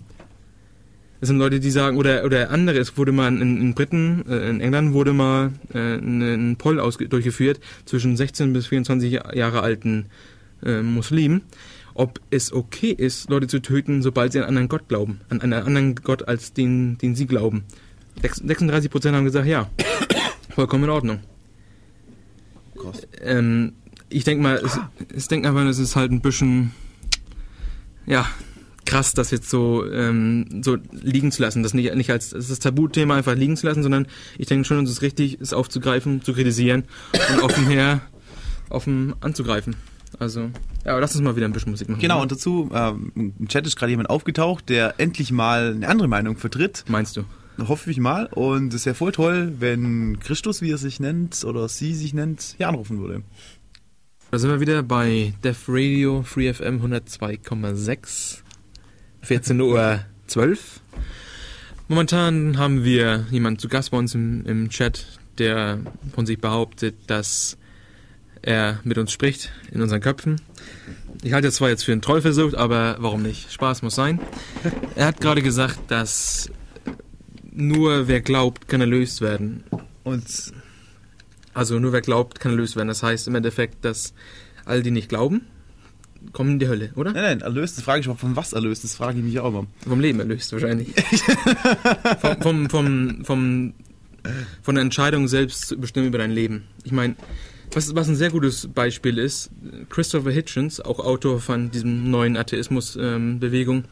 [1.20, 4.50] Das sind Leute, die sagen, oder, oder andere, es wurde mal in, in Briten, äh,
[4.50, 6.78] in England wurde mal äh, ein, ein Poll
[7.08, 10.06] durchgeführt zwischen 16 bis 24 Jahre alten
[10.64, 11.42] äh, Muslimen,
[11.94, 15.40] ob es okay ist, Leute zu töten, sobald sie an einen anderen Gott glauben, an
[15.40, 17.62] einen anderen Gott als den, den sie glauben.
[18.20, 19.70] 36 Prozent haben gesagt, ja,
[20.50, 21.20] vollkommen in Ordnung.
[23.20, 23.74] Ähm,
[24.12, 24.78] ich denke mal, es,
[25.14, 26.72] ich denke einfach, es ist halt ein bisschen,
[28.06, 28.26] ja,
[28.84, 31.62] krass, das jetzt so, ähm, so liegen zu lassen.
[31.62, 34.06] Das nicht, nicht als das Tabuthema einfach liegen zu lassen, sondern
[34.38, 36.84] ich denke schon, es ist richtig, es aufzugreifen, zu kritisieren
[37.32, 38.00] und offen her,
[38.68, 39.76] offen anzugreifen.
[40.18, 40.50] Also,
[40.84, 42.00] ja, aber lass uns mal wieder ein bisschen Musik machen.
[42.00, 42.22] Genau, oder?
[42.22, 46.36] und dazu, ähm, im Chat ist gerade jemand aufgetaucht, der endlich mal eine andere Meinung
[46.36, 46.84] vertritt.
[46.88, 47.24] Meinst du?
[47.66, 48.26] Hoffe ich mal.
[48.26, 52.54] Und es wäre voll toll, wenn Christus, wie er sich nennt, oder sie sich nennt,
[52.56, 53.22] hier anrufen würde.
[54.32, 58.38] Da sind wir wieder bei Def Radio Free FM 102,6.
[59.20, 60.80] 14 Uhr 12.
[61.86, 65.80] Momentan haben wir jemanden zu Gast bei uns im, im Chat, der
[66.14, 67.58] von sich behauptet, dass
[68.40, 70.40] er mit uns spricht in unseren Köpfen.
[71.22, 73.52] Ich halte das zwar jetzt für einen Trollversuch, aber warum nicht?
[73.52, 74.18] Spaß muss sein.
[74.96, 76.50] Er hat gerade gesagt, dass
[77.50, 79.64] nur wer glaubt, kann erlöst werden.
[80.04, 80.24] Und
[81.54, 82.88] Also nur wer glaubt, kann erlöst werden.
[82.88, 84.14] Das heißt im Endeffekt, dass
[84.64, 85.46] all die nicht glauben,
[86.32, 87.12] kommen in die Hölle, oder?
[87.12, 89.48] nein, nein, erlöst, das frage ich mal, von was erlöst, das frage ich mich auch
[89.48, 89.66] immer.
[89.86, 90.88] Vom Leben erlöst wahrscheinlich.
[92.20, 93.74] vom, vom, vom, vom,
[94.62, 96.64] von der Entscheidung selbst zu bestimmen über dein Leben.
[96.84, 97.16] Ich meine,
[97.72, 99.50] was, was ein sehr gutes Beispiel ist,
[99.88, 103.84] Christopher Hitchens, auch Autor von diesem neuen Atheismus-Bewegung,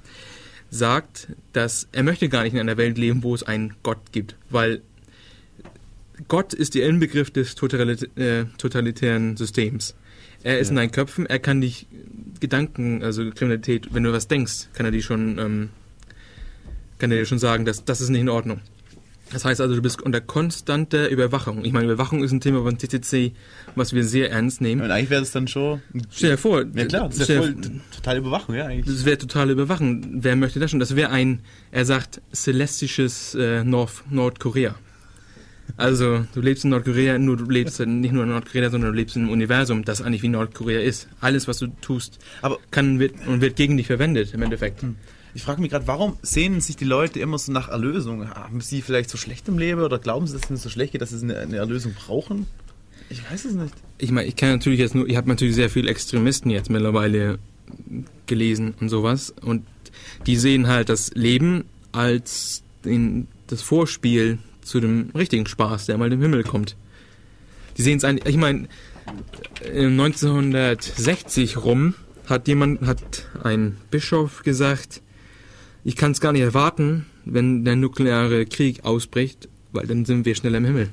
[0.71, 4.37] sagt, dass er möchte gar nicht in einer Welt leben, wo es einen Gott gibt,
[4.51, 4.83] weil
[6.29, 9.95] Gott ist der Inbegriff des totalit äh, totalitären Systems.
[10.43, 10.71] Er ist Ja.
[10.73, 11.87] in deinen Köpfen, er kann dich
[12.41, 15.69] Gedanken, also Kriminalität, wenn du was denkst, kann er die schon, ähm,
[16.99, 18.61] kann er dir schon sagen, dass das ist nicht in Ordnung.
[19.33, 21.65] Das heißt also, du bist unter konstanter Überwachung.
[21.65, 23.33] Ich meine, Überwachung ist ein Thema von TTC,
[23.77, 24.81] was wir sehr ernst nehmen.
[24.83, 25.83] Und eigentlich wäre das dann schon.
[26.11, 28.67] Stell dir vor, Ja klar, das ist stell ja dir- voll t- totale Überwachung, ja
[28.67, 28.87] eigentlich.
[28.97, 30.05] das wäre totale Überwachung.
[30.23, 30.81] Wer möchte das schon?
[30.81, 31.41] Das wäre ein,
[31.71, 34.75] er sagt, celestisches äh, Nord Nordkorea.
[35.77, 39.17] Also, du lebst in Nordkorea, nur du lebst nicht nur in Nordkorea, sondern du lebst
[39.17, 41.09] in einem Universum, das eigentlich wie Nordkorea ist.
[41.21, 44.85] Alles, was du tust, Aber kann wird, und wird gegen dich verwendet, im Endeffekt.
[45.35, 48.29] ich frage mich gerade, warum sehnen sich die Leute immer so nach Erlösung?
[48.29, 50.93] Haben sie vielleicht so schlecht im Leben oder glauben sie, dass es ihnen so schlecht
[50.93, 52.47] geht, dass sie eine, eine Erlösung brauchen?
[53.09, 53.75] Ich weiß es nicht.
[53.99, 57.39] Ich meine, ich kann natürlich jetzt nur, ich habe natürlich sehr viele Extremisten jetzt mittlerweile
[58.27, 59.65] gelesen und sowas und
[60.27, 64.39] die sehen halt das Leben als den, das Vorspiel
[64.71, 66.77] zu dem richtigen Spaß, der mal im Himmel kommt.
[67.77, 68.69] Die sehen es eigentlich, ich meine,
[69.65, 71.95] äh, 1960 rum
[72.27, 75.03] hat jemand, hat ein Bischof gesagt,
[75.83, 80.35] ich kann es gar nicht erwarten, wenn der nukleare Krieg ausbricht, weil dann sind wir
[80.35, 80.91] schneller im Himmel.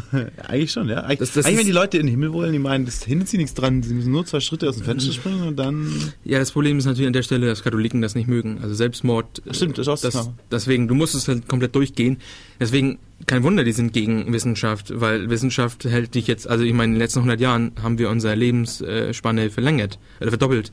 [0.48, 1.00] Eigentlich schon, ja.
[1.02, 3.28] Eigentlich, Das- das eigentlich wenn die Leute in den Himmel wollen, die meinen, das hindert
[3.28, 3.82] sie nichts dran.
[3.82, 5.90] Sie müssen nur zwei Schritte aus dem Fenster springen und dann.
[6.24, 8.58] Ja, das Problem ist natürlich an der Stelle, dass Katholiken das nicht mögen.
[8.62, 9.42] Also Selbstmord.
[9.46, 10.30] äh, Stimmt, das ist auch das.
[10.50, 12.18] Deswegen, du musst es halt komplett durchgehen.
[12.60, 16.86] Deswegen, kein Wunder, die sind gegen Wissenschaft, weil Wissenschaft hält dich jetzt, also ich meine,
[16.92, 20.72] in den letzten 100 Jahren haben wir unsere Lebensspanne verlängert, oder verdoppelt.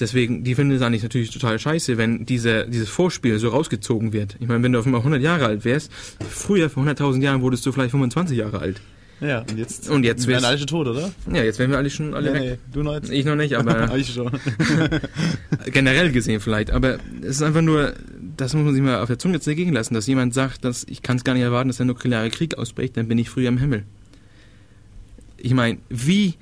[0.00, 4.36] Deswegen, die finden es eigentlich natürlich total scheiße, wenn diese, dieses Vorspiel so rausgezogen wird.
[4.38, 5.90] Ich meine, wenn du auf einmal 100 Jahre alt wärst,
[6.30, 8.80] früher, vor 100.000 Jahren, wurdest du vielleicht 25 Jahre alt.
[9.20, 9.90] Ja, und jetzt.
[9.90, 11.10] Und jetzt wirst- alle schon tot, oder?
[11.32, 12.42] Ja, jetzt wären wir alle schon alle nee, weg.
[12.50, 13.10] nee, du noch jetzt.
[13.10, 14.30] Ich noch nicht, aber ich schon.
[15.72, 17.94] generell gesehen vielleicht, aber es ist einfach nur,
[18.36, 21.02] das muss man sich mal auf der Zunge zergehen lassen, dass jemand sagt, dass ich
[21.02, 23.58] kann es gar nicht erwarten, dass der nukleare Krieg ausbricht, dann bin ich früher im
[23.58, 23.82] Himmel.
[25.36, 26.34] Ich meine, wie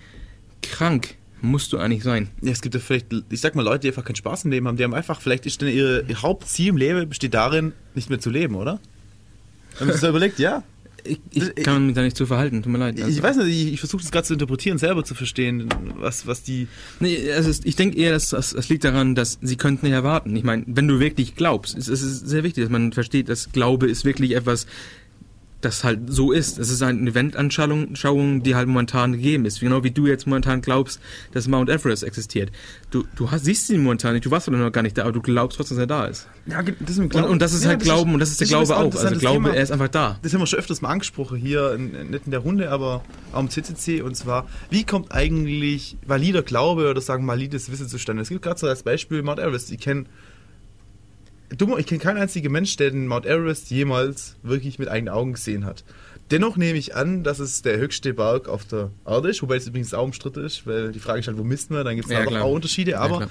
[0.62, 1.14] krank
[1.46, 2.28] musst du eigentlich sein?
[2.42, 4.68] Ja, es gibt ja vielleicht, ich sag mal, Leute, die einfach keinen Spaß im Leben
[4.68, 8.10] haben, die haben einfach, vielleicht ist denn ihre, ihr Hauptziel im Leben besteht darin, nicht
[8.10, 8.80] mehr zu leben, oder?
[9.78, 10.38] Haben Sie das überlegt?
[10.38, 10.62] Ja.
[11.04, 12.98] ich, ich kann mich da nicht zu verhalten, tut mir leid.
[12.98, 13.10] Also.
[13.10, 16.42] Ich weiß nicht, ich, ich versuche das gerade zu interpretieren, selber zu verstehen, was, was
[16.42, 16.68] die...
[17.00, 20.34] Nee, also ich denke eher, dass das, das liegt daran, dass sie könnten nicht erwarten.
[20.36, 23.52] Ich meine, wenn du wirklich glaubst, es, es ist sehr wichtig, dass man versteht, dass
[23.52, 24.66] Glaube ist wirklich etwas
[25.60, 26.58] das halt so ist.
[26.58, 29.60] Es ist eine Eventanschauung, die halt momentan gegeben ist.
[29.60, 31.00] Genau wie du jetzt momentan glaubst,
[31.32, 32.52] dass Mount Everest existiert.
[32.90, 35.22] Du, du hast, siehst ihn momentan nicht, du warst noch gar nicht da, aber du
[35.22, 36.28] glaubst trotzdem, dass er da ist.
[36.46, 38.46] Ja, das und, und, das ist ja, halt das Glauben ist, und das ist der
[38.46, 38.94] Glaube auch.
[38.94, 40.18] Also Glaube, Thema, er ist einfach da.
[40.22, 43.02] Das haben wir schon öfters mal angesprochen hier, in, nicht in der Runde, aber
[43.32, 44.02] auch im CCC.
[44.02, 48.22] Und zwar, wie kommt eigentlich valider Glaube oder sagen valides Wissen zustande?
[48.22, 49.72] Es gibt gerade so als Beispiel Mount Everest.
[49.72, 50.04] Ich kenne
[51.56, 55.34] Dumm, ich kenne keinen einzigen Mensch, der den Mount Everest jemals wirklich mit eigenen Augen
[55.34, 55.84] gesehen hat.
[56.30, 59.66] Dennoch nehme ich an, dass es der höchste Berg auf der Erde ist, wobei es
[59.68, 61.84] übrigens auch umstritten ist, weil die Frage ist halt, wo misst man?
[61.84, 63.28] Dann gibt es ja, auch Unterschiede, aber ja,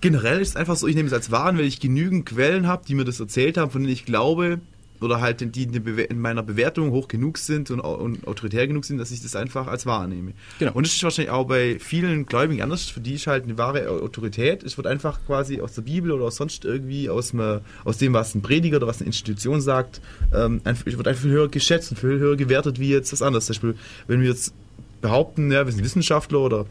[0.00, 2.84] generell ist es einfach so, ich nehme es als wahr, weil ich genügend Quellen habe,
[2.86, 4.60] die mir das erzählt haben, von denen ich glaube,
[5.00, 9.10] oder halt die in meiner Bewertung hoch genug sind und, und, autoritär genug sind, dass
[9.10, 10.32] ich das einfach als wahr nehme.
[10.58, 10.72] Genau.
[10.72, 12.84] Und das ist wahrscheinlich auch bei vielen Gläubigen anders.
[12.84, 14.62] Für die ist halt eine wahre Autorität.
[14.62, 18.34] Es wird einfach quasi aus der Bibel oder sonst irgendwie aus, einem, aus dem, was
[18.34, 20.00] ein Prediger oder was eine Institution sagt,
[20.34, 23.42] ähm, wird einfach viel höher geschätzt und viel höher gewertet wie jetzt das andere.
[23.42, 23.74] Zum Beispiel,
[24.06, 24.54] wenn wir jetzt
[25.00, 26.66] behaupten, ja, wir sind Wissenschaftler oder,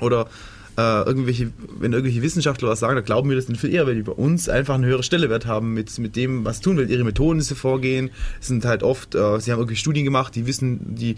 [0.00, 0.28] oder
[0.76, 3.94] äh, irgendwelche, wenn irgendwelche Wissenschaftler was sagen, dann glauben wir das nicht viel eher, weil
[3.94, 7.04] die bei uns einfach eine höhere Stellewert haben mit, mit dem, was tun, weil ihre
[7.04, 8.10] Methoden, die sie vorgehen,
[8.40, 11.16] sind halt oft, äh, sie haben irgendwie Studien gemacht, die wissen, die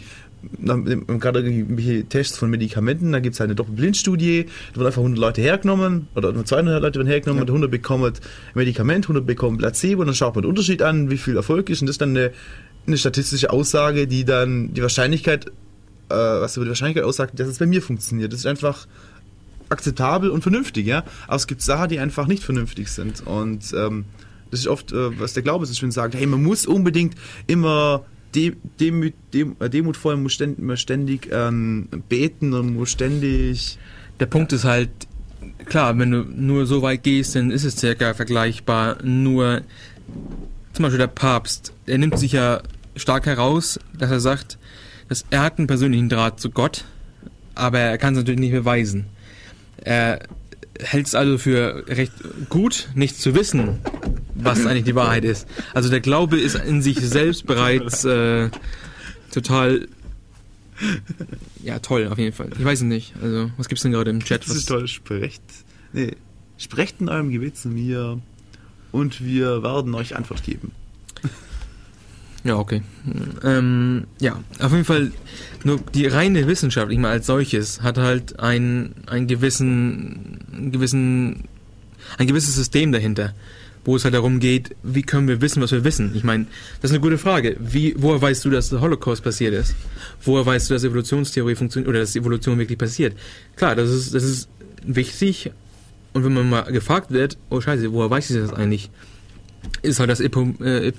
[0.62, 5.18] gerade irgendwelche Tests von Medikamenten, da gibt es halt eine Doppelblindstudie, da wird einfach 100
[5.18, 7.48] Leute hergenommen, oder nur 200 Leute werden hergenommen, ja.
[7.48, 8.12] 100 bekommen
[8.54, 11.80] Medikament, 100 bekommen Placebo, und dann schaut man den Unterschied an, wie viel Erfolg ist,
[11.80, 12.32] und das ist dann eine,
[12.86, 17.58] eine statistische Aussage, die dann die Wahrscheinlichkeit, äh, was über die Wahrscheinlichkeit aussagt, dass es
[17.58, 18.32] bei mir funktioniert.
[18.32, 18.86] Das ist einfach
[19.68, 21.04] akzeptabel und vernünftig, ja.
[21.26, 23.26] Aber es gibt Sachen, die einfach nicht vernünftig sind.
[23.26, 24.04] Und ähm,
[24.50, 27.14] das ist oft, äh, was der Glaube dass man sagt, hey, man muss unbedingt
[27.46, 28.04] immer
[28.34, 33.78] de demut, dem, äh, demutvoll, man muss ständig, man ständig ähm, beten und muss ständig.
[34.20, 34.90] Der Punkt ist halt,
[35.66, 38.98] klar, wenn du nur so weit gehst, dann ist es circa vergleichbar.
[39.02, 39.62] Nur
[40.72, 42.62] zum Beispiel der Papst, er nimmt sich ja
[42.96, 44.58] stark heraus, dass er sagt,
[45.08, 46.84] dass er hat einen persönlichen Draht zu Gott,
[47.54, 49.06] aber er kann es natürlich nicht beweisen.
[49.84, 50.20] Er
[50.80, 52.12] hält es also für recht
[52.48, 53.78] gut, nicht zu wissen,
[54.34, 55.46] was eigentlich die Wahrheit ist.
[55.72, 58.50] Also der Glaube ist in sich selbst bereits äh,
[59.32, 59.86] total
[61.62, 62.50] ja, toll, auf jeden Fall.
[62.58, 63.14] Ich weiß es nicht.
[63.22, 64.46] Also, was gibt's denn gerade im Chat?
[64.46, 64.88] Das ist toll.
[64.88, 65.42] Sprecht,
[65.92, 66.12] nee,
[66.58, 68.20] sprecht in eurem Gebet zu mir
[68.92, 70.72] und wir werden euch Antwort geben.
[72.44, 72.82] Ja, okay.
[73.42, 75.12] Ähm, ja, auf jeden Fall,
[75.64, 81.44] nur die reine Wissenschaft, ich meine, als solches, hat halt ein, ein gewissen, ein gewissen,
[82.18, 83.32] ein gewisses System dahinter,
[83.86, 86.12] wo es halt darum geht, wie können wir wissen, was wir wissen.
[86.14, 86.44] Ich meine,
[86.82, 87.56] das ist eine gute Frage.
[87.58, 89.74] Wie, woher weißt du, dass der Holocaust passiert ist?
[90.22, 93.16] Woher weißt du, dass Evolutionstheorie funktioniert oder dass Evolution wirklich passiert?
[93.56, 94.48] Klar, das ist, das ist
[94.82, 95.50] wichtig.
[96.12, 98.90] Und wenn man mal gefragt wird, oh Scheiße, woher weiß ich das eigentlich?
[99.82, 100.92] Ist halt das epo, äh,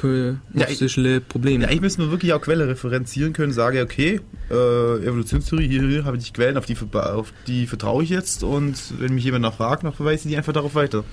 [0.53, 1.61] ja, Problem.
[1.61, 6.05] Ja, ich müsste nur wirklich auch Quelle referenzieren können, sage, okay, äh, Evolutionstheorie, hier, hier
[6.05, 9.55] habe ich Quellen, auf die, auf die vertraue ich jetzt und wenn mich jemand nach
[9.55, 11.03] fragt, dann verweise ich die einfach darauf weiter.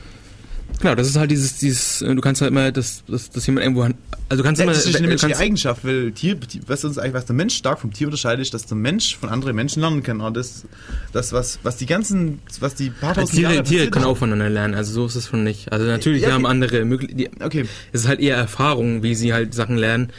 [0.82, 3.64] Genau, das ist halt dieses, dieses, äh, du kannst halt immer, dass, dass, dass jemand
[3.64, 3.88] irgendwo,
[4.28, 7.24] also kannst ja, immer, das ist eine menschliche Eigenschaft, weil Tier, was uns eigentlich, was
[7.26, 10.20] der Mensch stark vom Tier unterscheidet, ist, dass der Mensch von anderen Menschen lernen kann.
[10.20, 10.64] Und das,
[11.12, 14.50] das was, was die ganzen, was die paar tausend Tiere, Jahre Tiere können auch voneinander
[14.50, 15.70] lernen, also so ist es schon nicht.
[15.70, 17.64] Also natürlich, ja, haben andere Möglichkeiten, okay.
[17.92, 20.12] es ist halt eher Erfahrung, wie sie halt Sachen lernen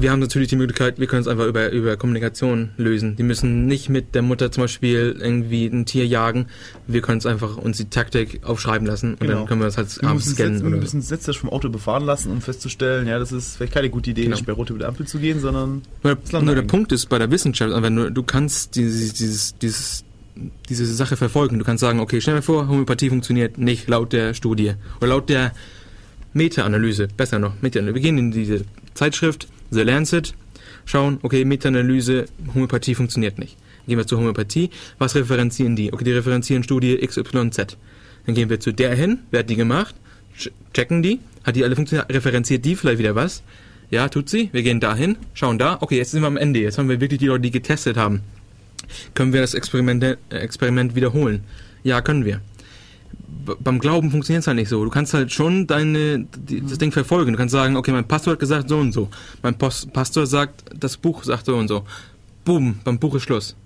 [0.00, 3.16] wir haben natürlich die Möglichkeit, wir können es einfach über, über Kommunikation lösen.
[3.16, 6.46] Die müssen nicht mit der Mutter zum Beispiel irgendwie ein Tier jagen.
[6.86, 9.34] Wir können es einfach uns die Taktik aufschreiben lassen und genau.
[9.34, 10.62] dann können wir es halt wir abends scannen.
[10.62, 14.10] Wir müssen jetzt vom Auto befahren lassen, um festzustellen, ja, das ist vielleicht keine gute
[14.10, 14.36] Idee, genau.
[14.36, 15.82] nicht bei Rot über die Ampel zu gehen, sondern.
[16.02, 20.04] Nur, nur der Punkt ist bei der Wissenschaft, wenn du, du kannst dieses, dieses, dieses
[20.68, 21.58] diese Sache verfolgen.
[21.58, 25.28] Du kannst sagen, okay, stell dir vor, Homöopathie funktioniert nicht laut der Studie oder laut
[25.28, 25.52] der
[26.32, 27.94] Meta-Analyse, besser noch, Meta-Analyse.
[27.94, 30.34] Wir gehen in diese Zeitschrift, The Lancet,
[30.84, 33.56] schauen, okay, Meta-Analyse, Homöopathie funktioniert nicht.
[33.86, 35.92] Gehen wir zur Homöopathie, was referenzieren die?
[35.92, 37.76] Okay, die referenzieren Studie XYZ.
[38.26, 39.94] Dann gehen wir zu der hin, wer hat die gemacht?
[40.72, 43.42] Checken die, hat die alle funktioniert, referenziert die vielleicht wieder was?
[43.90, 44.50] Ja, tut sie.
[44.52, 45.78] Wir gehen dahin, schauen da.
[45.80, 46.60] Okay, jetzt sind wir am Ende.
[46.60, 48.20] Jetzt haben wir wirklich die Leute, die getestet haben.
[49.14, 51.42] Können wir das Experiment, äh, Experiment wiederholen?
[51.82, 52.40] Ja, können wir
[53.58, 54.84] beim Glauben funktioniert es halt nicht so.
[54.84, 57.32] Du kannst halt schon deine, die, das Ding verfolgen.
[57.32, 59.08] Du kannst sagen, okay, mein Pastor hat gesagt so und so.
[59.42, 61.84] Mein Post, Pastor sagt, das Buch sagt so und so.
[62.44, 63.56] Boom, beim Buch ist Schluss.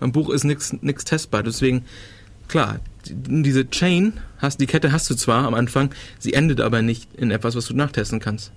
[0.00, 1.42] Beim Buch ist nichts testbar.
[1.42, 1.84] Deswegen,
[2.48, 7.08] klar, diese Chain, hast, die Kette hast du zwar am Anfang, sie endet aber nicht
[7.14, 8.52] in etwas, was du nachtesten kannst.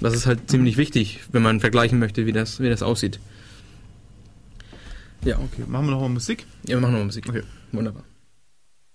[0.00, 3.20] Das ist halt ziemlich wichtig, wenn man vergleichen möchte, wie das, wie das aussieht.
[5.24, 5.38] Ja.
[5.38, 6.46] Okay, machen wir nochmal Musik?
[6.64, 7.28] Ja, wir machen nochmal Musik.
[7.28, 7.42] Okay.
[7.70, 8.02] Wunderbar.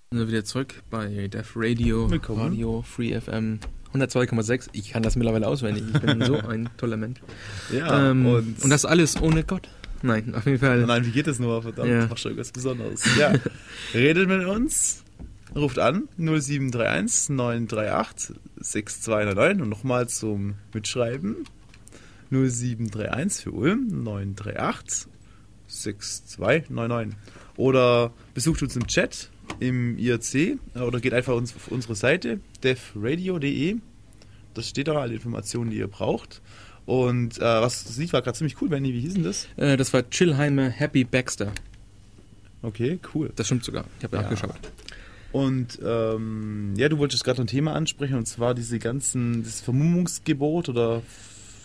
[0.10, 2.40] Sind wir wieder zurück bei Def Radio, Willkommen.
[2.42, 3.60] Radio Free FM
[3.94, 4.70] 102,6.
[4.72, 5.84] Ich kann das mittlerweile auswendig.
[5.94, 7.20] Ich bin so ein toller Mensch.
[7.74, 9.68] Ja, ähm, und, und das alles ohne Gott.
[10.04, 10.86] Nein, auf jeden Fall.
[10.86, 11.62] Nein, wie geht das nur?
[11.62, 12.00] Verdammt, Ja.
[12.02, 13.04] das macht schon irgendwas Besonderes.
[13.18, 13.34] Ja,
[13.94, 15.04] redet mit uns,
[15.54, 21.44] ruft an 0731 938 6299 und nochmal zum Mitschreiben
[22.32, 25.10] 0731 für Ulm 938
[25.68, 27.18] 6299
[27.58, 29.30] oder besucht uns im Chat
[29.60, 33.78] im IRC äh, oder geht einfach uns auf unsere Seite defradio.de.
[34.54, 36.42] Das steht da alle Informationen, die ihr braucht.
[36.86, 38.94] Und äh, was das Lied war gerade ziemlich cool, Benny.
[38.94, 39.48] Wie hieß denn das?
[39.58, 41.52] Äh, das war Chillheimer Happy Baxter.
[42.62, 43.32] Okay, cool.
[43.36, 43.86] Das stimmt sogar.
[44.00, 44.22] Ich habe Ja.
[44.24, 44.56] nachgeschaut.
[45.32, 50.70] Und ähm, ja, du wolltest gerade ein Thema ansprechen und zwar diese ganzen, das Vermummungsgebot
[50.70, 51.02] oder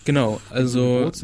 [0.04, 1.22] Genau, also Gebot,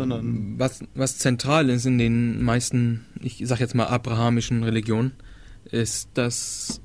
[0.59, 5.13] was, was zentral ist in den meisten, ich sag jetzt mal abrahamischen Religionen,
[5.71, 6.81] ist, dass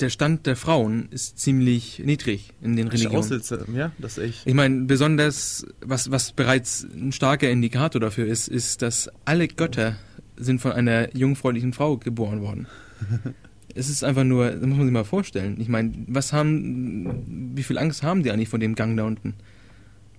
[0.00, 3.16] der Stand der Frauen ist ziemlich niedrig in den Religionen.
[3.16, 4.46] Aussitzer, ja, das echt.
[4.46, 9.96] Ich meine, besonders, was, was bereits ein starker Indikator dafür ist, ist, dass alle Götter
[10.36, 12.66] sind von einer jungfräulichen Frau geboren worden.
[13.74, 15.60] es ist einfach nur, das muss man sich mal vorstellen.
[15.60, 19.34] Ich meine, was haben, wie viel Angst haben die eigentlich vor dem Gang da unten?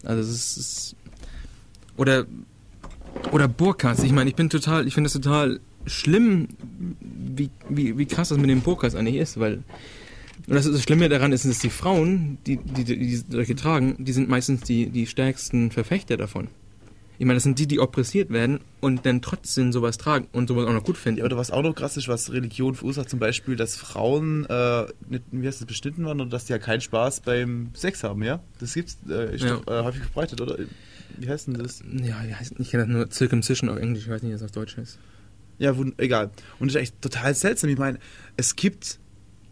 [0.04, 0.96] Also es ist, es ist
[1.98, 2.26] oder,
[3.32, 4.04] oder Burkas.
[4.04, 6.48] Ich meine, ich bin total, ich finde das total schlimm,
[7.00, 9.64] wie, wie, wie krass das mit den Burkas eigentlich ist, weil
[10.48, 13.96] und das, ist das Schlimme daran ist, dass die Frauen, die, die, die, solche tragen,
[14.04, 16.50] die sind meistens die, die stärksten Verfechter davon.
[17.18, 20.68] Ich meine, das sind die, die oppressiert werden und dann trotzdem sowas tragen und sowas
[20.68, 21.20] auch noch gut finden.
[21.20, 24.86] Ja, oder was auch noch krass ist, was Religion verursacht, zum Beispiel, dass Frauen äh,
[25.10, 28.22] nicht, wie heißt das, beschnitten werden oder dass die ja keinen Spaß beim Sex haben,
[28.22, 28.42] ja?
[28.60, 29.56] Das gibt's, äh, ist Ja.
[29.56, 30.58] doch äh, häufig verbreitet, oder?
[31.18, 31.82] Wie heißt denn das?
[32.04, 34.50] ja, wie heißt, ich kenne das nur Circumcision auf Englisch, ich weiß nicht, was das
[34.50, 35.00] auf Deutsch ist.
[35.58, 36.32] Ja, egal.
[36.60, 37.70] Und das ist echt total seltsam.
[37.70, 38.00] Ich meine,
[38.36, 39.00] es gibt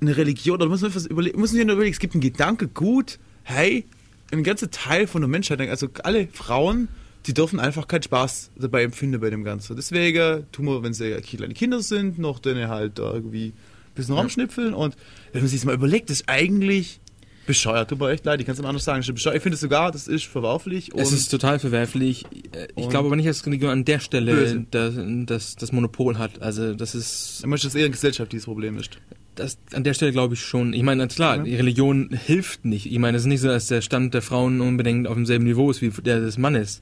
[0.02, 3.20] eine Religion, oder muss man was überlegen, muss man überlegen, es gibt einen Gedanke, gut,
[3.44, 3.86] hey,
[4.32, 6.90] ein ganzer Teil von der Menschheit, also alle Frauen,
[7.26, 9.76] die dürfen einfach keinen Spaß dabei empfinden bei dem Ganzen.
[9.76, 13.54] Deswegen tun wir, wenn sie kleine Kinder sind, noch denen halt irgendwie ein
[13.96, 14.98] bisschen rumschnipfeln und
[15.32, 17.00] wenn man sich das mal überlegt, ist eigentlich
[17.46, 19.02] bescheuert, tut mir echt leid, ich kann es anders sagen.
[19.02, 22.26] Ich finde sogar, das ist verwerflich Es ist total verwerflich.
[22.54, 24.94] Äh, Ich glaube aber nicht, dass Religion an der Stelle das,
[25.26, 26.42] das, das Monopol hat.
[26.42, 28.98] Also das ist ich möchte, dass eher eine Gesellschaft dieses Problem ist.
[29.36, 30.74] das, an der Stelle glaube ich schon.
[30.74, 32.92] Ich meine, klar, die Religion hilft nicht.
[32.92, 35.70] Ich meine, es ist nicht so, dass der Stand der Frauen unbedingt auf demselben Niveau
[35.72, 36.82] ist wie der des Mannes.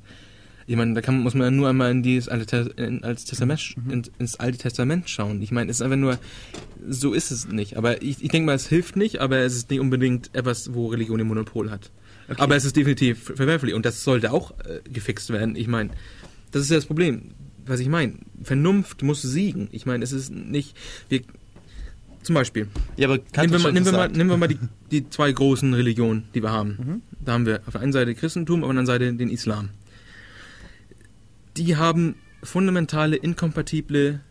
[0.68, 3.26] Ich meine, da kann, muss man ja nur einmal in dieses alte, Te- in, als
[3.26, 3.92] Testament, Mhm.
[3.92, 5.42] in, ins alte Testament schauen.
[5.42, 6.18] Ich meine, es ist einfach nur,
[6.88, 7.78] so ist es nicht.
[7.78, 10.88] Aber ich, ich denke mal, es hilft nicht, aber es ist nicht unbedingt etwas, wo
[10.88, 11.92] Religion ein Monopol hat.
[12.30, 12.42] Okay.
[12.42, 15.56] Aber es ist definitiv ver- verwerflich und das sollte auch äh, gefixt werden.
[15.56, 15.90] Ich meine,
[16.52, 17.32] das ist ja das Problem.
[17.66, 19.68] Was ich meine, Vernunft muss siegen.
[19.72, 20.76] Ich meine, es ist nicht,
[21.10, 21.22] wir,
[22.24, 24.58] zum Beispiel, Ja, aber nehmen wir, mal, nehmen, wir mal, nehmen wir mal die,
[24.92, 26.70] die zwei großen Religionen, die wir haben.
[26.70, 27.02] Mhm.
[27.24, 29.70] Da haben wir auf der einen Seite Christentum, auf der anderen Seite den Islam.
[31.58, 34.22] Die haben fundamentale, inkompatible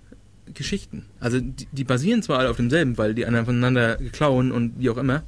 [0.55, 1.07] Geschichten.
[1.21, 4.91] Also die, die basieren zwar alle auf demselben, weil die anderen voneinander klauen und wie
[4.91, 5.23] auch immer,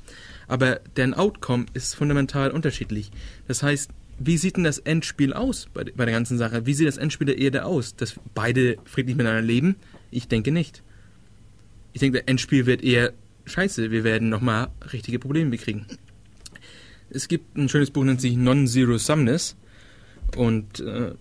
[0.48, 3.10] aber deren Outcome ist fundamental unterschiedlich.
[3.46, 6.66] Das heißt, wie sieht denn das Endspiel aus bei, bei der ganzen Sache?
[6.66, 7.96] Wie sieht das Endspiel der Erde aus?
[7.96, 9.76] Dass beide friedlich miteinander leben?
[10.10, 10.82] Ich denke nicht.
[11.92, 13.12] Ich denke, der Endspiel wird eher
[13.46, 13.90] scheiße.
[13.90, 15.86] Wir werden nochmal richtige Probleme bekriegen.
[17.10, 19.56] Es gibt ein schönes Buch, nennt sich Non-Zero Sumness.
[20.36, 21.12] Und äh,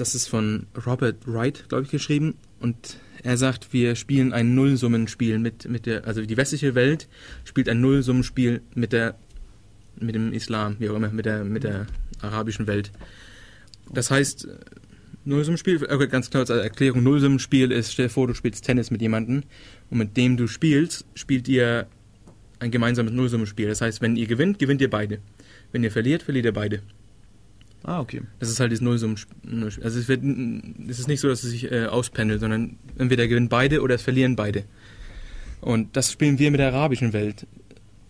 [0.00, 2.36] das ist von Robert Wright, glaube ich, geschrieben.
[2.60, 7.08] Und er sagt, wir spielen ein Nullsummenspiel mit, mit der, also die westliche Welt
[7.44, 9.16] spielt ein Nullsummenspiel mit der,
[9.98, 11.86] mit dem Islam, wie auch immer, mit der, mit der
[12.20, 12.92] arabischen Welt.
[13.92, 14.48] Das heißt,
[15.24, 19.02] Nullsummenspiel, okay, ganz klar als Erklärung, Nullsummenspiel ist, stell dir vor, du spielst Tennis mit
[19.02, 19.42] jemandem
[19.90, 21.86] und mit dem du spielst, spielt ihr
[22.60, 23.68] ein gemeinsames Nullsummenspiel.
[23.68, 25.18] Das heißt, wenn ihr gewinnt, gewinnt ihr beide.
[25.72, 26.82] Wenn ihr verliert, verliert ihr beide.
[27.84, 28.22] Ah, okay.
[28.38, 29.70] Das ist halt das Nullsummenspiel.
[29.82, 30.22] Also es, wird,
[30.88, 34.02] es ist nicht so, dass es sich äh, auspendelt, sondern entweder gewinnen beide oder es
[34.02, 34.64] verlieren beide.
[35.60, 37.46] Und das spielen wir mit der arabischen Welt.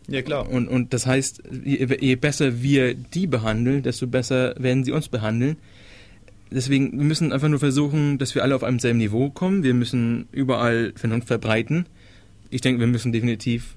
[0.09, 0.49] Ja, klar.
[0.49, 5.09] Und, und das heißt, je, je besser wir die behandeln, desto besser werden sie uns
[5.09, 5.57] behandeln.
[6.51, 9.63] Deswegen, wir müssen einfach nur versuchen, dass wir alle auf einem selben Niveau kommen.
[9.63, 11.85] Wir müssen überall Vernunft verbreiten.
[12.49, 13.77] Ich denke, wir müssen definitiv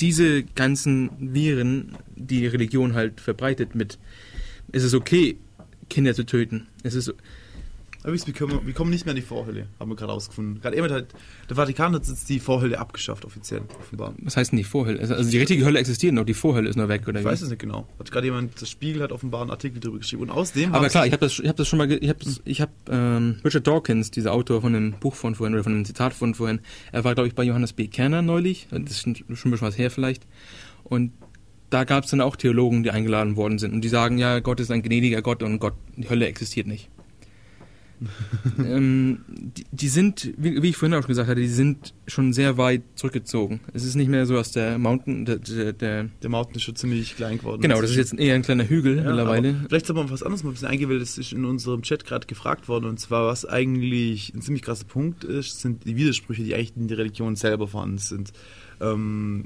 [0.00, 3.98] diese ganzen Viren, die Religion halt verbreitet mit,
[4.72, 5.36] es ist okay,
[5.88, 6.66] Kinder zu töten.
[6.82, 7.12] Es ist,
[8.02, 10.60] Aber wir kommen, wir kommen nicht mehr an die Vorhölle, haben wir gerade rausgefunden.
[10.62, 11.08] Gerade eben hat
[11.50, 14.14] der Vatikan hat jetzt die Vorhölle abgeschafft, offiziell, offenbar.
[14.22, 15.00] Was heißt denn die Vorhölle?
[15.00, 17.28] Also, also die richtige Hölle existiert noch, die Vorhölle ist noch weg, oder Ich wie?
[17.28, 17.86] weiß es nicht genau.
[17.98, 20.22] Hat gerade jemand, das Spiegel hat offenbar einen Artikel darüber geschrieben.
[20.22, 22.20] Und außerdem Aber klar, ich habe das, ich hab das schon mal, ge- ich habe
[22.44, 25.84] ich hab, ähm, Richard Dawkins, dieser Autor von dem Buch von vorhin oder von dem
[25.84, 26.60] Zitat von vorhin,
[26.92, 27.88] er war glaube ich bei Johannes B.
[27.88, 30.22] Kerner neulich, das ist schon schon ein bisschen was her vielleicht,
[30.84, 31.12] und
[31.70, 34.60] da gab es dann auch Theologen, die eingeladen worden sind und die sagen, ja, Gott
[34.60, 36.90] ist ein gnädiger Gott und Gott, die Hölle existiert nicht.
[38.58, 42.32] ähm, die, die sind, wie, wie ich vorhin auch schon gesagt hatte, die sind schon
[42.32, 43.60] sehr weit zurückgezogen.
[43.74, 46.76] Es ist nicht mehr so, dass der Mountain, der, der, der der Mountain ist schon
[46.76, 47.60] ziemlich klein geworden.
[47.60, 49.54] genau, das ist jetzt eher ein kleiner Hügel Ja, mittlerweile.
[49.68, 52.06] Vielleicht soll man was anderes mal ein bisschen eingehen, weil das ist in unserem Chat
[52.06, 52.86] gerade gefragt worden.
[52.86, 56.88] Und zwar, was eigentlich ein ziemlich krasser Punkt ist, sind die Widersprüche, die eigentlich in
[56.88, 58.32] der Religion selber vorhanden sind.
[58.80, 59.44] Ähm,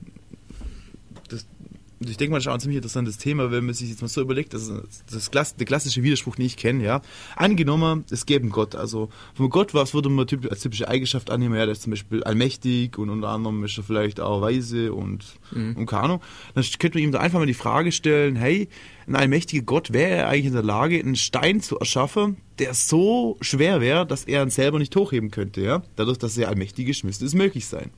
[2.10, 4.08] ich denke mal, das ist auch ein ziemlich interessantes Thema, wenn man sich jetzt mal
[4.08, 7.00] so überlegt, das ist das Klass der klassische Widerspruch, den ich kenne, ja.
[7.36, 11.30] Angenommen, es gäbe einen Gott, also von Gott, was würde man typ, als typische Eigenschaft
[11.30, 14.92] annehmen, ja, der ist zum Beispiel allmächtig und unter anderem ist er vielleicht auch weise
[14.92, 15.76] und, Mhm.
[15.76, 16.20] und keine Ahnung.
[16.54, 18.68] Dann könnte man ihm da einfach mal die Frage stellen, hey,
[19.06, 23.36] ein allmächtiger Gott wäre er eigentlich in der Lage, einen Stein zu erschaffen, der so
[23.40, 25.82] schwer wäre, dass er ihn selber nicht hochheben könnte, ja.
[25.96, 27.90] Dadurch, dass er allmächtig ist, müsste es möglich sein.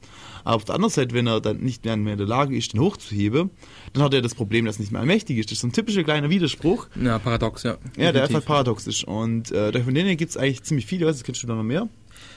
[0.46, 2.80] Aber auf der anderen Seite, wenn er dann nicht mehr in der Lage ist, den
[2.80, 3.50] hochzuheben,
[3.92, 5.46] dann hat er das Problem, dass er nicht mehr allmächtig ist.
[5.50, 7.70] Das ist so ein typischer kleiner Widerspruch, Ja, paradox, ja.
[7.72, 8.36] ja, der Definitiv.
[8.36, 9.04] einfach paradox ist.
[9.04, 11.62] Und äh, von denen gibt es eigentlich ziemlich viele, weißt du, kennst du da noch
[11.64, 11.88] mehr?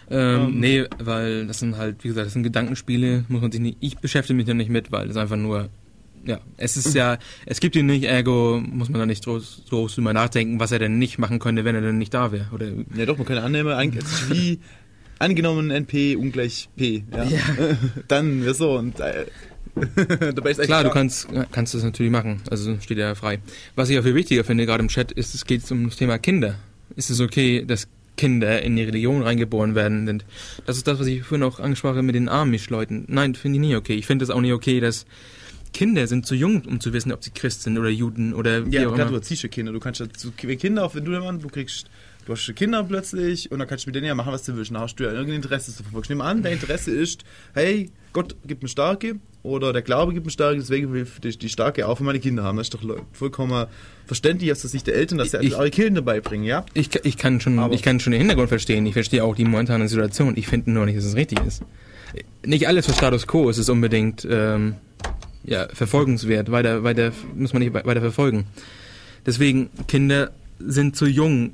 [0.09, 3.61] Ähm, Ähm, nee, weil das sind halt, wie gesagt, das sind Gedankenspiele, muss man sich
[3.61, 5.69] nicht, ich beschäftige mich da nicht mit, weil es einfach nur,
[6.25, 9.95] ja, es ist ja, es gibt ihn nicht, ergo muss man da nicht groß, groß
[9.95, 12.67] drüber nachdenken, was er denn nicht machen könnte, wenn er denn nicht da wäre, oder,
[12.95, 14.59] Ja doch, man kann annehmen, eigentlich es ist wie
[15.19, 17.03] angenommen NP ungleich P.
[17.11, 17.27] Ja.
[18.07, 19.25] dann ja so und äh,
[20.33, 23.39] dabei ist klar, du kannst, kannst das natürlich machen, also steht ja frei.
[23.75, 26.17] Was ich auch viel wichtiger finde, gerade im Chat, ist, es geht um das Thema
[26.17, 26.55] Kinder.
[26.95, 27.87] Ist es okay, dass
[28.17, 30.05] Kinder in die Religion reingeboren werden?
[30.05, 30.23] Denn
[30.65, 33.05] das ist das, was ich vorhin auch angesprochen habe mit den Amish-Leuten.
[33.07, 33.93] Nein, finde ich nicht okay.
[33.93, 35.05] Ich finde es auch nicht okay, dass
[35.71, 38.71] Kinder sind zu jung, um zu wissen, ob sie Christ sind oder Juden oder wie
[38.75, 39.19] Ja, auch klar, du immer.
[39.19, 39.71] erziehst ja Kinder.
[39.71, 40.07] Du kannst ja
[40.55, 41.87] Kinder, auf wenn du Mann, du kriegst,
[42.29, 44.71] du hast Kinder plötzlich und dann kannst du mit denen ja machen, was du willst.
[44.71, 46.03] Dann hast du ja irgendein Interesse zu verfolgen.
[46.05, 47.23] Ich nehme an, dein Interesse ist,
[47.53, 51.49] hey, Gott gibt mir Starke oder der Glaube gibt mir Starke, deswegen will ich die,
[51.49, 52.57] Starke auch für meine Kinder haben.
[52.57, 52.81] Das ist doch
[53.13, 53.67] vollkommen
[54.05, 56.65] verständlich aus der Sicht der Eltern, dass sie Ich- eure Kinder beibringen, ja?
[56.73, 58.85] Ich, ich, kann schon, Aber- ich kann schon den Hintergrund verstehen.
[58.85, 60.33] Ich verstehe auch die momentane Situation.
[60.37, 61.63] Ich finde nur nicht, dass es richtig ist.
[62.45, 64.75] Nicht alles für Status Quo ist es unbedingt ähm,
[65.43, 66.51] ja, verfolgenswert.
[66.51, 68.45] Weiter, weiter muss man nicht we- weiter verfolgen.
[69.25, 71.51] Deswegen, Kinder sind zu jung.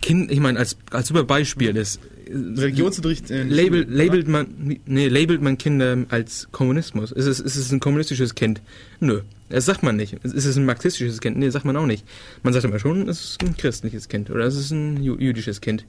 [0.00, 5.42] Kind, ich meine, als, als super Beispiel ist, Religionsunterricht in label, labelt, man, nee, labelt
[5.42, 7.12] man Kinder als Kommunismus.
[7.12, 8.60] Ist es, ist es ein kommunistisches Kind?
[9.00, 9.22] Nö.
[9.48, 10.12] Das sagt man nicht.
[10.22, 11.36] Ist es ein marxistisches Kind?
[11.36, 12.06] Nee, sagt man auch nicht.
[12.42, 15.86] Man sagt immer schon, es ist ein christliches Kind oder es ist ein jüdisches Kind.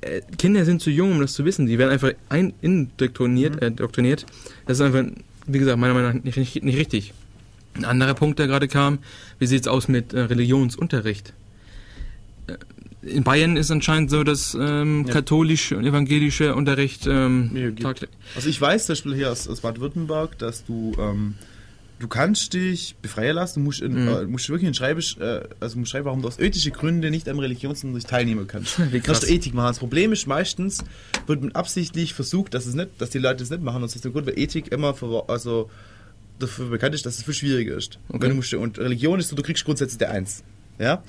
[0.00, 1.66] Äh, Kinder sind zu jung, um das zu wissen.
[1.66, 4.26] Die werden einfach ein indoktriniert, äh, doktriniert.
[4.66, 5.04] Das ist einfach,
[5.46, 7.14] wie gesagt, meiner Meinung nach nicht, nicht, nicht richtig.
[7.74, 8.98] Ein anderer Punkt, der gerade kam,
[9.38, 11.32] wie sieht es aus mit äh, Religionsunterricht?
[13.02, 15.12] In Bayern ist anscheinend so, dass ähm, Ja.
[15.14, 17.50] katholische und evangelische Unterricht ähm,
[18.36, 21.34] Also ich weiß zum Beispiel hier aus, aus Baden-Württemberg, dass du ähm,
[21.98, 24.08] du kannst dich befreien lassen, du musst, in, Mhm.
[24.08, 27.28] äh, musst wirklich in Schreibe, äh, also musst schreiben, warum du aus ethischen Gründen nicht
[27.28, 28.78] am Religionsunterricht teilnehmen kannst.
[28.92, 29.22] Wie krass.
[29.22, 29.68] ist Ethik machen.
[29.68, 30.82] Das Problem ist meistens,
[31.26, 33.76] wird man absichtlich versucht, dass es nicht, dass die Leute das nicht machen.
[33.76, 35.70] Und das ist der Grund, weil Ethik immer für, also
[36.40, 37.98] dafür bekannt ist, dass es viel schwieriger ist.
[38.08, 38.28] Okay.
[38.28, 40.42] Du musst, und Religion ist so, du kriegst grundsätzlich der Eins.
[40.80, 41.02] Ja?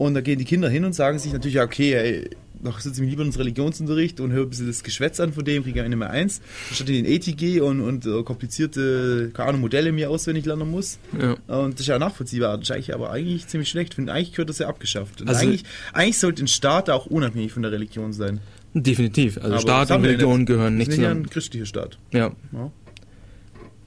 [0.00, 2.30] Und da gehen die Kinder hin und sagen sich natürlich, ja, okay, ey,
[2.62, 5.44] noch sitze ich lieber in uns Religionsunterricht und höre ein bisschen das Geschwätz an von
[5.44, 6.40] dem, kriege eine mehr eins,
[6.72, 10.98] statt in den gehe und, und äh, komplizierte, keine Ahnung, Modelle mir auswendig lernen muss.
[11.20, 11.32] Ja.
[11.54, 12.56] Und das ist ja nachvollziehbar.
[12.56, 13.92] Das ist eigentlich aber eigentlich ziemlich schlecht.
[13.92, 15.20] Ich finde, eigentlich gehört das ja abgeschafft.
[15.20, 18.40] Und Also- eigentlich, eigentlich sollte ein Staat auch unabhängig von der Religion sein.
[18.72, 19.36] Definitiv.
[19.36, 20.46] Also Aber Staat und Religion nicht.
[20.46, 21.26] gehören Wir nicht sind ja zusammen.
[21.26, 21.98] ein christlicher Staat.
[22.12, 22.32] Ja.
[22.52, 22.70] Ja.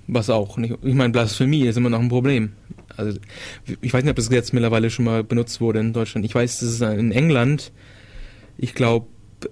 [0.05, 0.75] Was auch nicht.
[0.83, 2.51] Ich meine, Blasphemie ist immer noch ein Problem.
[2.97, 3.17] Also
[3.81, 6.25] ich weiß nicht, ob das jetzt mittlerweile schon mal benutzt wurde in Deutschland.
[6.25, 7.71] Ich weiß, dass es in England,
[8.57, 9.07] ich glaube,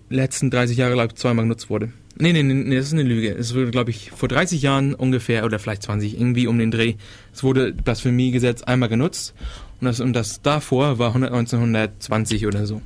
[0.10, 1.92] letzten 30 Jahre lang zweimal genutzt wurde.
[2.18, 3.34] Nee, nee, nee, das ist eine Lüge.
[3.34, 6.96] Es wurde, glaube ich, vor 30 Jahren ungefähr, oder vielleicht 20, irgendwie um den Dreh,
[7.34, 9.34] es wurde Blasphemiegesetz einmal genutzt
[9.80, 12.82] und das, und das davor war 100 1920 oder so.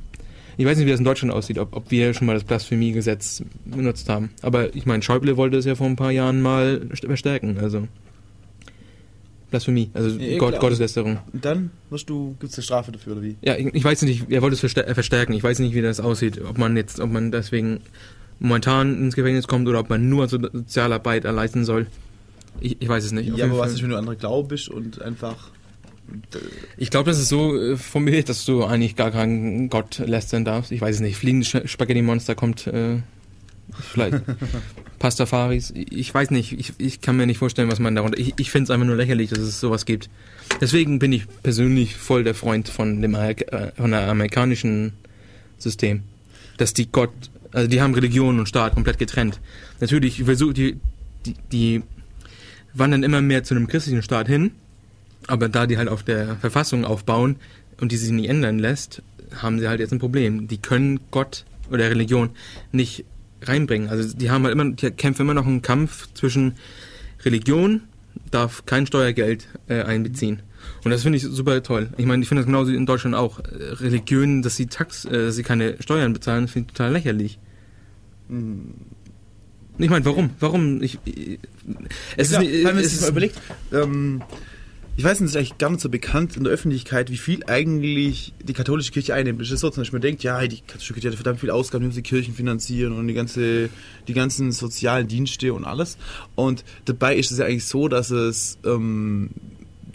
[0.56, 3.42] Ich weiß nicht, wie das in Deutschland aussieht, ob, ob wir schon mal das Blasphemiegesetz
[3.66, 4.30] benutzt haben.
[4.40, 7.88] Aber ich meine, Schäuble wollte es ja vor ein paar Jahren mal st- verstärken, also
[9.50, 10.58] Blasphemie, also Ja, Gott.
[10.58, 11.18] Gotteslästerung.
[11.32, 13.36] Und dann wirst du, gibt es eine Strafe dafür, oder wie?
[13.42, 15.32] Ja, ich, ich weiß nicht, er wollte es äh, verstärken.
[15.34, 16.40] Ich weiß nicht, wie das aussieht.
[16.42, 17.80] Ob man jetzt, ob man deswegen
[18.40, 21.86] momentan ins Gefängnis kommt oder ob man nur so Sozialarbeit erleisten soll.
[22.60, 23.32] Ich, ich weiß es nicht.
[23.32, 25.50] Auf Ja, aber was ist, wenn du andere Glaube bist und einfach.
[26.76, 30.70] Ich glaube, das ist so äh, formuliert, dass du eigentlich gar keinen Gott lästern darfst.
[30.72, 31.16] Ich weiß es nicht.
[31.16, 32.98] Fliegende Sch- Spaghetti-Monster kommt äh,
[33.80, 34.22] vielleicht.
[34.98, 35.72] Pastafaris.
[35.74, 36.58] Ich weiß nicht.
[36.58, 38.18] Ich, ich kann mir nicht vorstellen, was man darunter...
[38.18, 40.08] Ich, ich finde es einfach nur lächerlich, dass es sowas gibt.
[40.60, 43.36] Deswegen bin ich persönlich voll der Freund von dem äh,
[43.76, 44.92] von der amerikanischen
[45.58, 46.02] System.
[46.56, 47.12] Dass die Gott...
[47.52, 49.40] Also die haben Religion und Staat komplett getrennt.
[49.80, 50.78] Natürlich versuch, die,
[51.24, 51.82] die, die
[52.74, 54.50] wandern immer mehr zu einem christlichen Staat hin,
[55.26, 57.36] aber da die halt auf der Verfassung aufbauen
[57.80, 59.02] und die sich nicht ändern lässt,
[59.40, 60.48] haben sie halt jetzt ein Problem.
[60.48, 62.30] Die können Gott oder Religion
[62.72, 63.04] nicht
[63.48, 63.88] reinbringen.
[63.88, 66.54] Also die haben halt immer, die kämpfen immer noch einen Kampf zwischen
[67.24, 67.82] Religion
[68.30, 70.42] darf kein Steuergeld äh, einbeziehen.
[70.84, 71.90] Und das finde ich super toll.
[71.96, 73.38] Ich meine, ich finde das genauso in Deutschland auch.
[73.40, 73.44] Äh,
[73.74, 77.38] Religionen, dass sie Tax, äh, dass sie keine Steuern bezahlen, finde ich total lächerlich.
[78.28, 78.74] Mhm.
[79.78, 80.30] Ich meine, warum?
[80.40, 80.82] Warum?
[80.82, 81.38] Ich, ich,
[82.16, 83.38] es ja, ist, wenn man es ist überlegt,
[83.72, 84.22] ähm,
[84.96, 87.44] ich weiß nicht, es ist eigentlich gar nicht so bekannt in der Öffentlichkeit, wie viel
[87.46, 89.40] eigentlich die katholische Kirche einnimmt.
[89.42, 91.82] Es ist so, zum Beispiel, man denkt, ja, die katholische Kirche hat verdammt viel Ausgaben,
[91.82, 93.68] die muss die Kirchen finanzieren und die ganze,
[94.08, 95.98] die ganzen sozialen Dienste und alles.
[96.34, 99.30] Und dabei ist es ja eigentlich so, dass es, ähm,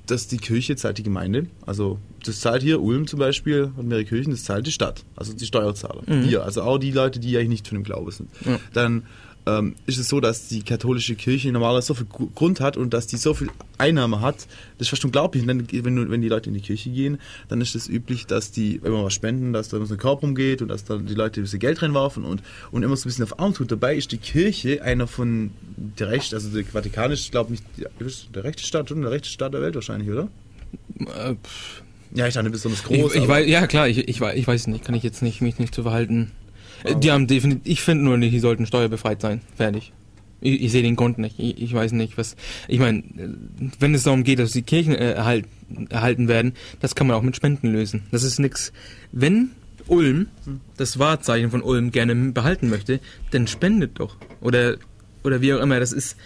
[0.05, 4.05] dass die Kirche zahlt die Gemeinde, also das zahlt hier Ulm zum Beispiel und mehrere
[4.05, 6.03] Kirchen, das zahlt die Stadt, also die Steuerzahler.
[6.05, 6.29] Mhm.
[6.29, 8.29] Wir, also auch die Leute, die eigentlich nicht von dem Glauben sind.
[8.45, 8.59] Ja.
[8.73, 9.03] Dann
[9.47, 12.93] ähm, ist es so, dass die katholische Kirche normalerweise so viel Gru- Grund hat und
[12.93, 13.49] dass die so viel
[13.79, 14.35] Einnahme hat,
[14.77, 15.41] das ist fast unglaublich.
[15.41, 17.17] Und dann, wenn, wenn die Leute in die Kirche gehen,
[17.49, 19.99] dann ist es üblich, dass die, wenn man was spenden, dass da immer so ein
[19.99, 23.01] Korb rumgeht und dass dann die Leute ein bisschen Geld reinwerfen und, und immer so
[23.07, 23.71] ein bisschen auf Arm tut.
[23.71, 25.51] Dabei ist die Kirche einer von
[25.99, 27.63] der Recht, also der Vatikan ist, ich glaube nicht,
[27.99, 29.01] ist der rechte Staat, oder?
[29.01, 30.27] Der rechte Staat der Welt wahrscheinlich, oder?
[30.99, 31.35] äh,
[32.13, 33.15] Ja, ich dachte, besonders ich, groß.
[33.15, 35.41] ich aber- weiß, ja klar, ich, ich, weiß- ich weiß nicht, kann ich jetzt nicht,
[35.41, 36.31] mich nicht zu verhalten.
[36.83, 39.41] Äh, Die haben definitiv, ich finde nur, die sollten steuerbefreit sein.
[39.55, 39.93] Fertig.
[40.41, 41.39] Ich, ich sehe den Grund nicht.
[41.39, 42.35] Ich, ich weiß nicht, was.
[42.67, 43.03] Ich meine,
[43.79, 45.45] wenn es darum geht, dass die Kirchen äh, erhalt,
[45.89, 48.03] erhalten werden, das kann man auch mit Spenden lösen.
[48.11, 48.73] Das ist nix.
[49.11, 49.51] Wenn
[49.87, 50.27] Ulm
[50.77, 52.99] das Wahrzeichen von Ulm gerne behalten möchte,
[53.31, 54.17] dann spendet doch.
[54.41, 54.77] Oder,
[55.23, 55.79] oder wie auch immer.
[55.79, 56.17] Das ist.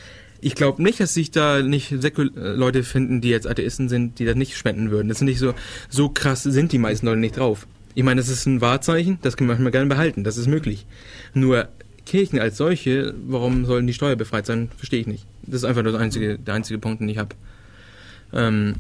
[0.41, 4.19] Ich glaube nicht, dass sich da nicht Säkul äh, Leute finden, die jetzt Atheisten sind,
[4.19, 5.07] die das nicht spenden würden.
[5.09, 5.53] Das sind nicht so,
[5.89, 7.67] so krass sind die meisten Leute nicht drauf.
[7.95, 10.85] Ich meine, das ist ein Wahrzeichen, das kann man manchmal gerne behalten, das ist möglich.
[11.33, 11.67] Nur
[12.05, 15.25] Kirchen als solche, warum sollen die steuerbefreit sein, verstehe ich nicht.
[15.43, 17.35] Das ist einfach nur das einzige, der einzige Punkt, den ich habe.
[18.33, 18.75] Ähm,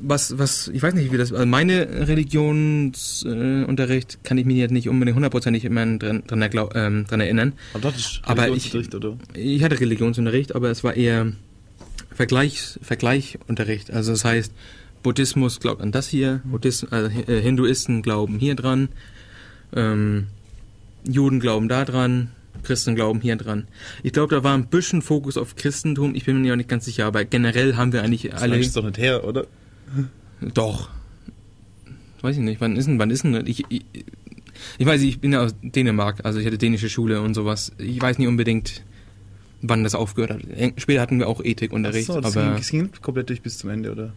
[0.00, 4.70] was, was, ich weiß nicht, wie das, also meine Religionsunterricht äh, kann ich mich jetzt
[4.70, 6.40] nicht unbedingt hundertprozentig immer dran, dran,
[6.74, 7.54] ähm, dran erinnern.
[7.74, 9.18] aber ist aber Religionsunterricht, oder?
[9.34, 11.32] Ich hatte Religionsunterricht, aber es war eher
[12.12, 13.90] Vergleichs, Vergleichunterricht.
[13.90, 14.52] Also das heißt,
[15.02, 18.88] Buddhismus glaubt an das hier, Buddhis, also äh, Hinduisten glauben hier dran,
[19.74, 20.26] ähm,
[21.08, 22.30] Juden glauben da dran,
[22.62, 23.68] Christen glauben hier dran.
[24.02, 26.14] Ich glaube, da war ein bisschen Fokus auf Christentum.
[26.14, 28.58] Ich bin mir auch nicht ganz sicher, aber generell haben wir eigentlich Das alle.
[28.58, 29.46] ist doch nicht her, oder?
[30.40, 30.90] Doch.
[32.20, 32.60] Weiß ich nicht.
[32.60, 33.84] Wann ist denn, wann ist denn, ich, ich,
[34.76, 37.72] ich weiß, ich bin ja aus Dänemark, also ich hatte dänische Schule und sowas.
[37.78, 38.82] Ich weiß nicht unbedingt,
[39.62, 40.40] wann das aufgehört hat.
[40.78, 43.58] Später hatten wir auch Ethikunterricht, Ach so, das aber ging, das ging komplett durch bis
[43.58, 44.12] zum Ende, oder?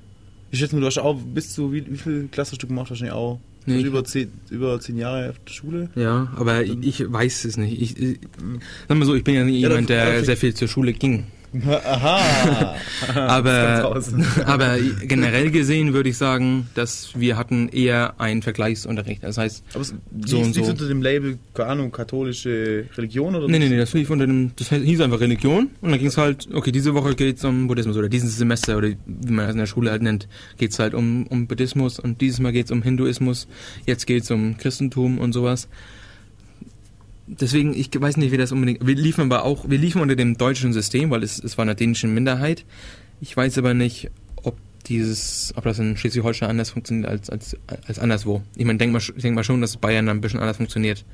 [0.51, 2.89] Ich schätze mal, du hast auch bis zu, wie, wie viel Klasse hast du gemacht?
[2.89, 5.89] Wahrscheinlich auch Nee, ich über, zehn, über zehn Jahre auf der Schule.
[5.95, 7.79] ja, aber ich, ich weiß es nicht.
[7.79, 8.19] Ich, ich,
[8.87, 11.25] sag mal so, ich bin ja nicht Ja, jemand, der sehr viel zur Schule ging.
[11.53, 12.75] Aha!
[13.15, 14.13] Aber, Das
[14.45, 19.23] aber generell gesehen würde ich sagen, dass wir hatten eher einen Vergleichsunterricht.
[19.23, 19.95] Das heißt, Aber es So
[20.25, 20.71] so und lief so.
[20.71, 24.51] unter dem Label, keine Ahnung, katholische Religion oder Nee, nee, nee, das lief unter dem,
[24.55, 27.97] das hieß einfach Religion und dann ging es halt, okay, diese Woche geht's um Buddhismus
[27.97, 31.27] oder dieses Semester oder wie man es in der Schule halt nennt, geht's halt um,
[31.27, 33.47] um Buddhismus und dieses Mal geht's um Hinduismus,
[33.85, 35.67] jetzt geht's um Christentum und sowas.
[37.39, 40.37] Deswegen, ich weiß nicht, wie das unbedingt, wir liefen aber auch, wir liefen unter dem
[40.37, 42.65] deutschen System, weil es, es war eine dänische Minderheit.
[43.21, 44.11] Ich weiß aber nicht,
[44.43, 47.55] ob dieses, ob das in Schleswig-Holstein anders funktioniert als, als,
[47.87, 48.41] als anderswo.
[48.57, 51.05] Ich meine, denk mal, ich denke mal schon, dass Bayern ein bisschen anders funktioniert.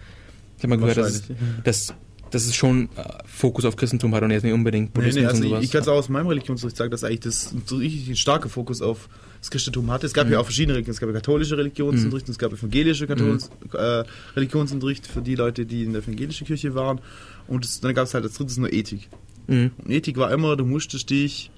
[0.57, 1.23] Ich habe mal gehört, dass
[1.63, 1.93] dass,
[2.31, 5.27] dass es schon äh, Fokus auf Christentum hat und jetzt nicht unbedingt Nee, Buddhismus nee,
[5.27, 5.63] also und ich, sowas.
[5.65, 8.49] ich kann es auch aus meinem Religionsunterricht sagen, dass eigentlich das so richtig ein starker
[8.49, 9.07] Fokus auf
[9.39, 10.05] das Christentum hatte.
[10.05, 10.33] Es gab Mhm.
[10.33, 10.93] ja auch verschiedene Religionen.
[10.93, 13.43] Es gab ja katholische Religionsunterricht, und es gab evangelische Katholisch,
[13.73, 14.03] äh,
[14.35, 16.99] Religionsunterricht für die Leute, die in der evangelischen Kirche waren.
[17.47, 19.09] Und es, dann gab es halt als drittes nur Ethik.
[19.47, 19.71] Mhm.
[19.77, 21.51] Und Ethik war immer, du musstest dich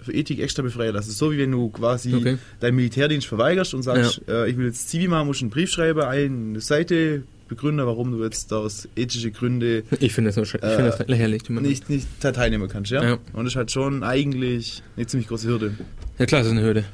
[0.00, 1.12] für Ethik extra befreien lassen.
[1.12, 2.38] So wie wenn du quasi Okay.
[2.60, 6.00] deinen Militärdienst verweigerst und sagst, äh, ich will jetzt Zivi machen, musst einen Brief schreiben,
[6.00, 10.84] eine Seite begründen, warum du jetzt aus ethischen Gründen Ich finde das, nur ich finde
[10.96, 11.48] das lächerlich.
[11.50, 13.02] nicht, nicht teilnehmen kannst, ja?
[13.04, 13.12] Ja.
[13.32, 15.74] Und das ist halt schon eigentlich eine ziemlich große Hürde.
[16.18, 16.84] Ja klar, das ist eine Hürde.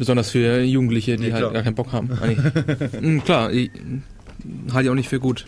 [0.00, 2.08] Besonders für Jugendliche, die Ja, halt gar keinen Bock haben.
[3.02, 3.70] Mhm, klar, ich,
[4.72, 5.44] halte ich auch nicht für gut.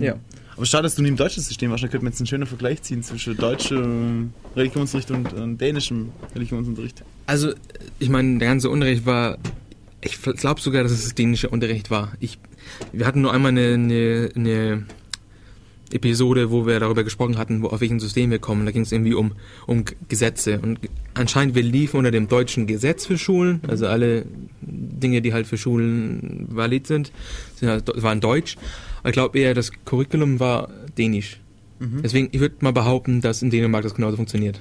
[0.00, 0.14] Ja.
[0.56, 1.84] Aber schade, dass du nie im deutschen System warst.
[1.84, 7.04] Da könnte man jetzt einen schönen Vergleich ziehen zwischen deutschem Religionsunterricht und, dänischem Religionsunterricht.
[7.26, 7.52] Also,
[7.98, 9.36] ich meine, der ganze Unterricht war.
[10.00, 12.14] Ich glaube sogar, dass es das dänische Unterricht war.
[12.20, 12.38] Ich,
[12.90, 14.86] wir hatten nur einmal eine, eine, eine
[15.94, 18.66] Episode, wo wir darüber gesprochen hatten, wo, auf welchem System wir kommen.
[18.66, 19.32] Da ging es irgendwie um,
[19.66, 20.58] um Gesetze.
[20.60, 20.80] Und
[21.14, 23.60] anscheinend wir liefen unter dem deutschen Gesetz für Schulen.
[23.66, 24.24] Also alle
[24.60, 27.12] Dinge, die halt für Schulen valid sind,
[27.56, 28.56] sind halt, waren deutsch.
[29.00, 31.40] Aber ich glaube eher, das Curriculum war dänisch.
[31.78, 32.02] Mhm.
[32.02, 34.60] Deswegen, ich würde mal behaupten, dass in Dänemark das genauso funktioniert.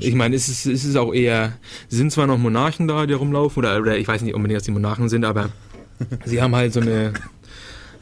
[0.00, 1.52] Ich meine, es ist, es ist auch eher,
[1.88, 4.72] sind zwar noch Monarchen da, die rumlaufen, oder, oder ich weiß nicht unbedingt, dass die
[4.72, 5.50] Monarchen sind, aber
[6.24, 7.12] sie haben halt so eine,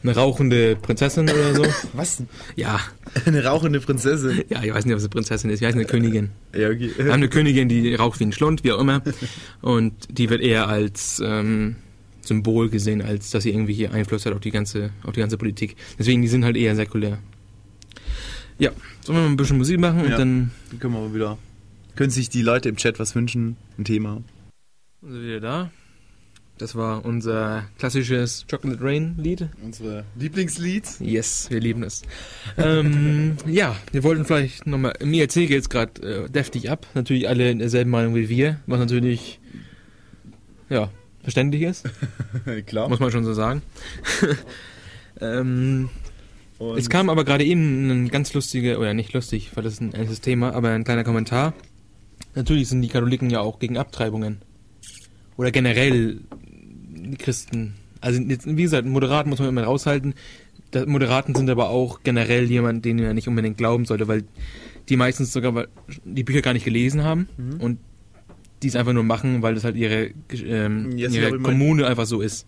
[0.07, 1.65] eine rauchende Prinzessin oder so.
[1.93, 2.23] Was?
[2.55, 2.79] Ja.
[3.25, 4.43] Eine rauchende Prinzessin?
[4.49, 6.29] Ja, ich weiß nicht, ob sie Prinzessin ist, ich weiß eine Königin.
[6.53, 6.91] Ja, okay.
[6.97, 9.01] Wir haben eine Königin, die raucht wie ein Schlund, wie auch immer,
[9.61, 11.75] und die wird eher als ähm,
[12.21, 15.37] Symbol gesehen, als dass sie irgendwie hier Einfluss hat auf die ganze, auf die ganze
[15.37, 15.75] Politik.
[15.99, 17.19] Deswegen, die sind halt eher säkulär.
[18.57, 18.71] Ja,
[19.01, 20.17] sollen wir mal ein bisschen Musik machen und Ja.
[20.17, 21.37] dann Dann können wir mal wieder.
[21.95, 23.57] Können sich die Leute im Chat was wünschen?
[23.77, 24.21] Ein Thema.
[25.01, 25.71] sind wir wieder da.
[26.57, 29.49] Das war unser klassisches Chocolate Rain Lied.
[29.61, 30.85] Unsere Lieblingslied.
[31.01, 32.03] Yes, wir lieben es.
[32.57, 36.87] ähm, ja, wir wollten vielleicht nochmal, IRC geht es gerade äh, deftig ab.
[36.93, 39.41] Natürlich alle in derselben Meinung wie wir, was natürlich,
[40.69, 40.89] ja,
[41.23, 41.89] verständlich ist,
[42.67, 42.87] Klar.
[42.87, 43.61] muss man schon so sagen.
[45.19, 45.89] ähm,
[46.77, 49.93] es kam aber gerade eben ein ganz lustiger, oder nicht lustig, weil das ist ein
[49.93, 51.53] ernstes Thema, aber ein kleiner Kommentar.
[52.33, 54.41] Natürlich sind die Katholiken ja auch gegen Abtreibungen.
[55.37, 56.21] Oder generell
[57.11, 57.73] die Christen.
[58.01, 60.13] Also jetzt, wie gesagt, Moderaten muss man immer raushalten.
[60.85, 64.23] Moderaten sind aber auch generell jemand, den man nicht unbedingt glauben sollte, weil
[64.89, 65.67] die meistens sogar
[66.03, 67.61] die Bücher gar nicht gelesen haben Mhm.
[67.61, 67.79] und
[68.61, 72.21] die es einfach nur machen, weil das halt ihre, ähm, sie ihre Kommune einfach so
[72.21, 72.45] ist.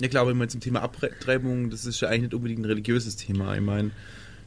[0.00, 3.16] Ja klar, aber immer zum Thema Abtreibung, das ist ja eigentlich nicht unbedingt ein religiöses
[3.16, 3.54] Thema.
[3.54, 3.90] Ich meine,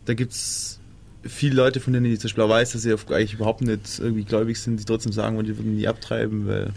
[0.06, 0.80] da gibt es
[1.24, 4.60] viele Leute, von denen ich zum Beispiel weiß, dass sie eigentlich überhaupt nicht irgendwie gläubig
[4.60, 6.72] sind, die trotzdem sagen, die würden nie abtreiben, weil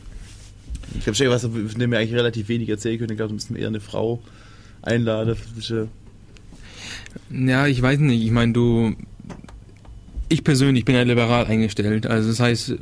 [0.96, 3.10] ich glaube schon, was von dem wir eigentlich relativ wenig erzählen können.
[3.12, 4.20] Ich glaube, da müssen eher eine Frau
[4.82, 5.36] einladen.
[7.30, 8.22] Ja- ich weiß nicht.
[8.24, 8.94] Ich meine, du.
[10.30, 12.06] Ich persönlich bin ja liberal eingestellt.
[12.06, 12.74] Also das heißt,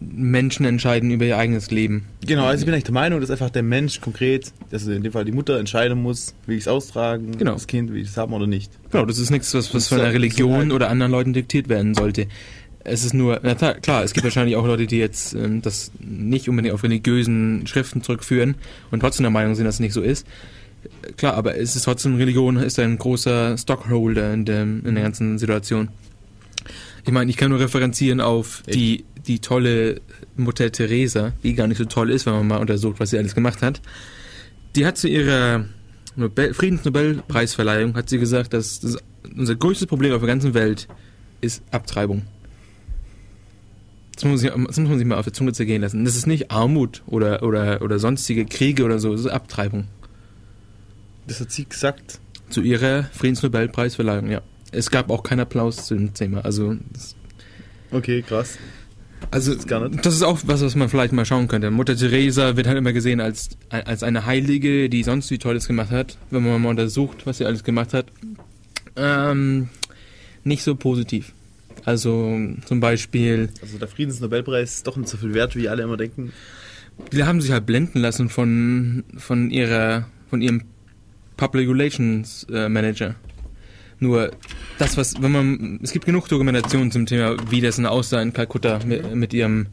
[0.00, 2.06] Menschen entscheiden über ihr eigenes Leben.
[2.26, 5.12] Genau, also ich bin eigentlich der Meinung, dass einfach der Mensch konkret, also in dem
[5.12, 7.52] Fall die Mutter entscheiden muss, will ich es austragen, Genau.
[7.52, 8.72] das Kind, will ich es haben oder nicht.
[8.90, 12.26] Genau, das ist nichts, was, was von der Religion oder anderen Leuten diktiert werden sollte.
[12.82, 16.48] Es ist nur, na klar, es gibt wahrscheinlich auch Leute, die jetzt ähm, das nicht
[16.48, 18.54] unbedingt auf religiösen Schriften zurückführen
[18.90, 20.26] und trotzdem der Meinung sind, dass es nicht so ist.
[21.18, 25.38] Klar, aber es ist trotzdem, Religion ist ein großer Stockholder in, dem, in der ganzen
[25.38, 25.88] Situation.
[27.04, 30.00] Ich meine, ich kann nur referenzieren auf die, die tolle
[30.36, 33.34] Mutter Teresa, die gar nicht so toll ist, wenn man mal untersucht, was sie alles
[33.34, 33.82] gemacht hat.
[34.74, 35.66] Die hat zu ihrer
[36.16, 38.96] Nobel Friedensnobelpreisverleihung hat sie gesagt, dass das
[39.36, 40.88] unser größtes Problem auf der ganzen Welt
[41.40, 42.22] ist Abtreibung.
[44.20, 46.04] Das muss, man sich, das muss man sich mal auf der Zunge zergehen lassen.
[46.04, 49.86] Das ist nicht Armut oder, oder, oder sonstige Kriege oder so, das ist Abtreibung.
[51.26, 52.20] Das hat sie gesagt.
[52.50, 54.42] Zu ihrer Friedensnobelpreisverleihung, ja.
[54.72, 56.44] Es gab auch keinen Applaus zu dem Thema.
[56.44, 56.76] Also,
[57.92, 58.58] Okay, krass.
[59.30, 60.04] also ist gar nicht.
[60.04, 61.70] das ist auch was, was man vielleicht mal schauen könnte.
[61.70, 65.92] Mutter Teresa wird halt immer gesehen als, als eine Heilige, die sonst wie Tolles gemacht
[65.92, 66.18] hat.
[66.30, 68.04] Wenn man mal untersucht, was sie alles gemacht hat.
[68.96, 69.70] Ähm,
[70.44, 71.32] nicht so positiv.
[71.84, 75.96] Also zum Beispiel, Also der Friedensnobelpreis ist doch nicht so viel wert, wie alle immer
[75.96, 76.32] denken.
[77.12, 80.62] die haben sich halt blenden lassen von, von ihrer, von ihrem
[81.36, 83.14] Public Relations äh, Manager.
[83.98, 84.30] Nur
[84.78, 88.32] das, was, wenn man, es gibt genug Dokumentationen zum Thema, wie das denn aussah in
[88.32, 89.66] Kalkutta mit, mit ihrem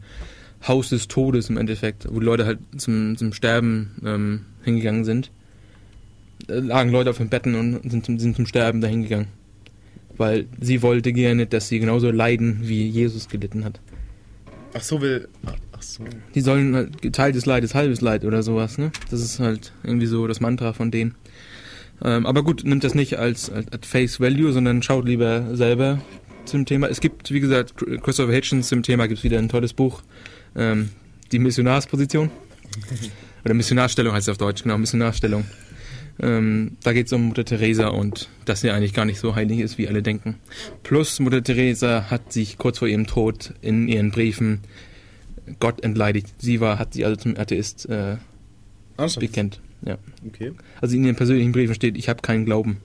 [0.66, 5.30] Haus des Todes im Endeffekt, wo die Leute halt zum, zum Sterben ähm, hingegangen sind.
[6.46, 9.28] Da lagen Leute auf den Betten und sind zum, sind zum Sterben dahin gegangen.
[10.18, 13.80] Weil sie wollte gerne, dass sie genauso leiden, wie Jesus gelitten hat.
[14.74, 15.28] Ach so, will.
[15.72, 16.04] Ach so.
[16.34, 18.90] Die sollen halt geteiltes Leid ist halbes Leid oder sowas, ne?
[19.10, 21.14] Das ist halt irgendwie so das Mantra von denen.
[22.02, 26.00] Ähm, aber gut, nimmt das nicht als, als, als Face Value, sondern schaut lieber selber
[26.44, 26.88] zum Thema.
[26.88, 30.02] Es gibt, wie gesagt, Christopher Hitchens zum Thema gibt es wieder ein tolles Buch.
[30.56, 30.90] Ähm,
[31.32, 32.30] die Missionarsposition.
[33.44, 35.44] Oder Missionarstellung heißt es auf Deutsch, genau, Missionarstellung.
[36.20, 39.60] Ähm, da geht es um Mutter Teresa und dass sie eigentlich gar nicht so heilig
[39.60, 40.36] ist, wie alle denken.
[40.82, 44.60] Plus Mutter Teresa hat sich kurz vor ihrem Tod in ihren Briefen
[45.60, 46.28] Gott entleidigt.
[46.38, 48.16] Sie war, hat sie also zum Atheist äh,
[49.18, 49.60] bekennt.
[49.82, 49.96] Ja.
[50.26, 50.52] Okay.
[50.80, 52.78] Also in ihren persönlichen Briefen steht, ich habe keinen Glauben.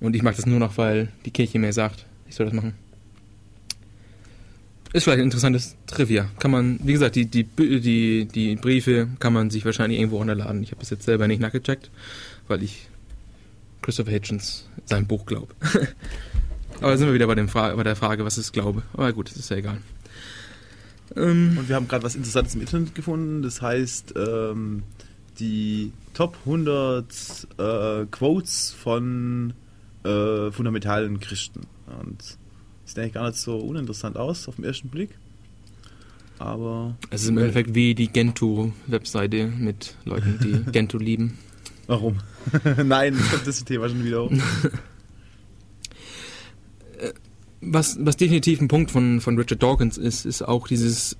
[0.00, 2.74] Und ich mache das nur noch, weil die Kirche mir sagt, ich soll das machen.
[4.92, 6.28] Ist vielleicht ein interessantes Trivia.
[6.38, 10.62] Kann man, wie gesagt, die, die, die, die Briefe kann man sich wahrscheinlich irgendwo runterladen.
[10.62, 11.90] Ich habe das jetzt selber nicht nachgecheckt,
[12.46, 12.88] weil ich
[13.80, 15.54] Christopher Hitchens sein Buch Glaube.
[16.80, 18.82] aber sind wir wieder bei, dem bei der Frage, was ist Glaube?
[18.92, 19.78] Aber gut, das ist ja egal.
[21.16, 23.42] Ähm, Und wir haben gerade was Interessantes im Internet gefunden.
[23.42, 24.82] Das heißt, ähm,
[25.38, 27.06] die Top 100
[27.58, 29.54] äh, Quotes von
[30.04, 31.62] äh, fundamentalen Christen.
[32.00, 32.38] Und
[32.84, 35.10] sieht eigentlich gar nicht so uninteressant aus auf den ersten Blick.
[36.38, 36.96] Aber.
[37.10, 41.38] Es ist im Endeffekt wie die Gentoo-Webseite mit Leuten, die Gentoo lieben.
[41.86, 42.18] Warum?
[42.84, 44.32] Nein, ich glaube, das Thema schon wieder hoch.
[47.60, 51.16] was, was definitiv ein Punkt von, von Richard Dawkins ist, ist auch dieses,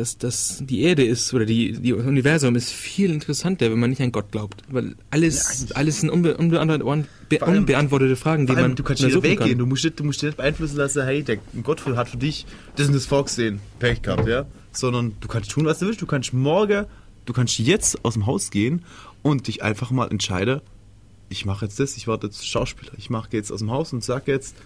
[0.00, 4.00] dass, dass die Erde ist oder die, die Universum ist viel interessanter, wenn man nicht
[4.00, 4.62] an Gott glaubt.
[4.70, 8.74] Weil alles, ja, alles sind unbe unbeantwortete, unbeantwortete Fragen, die man.
[8.74, 11.84] Du kannst nicht weggehen, du musst, du musst dich nicht beeinflussen lassen, hey, der Gott
[11.84, 12.46] hat für dich
[12.76, 14.46] das und das vorgesehen, Pech gehabt, ja.
[14.72, 16.86] Sondern du kannst tun, was du willst, du kannst morgen,
[17.26, 18.84] du kannst jetzt aus dem Haus gehen
[19.20, 20.62] und dich einfach mal entscheiden,
[21.28, 24.02] ich mache jetzt das, ich werde jetzt Schauspieler, ich mache jetzt aus dem Haus und
[24.02, 24.56] sag jetzt,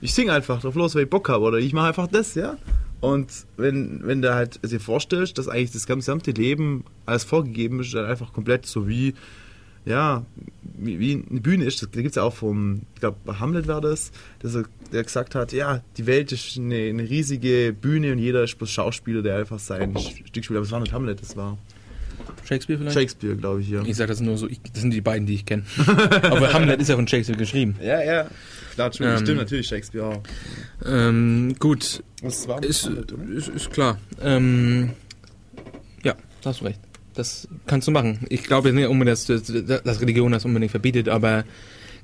[0.00, 2.58] ich singe einfach drauf los, weil ich Bock habe oder ich mache einfach das, ja.
[3.00, 7.94] Und wenn, wenn du halt dir vorstellst, dass eigentlich das gesamte Leben alles vorgegeben ist,
[7.94, 9.14] dann einfach komplett so wie,
[9.84, 10.24] ja,
[10.62, 11.82] wie, wie eine Bühne ist.
[11.82, 15.34] Da gibt es ja auch vom, ich glaube, Hamlet war das, dass er, der gesagt
[15.34, 19.36] hat, ja, die Welt ist eine, eine riesige Bühne und jeder ist bloß Schauspieler, der
[19.36, 20.56] einfach sein Stück spielt.
[20.56, 21.58] Aber es war nicht Hamlet, das war
[22.44, 22.94] Shakespeare vielleicht?
[22.96, 23.82] Shakespeare, glaube ich, ja.
[23.82, 25.64] Ich sage das nur so, ich, das sind die beiden, die ich kenne.
[26.22, 27.76] Aber Hamlet ist ja von Shakespeare geschrieben.
[27.80, 28.26] Ja, ja.
[28.74, 30.22] Klar, ähm, stimmt natürlich Shakespeare auch.
[30.84, 32.02] Ähm, gut.
[32.22, 33.98] Was war ist, Hamlet, ist, ist, klar.
[34.22, 34.90] Ähm,
[36.04, 36.80] ja, da hast du recht.
[37.14, 38.26] Das kannst du machen.
[38.28, 41.44] Ich glaube nicht unbedingt, dass, dass, dass Religion das unbedingt verbietet, aber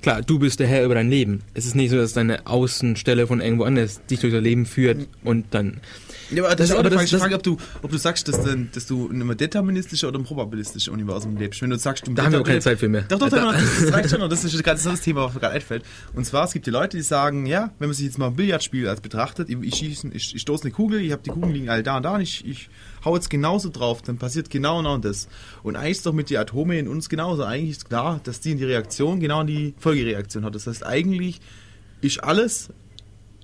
[0.03, 1.43] klar, du bist der Herr über dein Leben.
[1.55, 5.07] Es ist nicht so, dass deine Außenstelle von irgendwo anders dich durch dein Leben führt
[5.25, 5.81] und dann
[6.33, 8.43] ja, aber das, das ist auch aber die Frage, ob du, ob du sagst, dass,
[8.43, 11.61] denn, dass du in einem deterministischen oder einem probabilistischen Universum lebst.
[11.61, 13.03] Wenn du sagst, du da haben wir auch keine Zeit für mehr.
[13.03, 14.29] Doch, doch, da, das reicht schon noch.
[14.29, 15.85] Das ist ein ganz anderes Thema, was mir gerade einfällt.
[16.15, 18.37] Und zwar, es gibt die Leute, die sagen, ja, wenn man sich jetzt mal ein
[18.37, 21.53] Billardspiel als betrachtet, ich, ich, schieße, ich, ich stoße eine Kugel, ich habe die Kugeln
[21.53, 22.71] liegen alle da und da und ich, ich
[23.05, 25.29] hau jetzt genauso drauf, dann passiert genau genau das.
[25.63, 27.45] Und eigentlich ist doch mit den Atomen in uns genauso.
[27.45, 30.55] Eigentlich ist klar, dass die in die Reaktion genau die Folgereaktion hat.
[30.55, 31.41] Das heißt, eigentlich
[32.01, 32.71] ist alles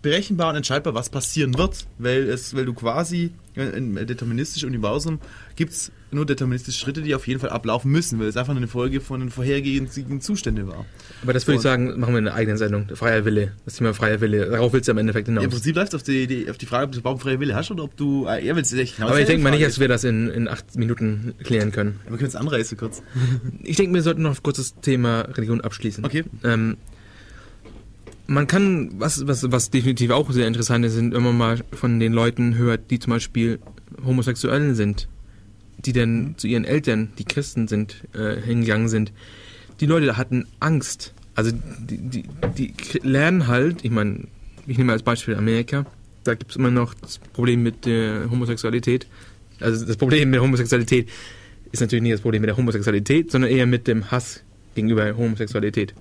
[0.02, 5.18] berechenbar und entscheidbar, was passieren wird, weil es, weil du quasi im deterministischen Universum
[5.56, 8.68] gibt es nur deterministische Schritte, die auf jeden Fall ablaufen müssen, weil es einfach eine
[8.68, 10.86] Folge von den vorhergehenden Zuständen war.
[11.22, 12.88] Aber das würde ich sagen, machen wir in einer eigenen Sendung.
[12.94, 14.50] Freier Wille, das Thema freier Wille.
[14.50, 15.42] Darauf willst du am Endeffekt hinaus.
[15.42, 17.54] Ja, Im Prinzip läuft auf die, die, auf die Frage, ob du überhaupt freie Wille
[17.54, 18.26] hast oder ob du.
[18.26, 20.48] Äh, ja, willst du echt Aber ich denke mal nicht, dass wir das in, in
[20.48, 22.00] acht Minuten klären können.
[22.04, 23.02] Ja, wir können es anreißen kurz.
[23.62, 26.04] ich denke, wir sollten noch kurz das Thema Religion abschließen.
[26.04, 26.24] Okay.
[26.44, 26.76] Ähm,
[28.28, 31.98] man kann, was, was, was definitiv auch sehr interessant ist, sind, wenn man mal von
[31.98, 33.58] den Leuten hört, die zum Beispiel
[34.04, 35.08] Homosexuellen sind,
[35.78, 39.12] die dann zu ihren Eltern, die Christen sind, äh, hingegangen sind.
[39.80, 41.14] Die Leute hatten Angst.
[41.34, 42.24] Also die, die,
[42.56, 44.24] die lernen halt, ich meine,
[44.66, 45.86] ich nehme als Beispiel Amerika,
[46.24, 49.06] da gibt es immer noch das Problem mit der Homosexualität.
[49.60, 51.08] Also das Problem mit der Homosexualität
[51.72, 54.42] ist natürlich nicht das Problem mit der Homosexualität, sondern eher mit dem Hass
[54.74, 55.94] gegenüber Homosexualität.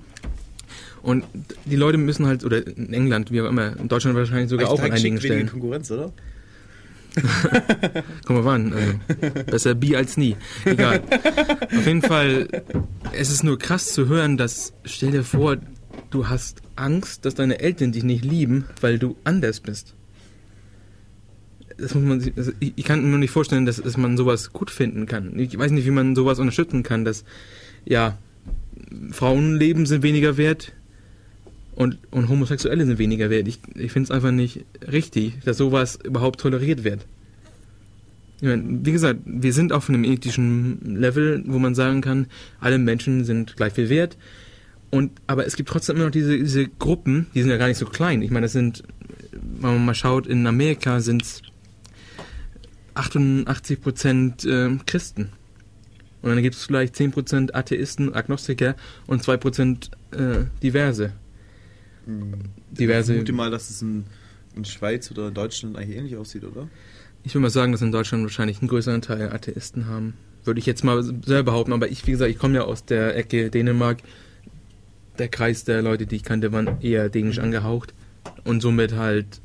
[1.01, 1.23] Und
[1.65, 4.81] die Leute müssen halt, oder in England, wie auch immer, in Deutschland wahrscheinlich sogar auch
[4.81, 5.49] an einigen Stellen.
[5.49, 6.11] Konkurrenz, oder?
[8.26, 10.35] Komm mal an, also besser Bi als nie.
[10.65, 11.02] Egal.
[11.76, 12.48] Auf jeden Fall,
[13.14, 15.57] es ist nur krass zu hören, dass, stell dir vor,
[16.10, 19.95] du hast Angst, dass deine Eltern dich nicht lieben, weil du anders bist.
[21.77, 25.06] Das muss man, also ich, kann mir nicht vorstellen, dass, dass man sowas gut finden
[25.06, 25.38] kann.
[25.38, 27.23] Ich weiß nicht, wie man sowas unterstützen kann, dass,
[27.85, 28.18] ja,
[29.11, 30.73] Frauenleben sind weniger wert,
[31.77, 33.47] und, und Homosexuelle sind weniger wert.
[33.47, 37.05] Ich, ich finde es einfach nicht richtig, dass sowas überhaupt toleriert wird.
[38.37, 42.25] Ich mein, wie gesagt, wir sind auf einem ethischen Level, wo man sagen kann,
[42.59, 44.17] alle Menschen sind gleich viel wert.
[44.89, 47.77] Und, aber es gibt trotzdem immer noch diese, diese Gruppen, die sind ja gar nicht
[47.77, 48.23] so klein.
[48.23, 48.81] Ich meine, das sind,
[49.31, 51.43] wenn man mal schaut, in Amerika sind es
[52.95, 55.29] 88 Prozent äh, Christen.
[56.23, 58.75] Und dann gibt es vielleicht 10 Prozent Atheisten, Agnostiker
[59.05, 61.13] und 2 Prozent äh, Diverse
[62.71, 63.13] diverse.
[63.13, 64.05] Ich vermute mal, dass es in,
[64.55, 66.67] in Schweiz oder Deutschland eigentlich ähnlich aussieht, oder?
[67.23, 70.13] Ich würde mal sagen, dass in Deutschland wahrscheinlich einen größeren Teil Atheisten haben.
[70.43, 73.17] Würde ich jetzt mal selber behaupten, aber ich, wie gesagt, ich komme ja aus der
[73.17, 73.97] Ecke Dänemark.
[75.19, 77.93] Der Kreis der Leute, die ich kannte, waren eher dänisch angehaucht.
[78.43, 79.41] Und somit halt,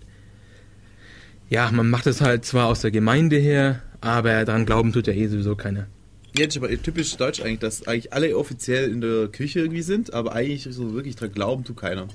[1.49, 5.13] ja, man macht es halt zwar aus der Gemeinde her, aber daran glauben tut ja
[5.13, 5.87] eh sowieso keiner.
[6.35, 10.33] Jetzt aber typisch deutsch eigentlich, dass eigentlich alle offiziell in der Küche irgendwie sind, aber
[10.35, 12.09] eigentlich so wirklich dran glauben tut keiner.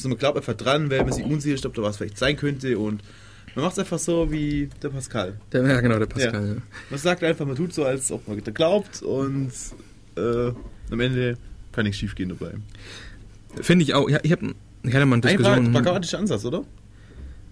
[0.00, 2.36] Also man glaubt einfach dran, weil man sich unsicher ist, ob da was vielleicht sein
[2.36, 3.02] könnte und
[3.54, 5.38] man macht es einfach so wie der Pascal.
[5.52, 6.46] Der, ja, genau, der Pascal.
[6.46, 6.54] Ja.
[6.54, 6.60] Ja.
[6.90, 9.50] Man sagt einfach, man tut so, als ob man da glaubt und
[10.16, 10.52] äh,
[10.90, 11.36] am Ende
[11.72, 12.52] kann nichts schief gehen dabei.
[13.60, 14.08] Finde ich auch.
[14.08, 15.72] Ja, ich, hab, ich hatte mal eine Ein Diskussion.
[15.72, 16.64] pragmatischer Ansatz, oder?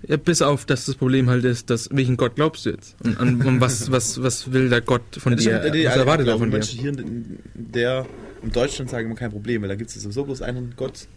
[0.06, 2.94] Ja, bis auf, dass das Problem halt ist, dass welchen Gott glaubst du jetzt?
[3.04, 5.60] Und, an, und was, was, was will der Gott von Das dir?
[5.60, 6.58] ist ja- was erwartet er von dir?
[6.58, 8.06] Menschen hier in der
[8.40, 11.08] in Deutschland sagen immer kein Problem, weil da gibt es sowieso bloß einen Gott,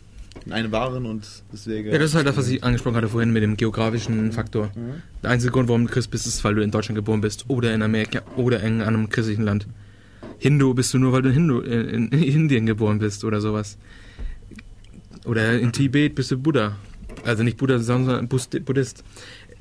[0.50, 1.92] einen wahren und deswegen.
[1.92, 4.72] Ja, das ist halt das, was ich angesprochen hatte vorhin mit dem geografischen Faktor.
[4.76, 5.02] Mhm.
[5.22, 7.74] Der einzige Grund, warum du Christ bist, ist, weil du in Deutschland geboren bist oder
[7.74, 9.68] in Amerika oder in einem christlichen Land.
[10.40, 13.78] Hindu bist du nur, weil du in, Hindu, in, in Indien geboren bist oder sowas.
[15.26, 16.78] Oder in Tibet bist du Buddha.
[17.24, 19.04] Also nicht Buddha, sondern Buddhist.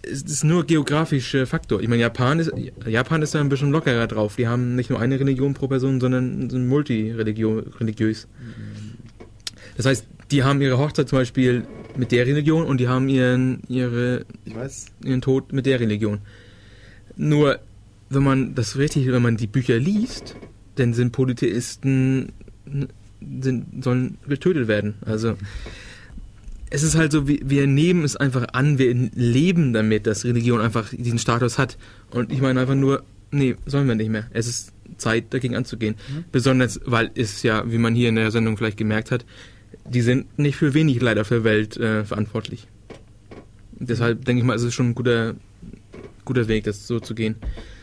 [0.02, 1.82] Es ist nur geografischer Faktor.
[1.82, 2.50] Ich meine, Japan ist,
[2.86, 4.36] Japan ist da ein bisschen lockerer drauf.
[4.36, 8.26] Die haben nicht nur eine Religion pro Person, sondern sind multireligiös.
[9.76, 11.64] Das heißt, die haben ihre Hochzeit zum Beispiel
[11.96, 14.24] mit der Religion und die haben ihren, ihre,
[15.04, 16.20] ihren Tod mit der Religion.
[17.16, 17.58] Nur,
[18.08, 20.36] wenn man das richtig, wenn man die Bücher liest,
[20.76, 22.32] dann sind Polytheisten,
[23.20, 24.94] sind, sollen getötet werden.
[25.04, 25.36] Also,
[26.70, 30.60] es ist halt so, wir, wir nehmen es einfach an, wir leben damit, dass Religion
[30.60, 31.76] einfach diesen Status hat.
[32.10, 33.02] Und ich meine einfach nur,
[33.32, 34.26] nee, sollen wir nicht mehr.
[34.30, 35.96] Es ist Zeit, dagegen anzugehen.
[36.30, 39.24] Besonders, weil es ja, wie man hier in der Sendung vielleicht gemerkt hat,
[39.84, 42.66] die sind nicht für wenig leider für Welt äh, verantwortlich.
[43.72, 45.34] Deshalb denke ich mal, es ist schon ein guter,
[46.24, 47.36] guter Weg, das so zu gehen.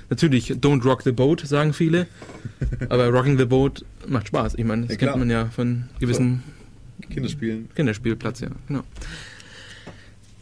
[0.09, 2.07] Natürlich, don't rock the boat, sagen viele.
[2.89, 4.55] aber rocking the boat macht Spaß.
[4.55, 6.43] Ich meine, das Ja, kennt man ja von gewissen
[7.09, 7.69] Kinderspielen.
[7.75, 8.49] Kinderspielplatz, ja.
[8.67, 8.83] Genau.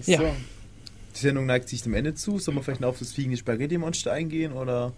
[0.06, 0.20] Ja.
[0.20, 0.36] So.
[1.16, 2.40] Die Sendung neigt sich dem Ende zu.
[2.40, 4.52] Sollen wir vielleicht noch auf das fliegende Spaghetti-Monster eingehen?
[4.52, 4.94] Oder?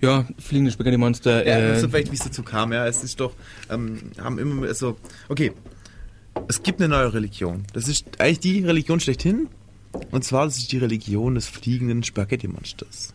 [0.00, 1.46] Ja, fliegende Spaghetti-Monster.
[1.46, 2.72] Ja, äh, also vielleicht, wie es dazu kam.
[2.72, 3.34] Ja, es ist doch,
[3.68, 4.96] ähm, haben immer, also,
[5.28, 5.52] okay.
[6.48, 7.64] Es gibt eine neue Religion.
[7.72, 9.48] Das ist eigentlich die Religion schlechthin.
[10.10, 13.14] Und zwar, das ist die Religion des fliegenden Spaghetti-Monsters.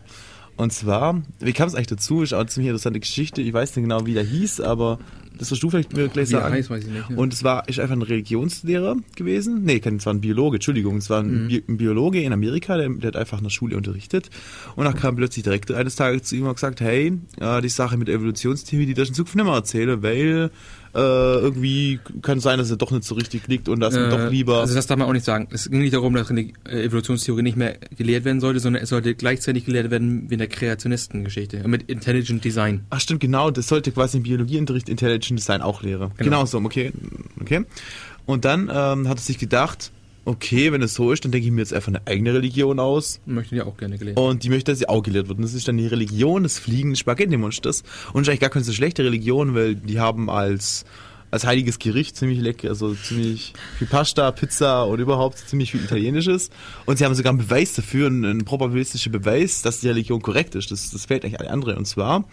[0.56, 2.22] Und zwar, wie kam es eigentlich dazu?
[2.22, 3.42] Ist auch eine ziemlich interessante Geschichte.
[3.42, 4.98] Ich weiß nicht genau, wie der hieß, aber
[5.38, 6.54] das wirst du vielleicht mir gleich sagen.
[6.54, 7.10] heißt, weiß ich nicht.
[7.10, 7.16] Ne?
[7.16, 9.64] Und es war ist einfach ein Religionslehrer gewesen.
[9.64, 10.96] Nee, es war ein Biologe, Entschuldigung.
[10.96, 11.48] Es war ein, Mhm.
[11.48, 14.30] Bi ein Biologe in Amerika, der, der hat einfach in der Schule unterrichtet.
[14.76, 17.98] Und dann kam plötzlich direkt eines Tages zu ihm und gesagt, hey, äh, die Sache
[17.98, 20.50] mit Evolutionstheorie, die darfst du in Zukunft nicht mehr erzählen, weil
[20.96, 24.30] äh, irgendwie kann sein, dass er doch nicht so richtig liegt und dass man doch
[24.30, 24.60] lieber...
[24.60, 25.46] Also das darf man auch nicht sagen.
[25.50, 28.88] Es ging nicht darum, dass Reli- äh, Evolutionstheorie nicht mehr gelehrt werden sollte, sondern es
[28.88, 31.58] sollte gleichzeitig gelehrt werden wie in der Kreationistengeschichte.
[31.58, 32.86] äh, Mit Intelligent Design.
[32.90, 36.12] Ach stimmt, genau, das sollte quasi im Biologieunterricht Intelligent Design auch lehren.
[36.16, 36.30] Genau.
[36.30, 36.92] Genau, so, okay.
[37.40, 37.64] okay.
[38.24, 39.92] Und dann ähm, hat er sich gedacht,
[40.26, 43.20] okay, wenn es so ist, dann denke ich mir jetzt einfach eine eigene Religion aus.
[43.26, 44.18] Möchten die auch gerne gelehrt.
[44.18, 45.38] Und die möchte, dass sie auch gelehrt wird.
[45.38, 47.84] Und das ist dann die Religion des fliegenden Spaghetti-Monsters.
[48.12, 50.84] Und ist eigentlich gar keine so schlechte Religion, weil die haben als,
[51.30, 56.50] als heiliges Gericht ziemlich lecker, also ziemlich viel Pasta, Pizza und überhaupt ziemlich viel Italienisches.
[56.84, 60.54] Und sie haben sogar einen Beweis dafür, einen, einen probabilistischen Beweis, dass die Religion korrekt
[60.54, 60.70] ist.
[60.70, 61.76] Das, das fehlt eigentlich alle andere.
[61.76, 62.24] Und zwar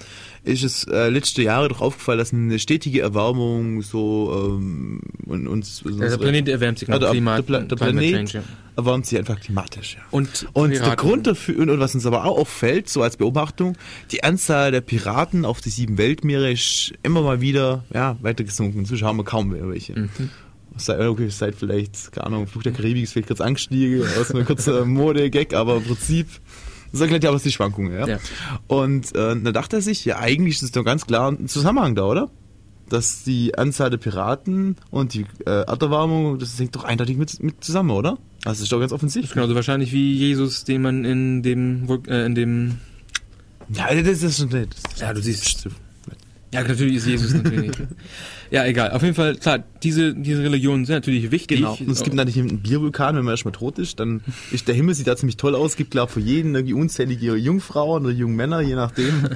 [0.44, 5.84] ist es äh, letzte Jahre doch aufgefallen, dass eine stetige Erwärmung so ähm, und uns
[5.86, 8.44] Ja, der Planet erwärmt sich, also, Klima, der, Pla der Climate Planet Change, ja.
[8.76, 9.96] Erwärmt sich einfach klimatisch.
[9.96, 10.02] Ja.
[10.12, 10.96] Und, Und der.
[10.96, 13.78] Grund dafür, und, und was uns aber auch auffällt, so als Beobachtung,
[14.12, 18.80] die Anzahl der Piraten auf die sieben Weltmeere ist immer mal wieder ja, weiter gesunken.
[18.80, 20.00] Inzwischen haben wir kaum mehr welche.
[20.00, 20.30] Mhm.
[20.76, 24.46] Seit, okay, seit vielleicht, keine Ahnung, Fluch der Karibik ist vielleicht kurz angestiegen, aus einem
[24.46, 26.28] kurzen Mode-Gag, aber im Prinzip,
[26.92, 28.08] das erklärt ja auch die Schwankungen, ja.
[28.08, 28.18] Ja.
[28.68, 31.96] Und äh, da dachte er sich, ja, eigentlich ist es doch ganz klar ein Zusammenhang
[31.96, 32.32] da, oder?
[32.90, 37.64] Dass die Anzahl der Piraten und die äh, Erderwärmung, das hängt doch eindeutig mit, mit
[37.64, 38.18] zusammen, oder?
[38.46, 39.34] Also das ist doch ganz Das ist offensichtlich.
[39.34, 42.78] genauso wahrscheinlich wie Jesus, den man in dem, äh, in dem,
[43.70, 44.68] Ja, das ist schon das
[45.00, 45.68] Ja, du siehst-
[46.52, 47.72] ja, natürlich ist Jesus natürlich.
[48.52, 48.92] ja, egal.
[48.92, 51.58] Auf jeden Fall, klar, diese, diese Religionen sind natürlich wichtig.
[51.58, 51.76] Genau.
[51.80, 54.22] Und es gibt natürlich einen Biervulkan, wenn man erstmal tot ist, dann
[54.52, 55.72] ist der Himmel sieht da ziemlich toll aus.
[55.72, 59.30] Es gibt, glaube für jeden irgendwie unzählige Jungfrauen oder jungen Männer, je nachdem.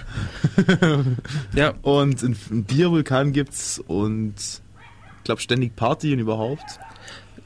[1.56, 6.62] ja, und einen, einen Biervulkan gibt's und ich glaube ständig Party und überhaupt.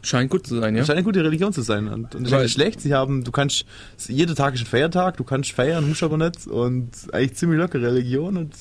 [0.03, 0.84] Scheint gut zu sein, ja.
[0.86, 1.88] Scheint eine gute Religion zu sein.
[1.88, 2.82] Und, und Weil- nicht schlecht.
[2.82, 3.65] Sie haben, du kannst,
[4.07, 6.48] jeder Tag ist ein Feiertag, du kannst feiern, musst aber nicht.
[6.48, 8.38] Und eigentlich ziemlich lockere Religion.
[8.38, 8.53] Und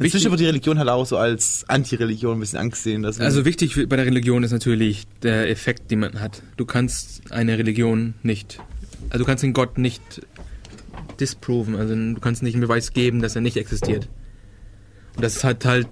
[0.00, 3.04] inzwischen wird die Religion halt auch so als Anti-Religion ein bisschen angesehen.
[3.04, 6.42] Also wichtig bei der Religion ist natürlich der Effekt, den man hat.
[6.56, 8.58] Du kannst eine Religion nicht,
[9.10, 10.22] also du kannst den Gott nicht
[11.20, 14.08] disproven, also du kannst nicht einen Beweis geben, dass er nicht existiert.
[15.16, 15.86] Und das ist halt halt,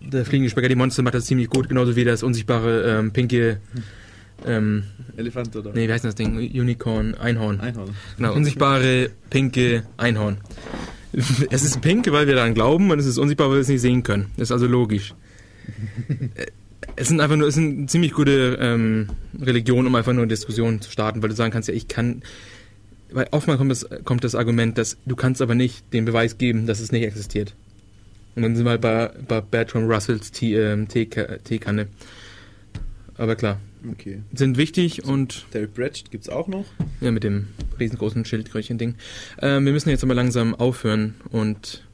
[0.00, 3.60] der fliegende Spaghetti-Monster macht das ziemlich gut, genauso wie das unsichtbare ähm, pinke,
[4.46, 4.84] ähm,
[5.16, 6.36] Elefant oder nee, wie heißt das Ding?
[6.36, 7.60] Unicorn, Einhorn.
[7.60, 7.90] Einhorn.
[8.16, 10.38] Genau, unsichtbare pinke Einhorn.
[11.50, 13.80] Es ist pink, weil wir daran glauben, und es ist unsichtbar, weil wir es nicht
[13.80, 14.26] sehen können.
[14.36, 15.14] Das ist also logisch.
[16.34, 16.46] Äh,
[16.96, 19.08] Es sind einfach nur, es sind ziemlich gute ähm,
[19.40, 22.22] Religionen, um einfach nur eine Diskussion zu starten, weil du sagen kannst, ja, ich kann,
[23.12, 26.66] weil oftmals kommt das, kommt das Argument, dass du kannst aber nicht den Beweis geben,
[26.66, 27.54] dass es nicht existiert.
[28.36, 31.86] Und dann sind wir halt bei, bei Bertrand Russells Tee, ähm, Teeka- Teekanne.
[33.16, 33.58] Aber klar,
[33.92, 34.22] Okay.
[34.32, 36.64] sind wichtig und Terry Pratchett gibt's auch noch.
[37.00, 37.48] ja, mit dem
[37.78, 38.94] riesengroßen Schildkrötchen-Ding.
[39.42, 41.84] Ähm, wir müssen jetzt aber langsam aufhören und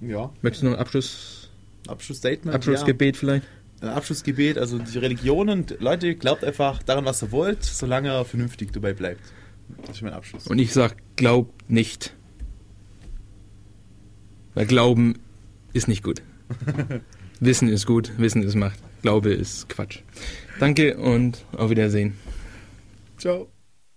[0.00, 0.32] Ja.
[0.42, 1.50] möchtest du noch ein Abschluss,
[1.86, 2.54] Abschlussstatement.
[2.54, 3.44] Abschlussgebet vielleicht?
[3.82, 3.88] Ja.
[3.90, 8.72] Ein Abschlussgebet, also die Religionen, Leute, glaubt einfach daran, was ihr wollt, solange er vernünftig
[8.72, 9.20] dabei bleibt.
[9.86, 10.46] Das ist mein Abschluss.
[10.46, 12.14] Und ich sag, glaub nicht.
[14.54, 15.18] Weil Glauben
[15.72, 16.22] ist nicht gut.
[17.40, 18.78] Wissen ist gut, Wissen ist Macht.
[19.02, 20.00] Glaube ist Quatsch.
[20.58, 22.16] Danke und auf Wiedersehen.
[23.18, 23.48] Ciao.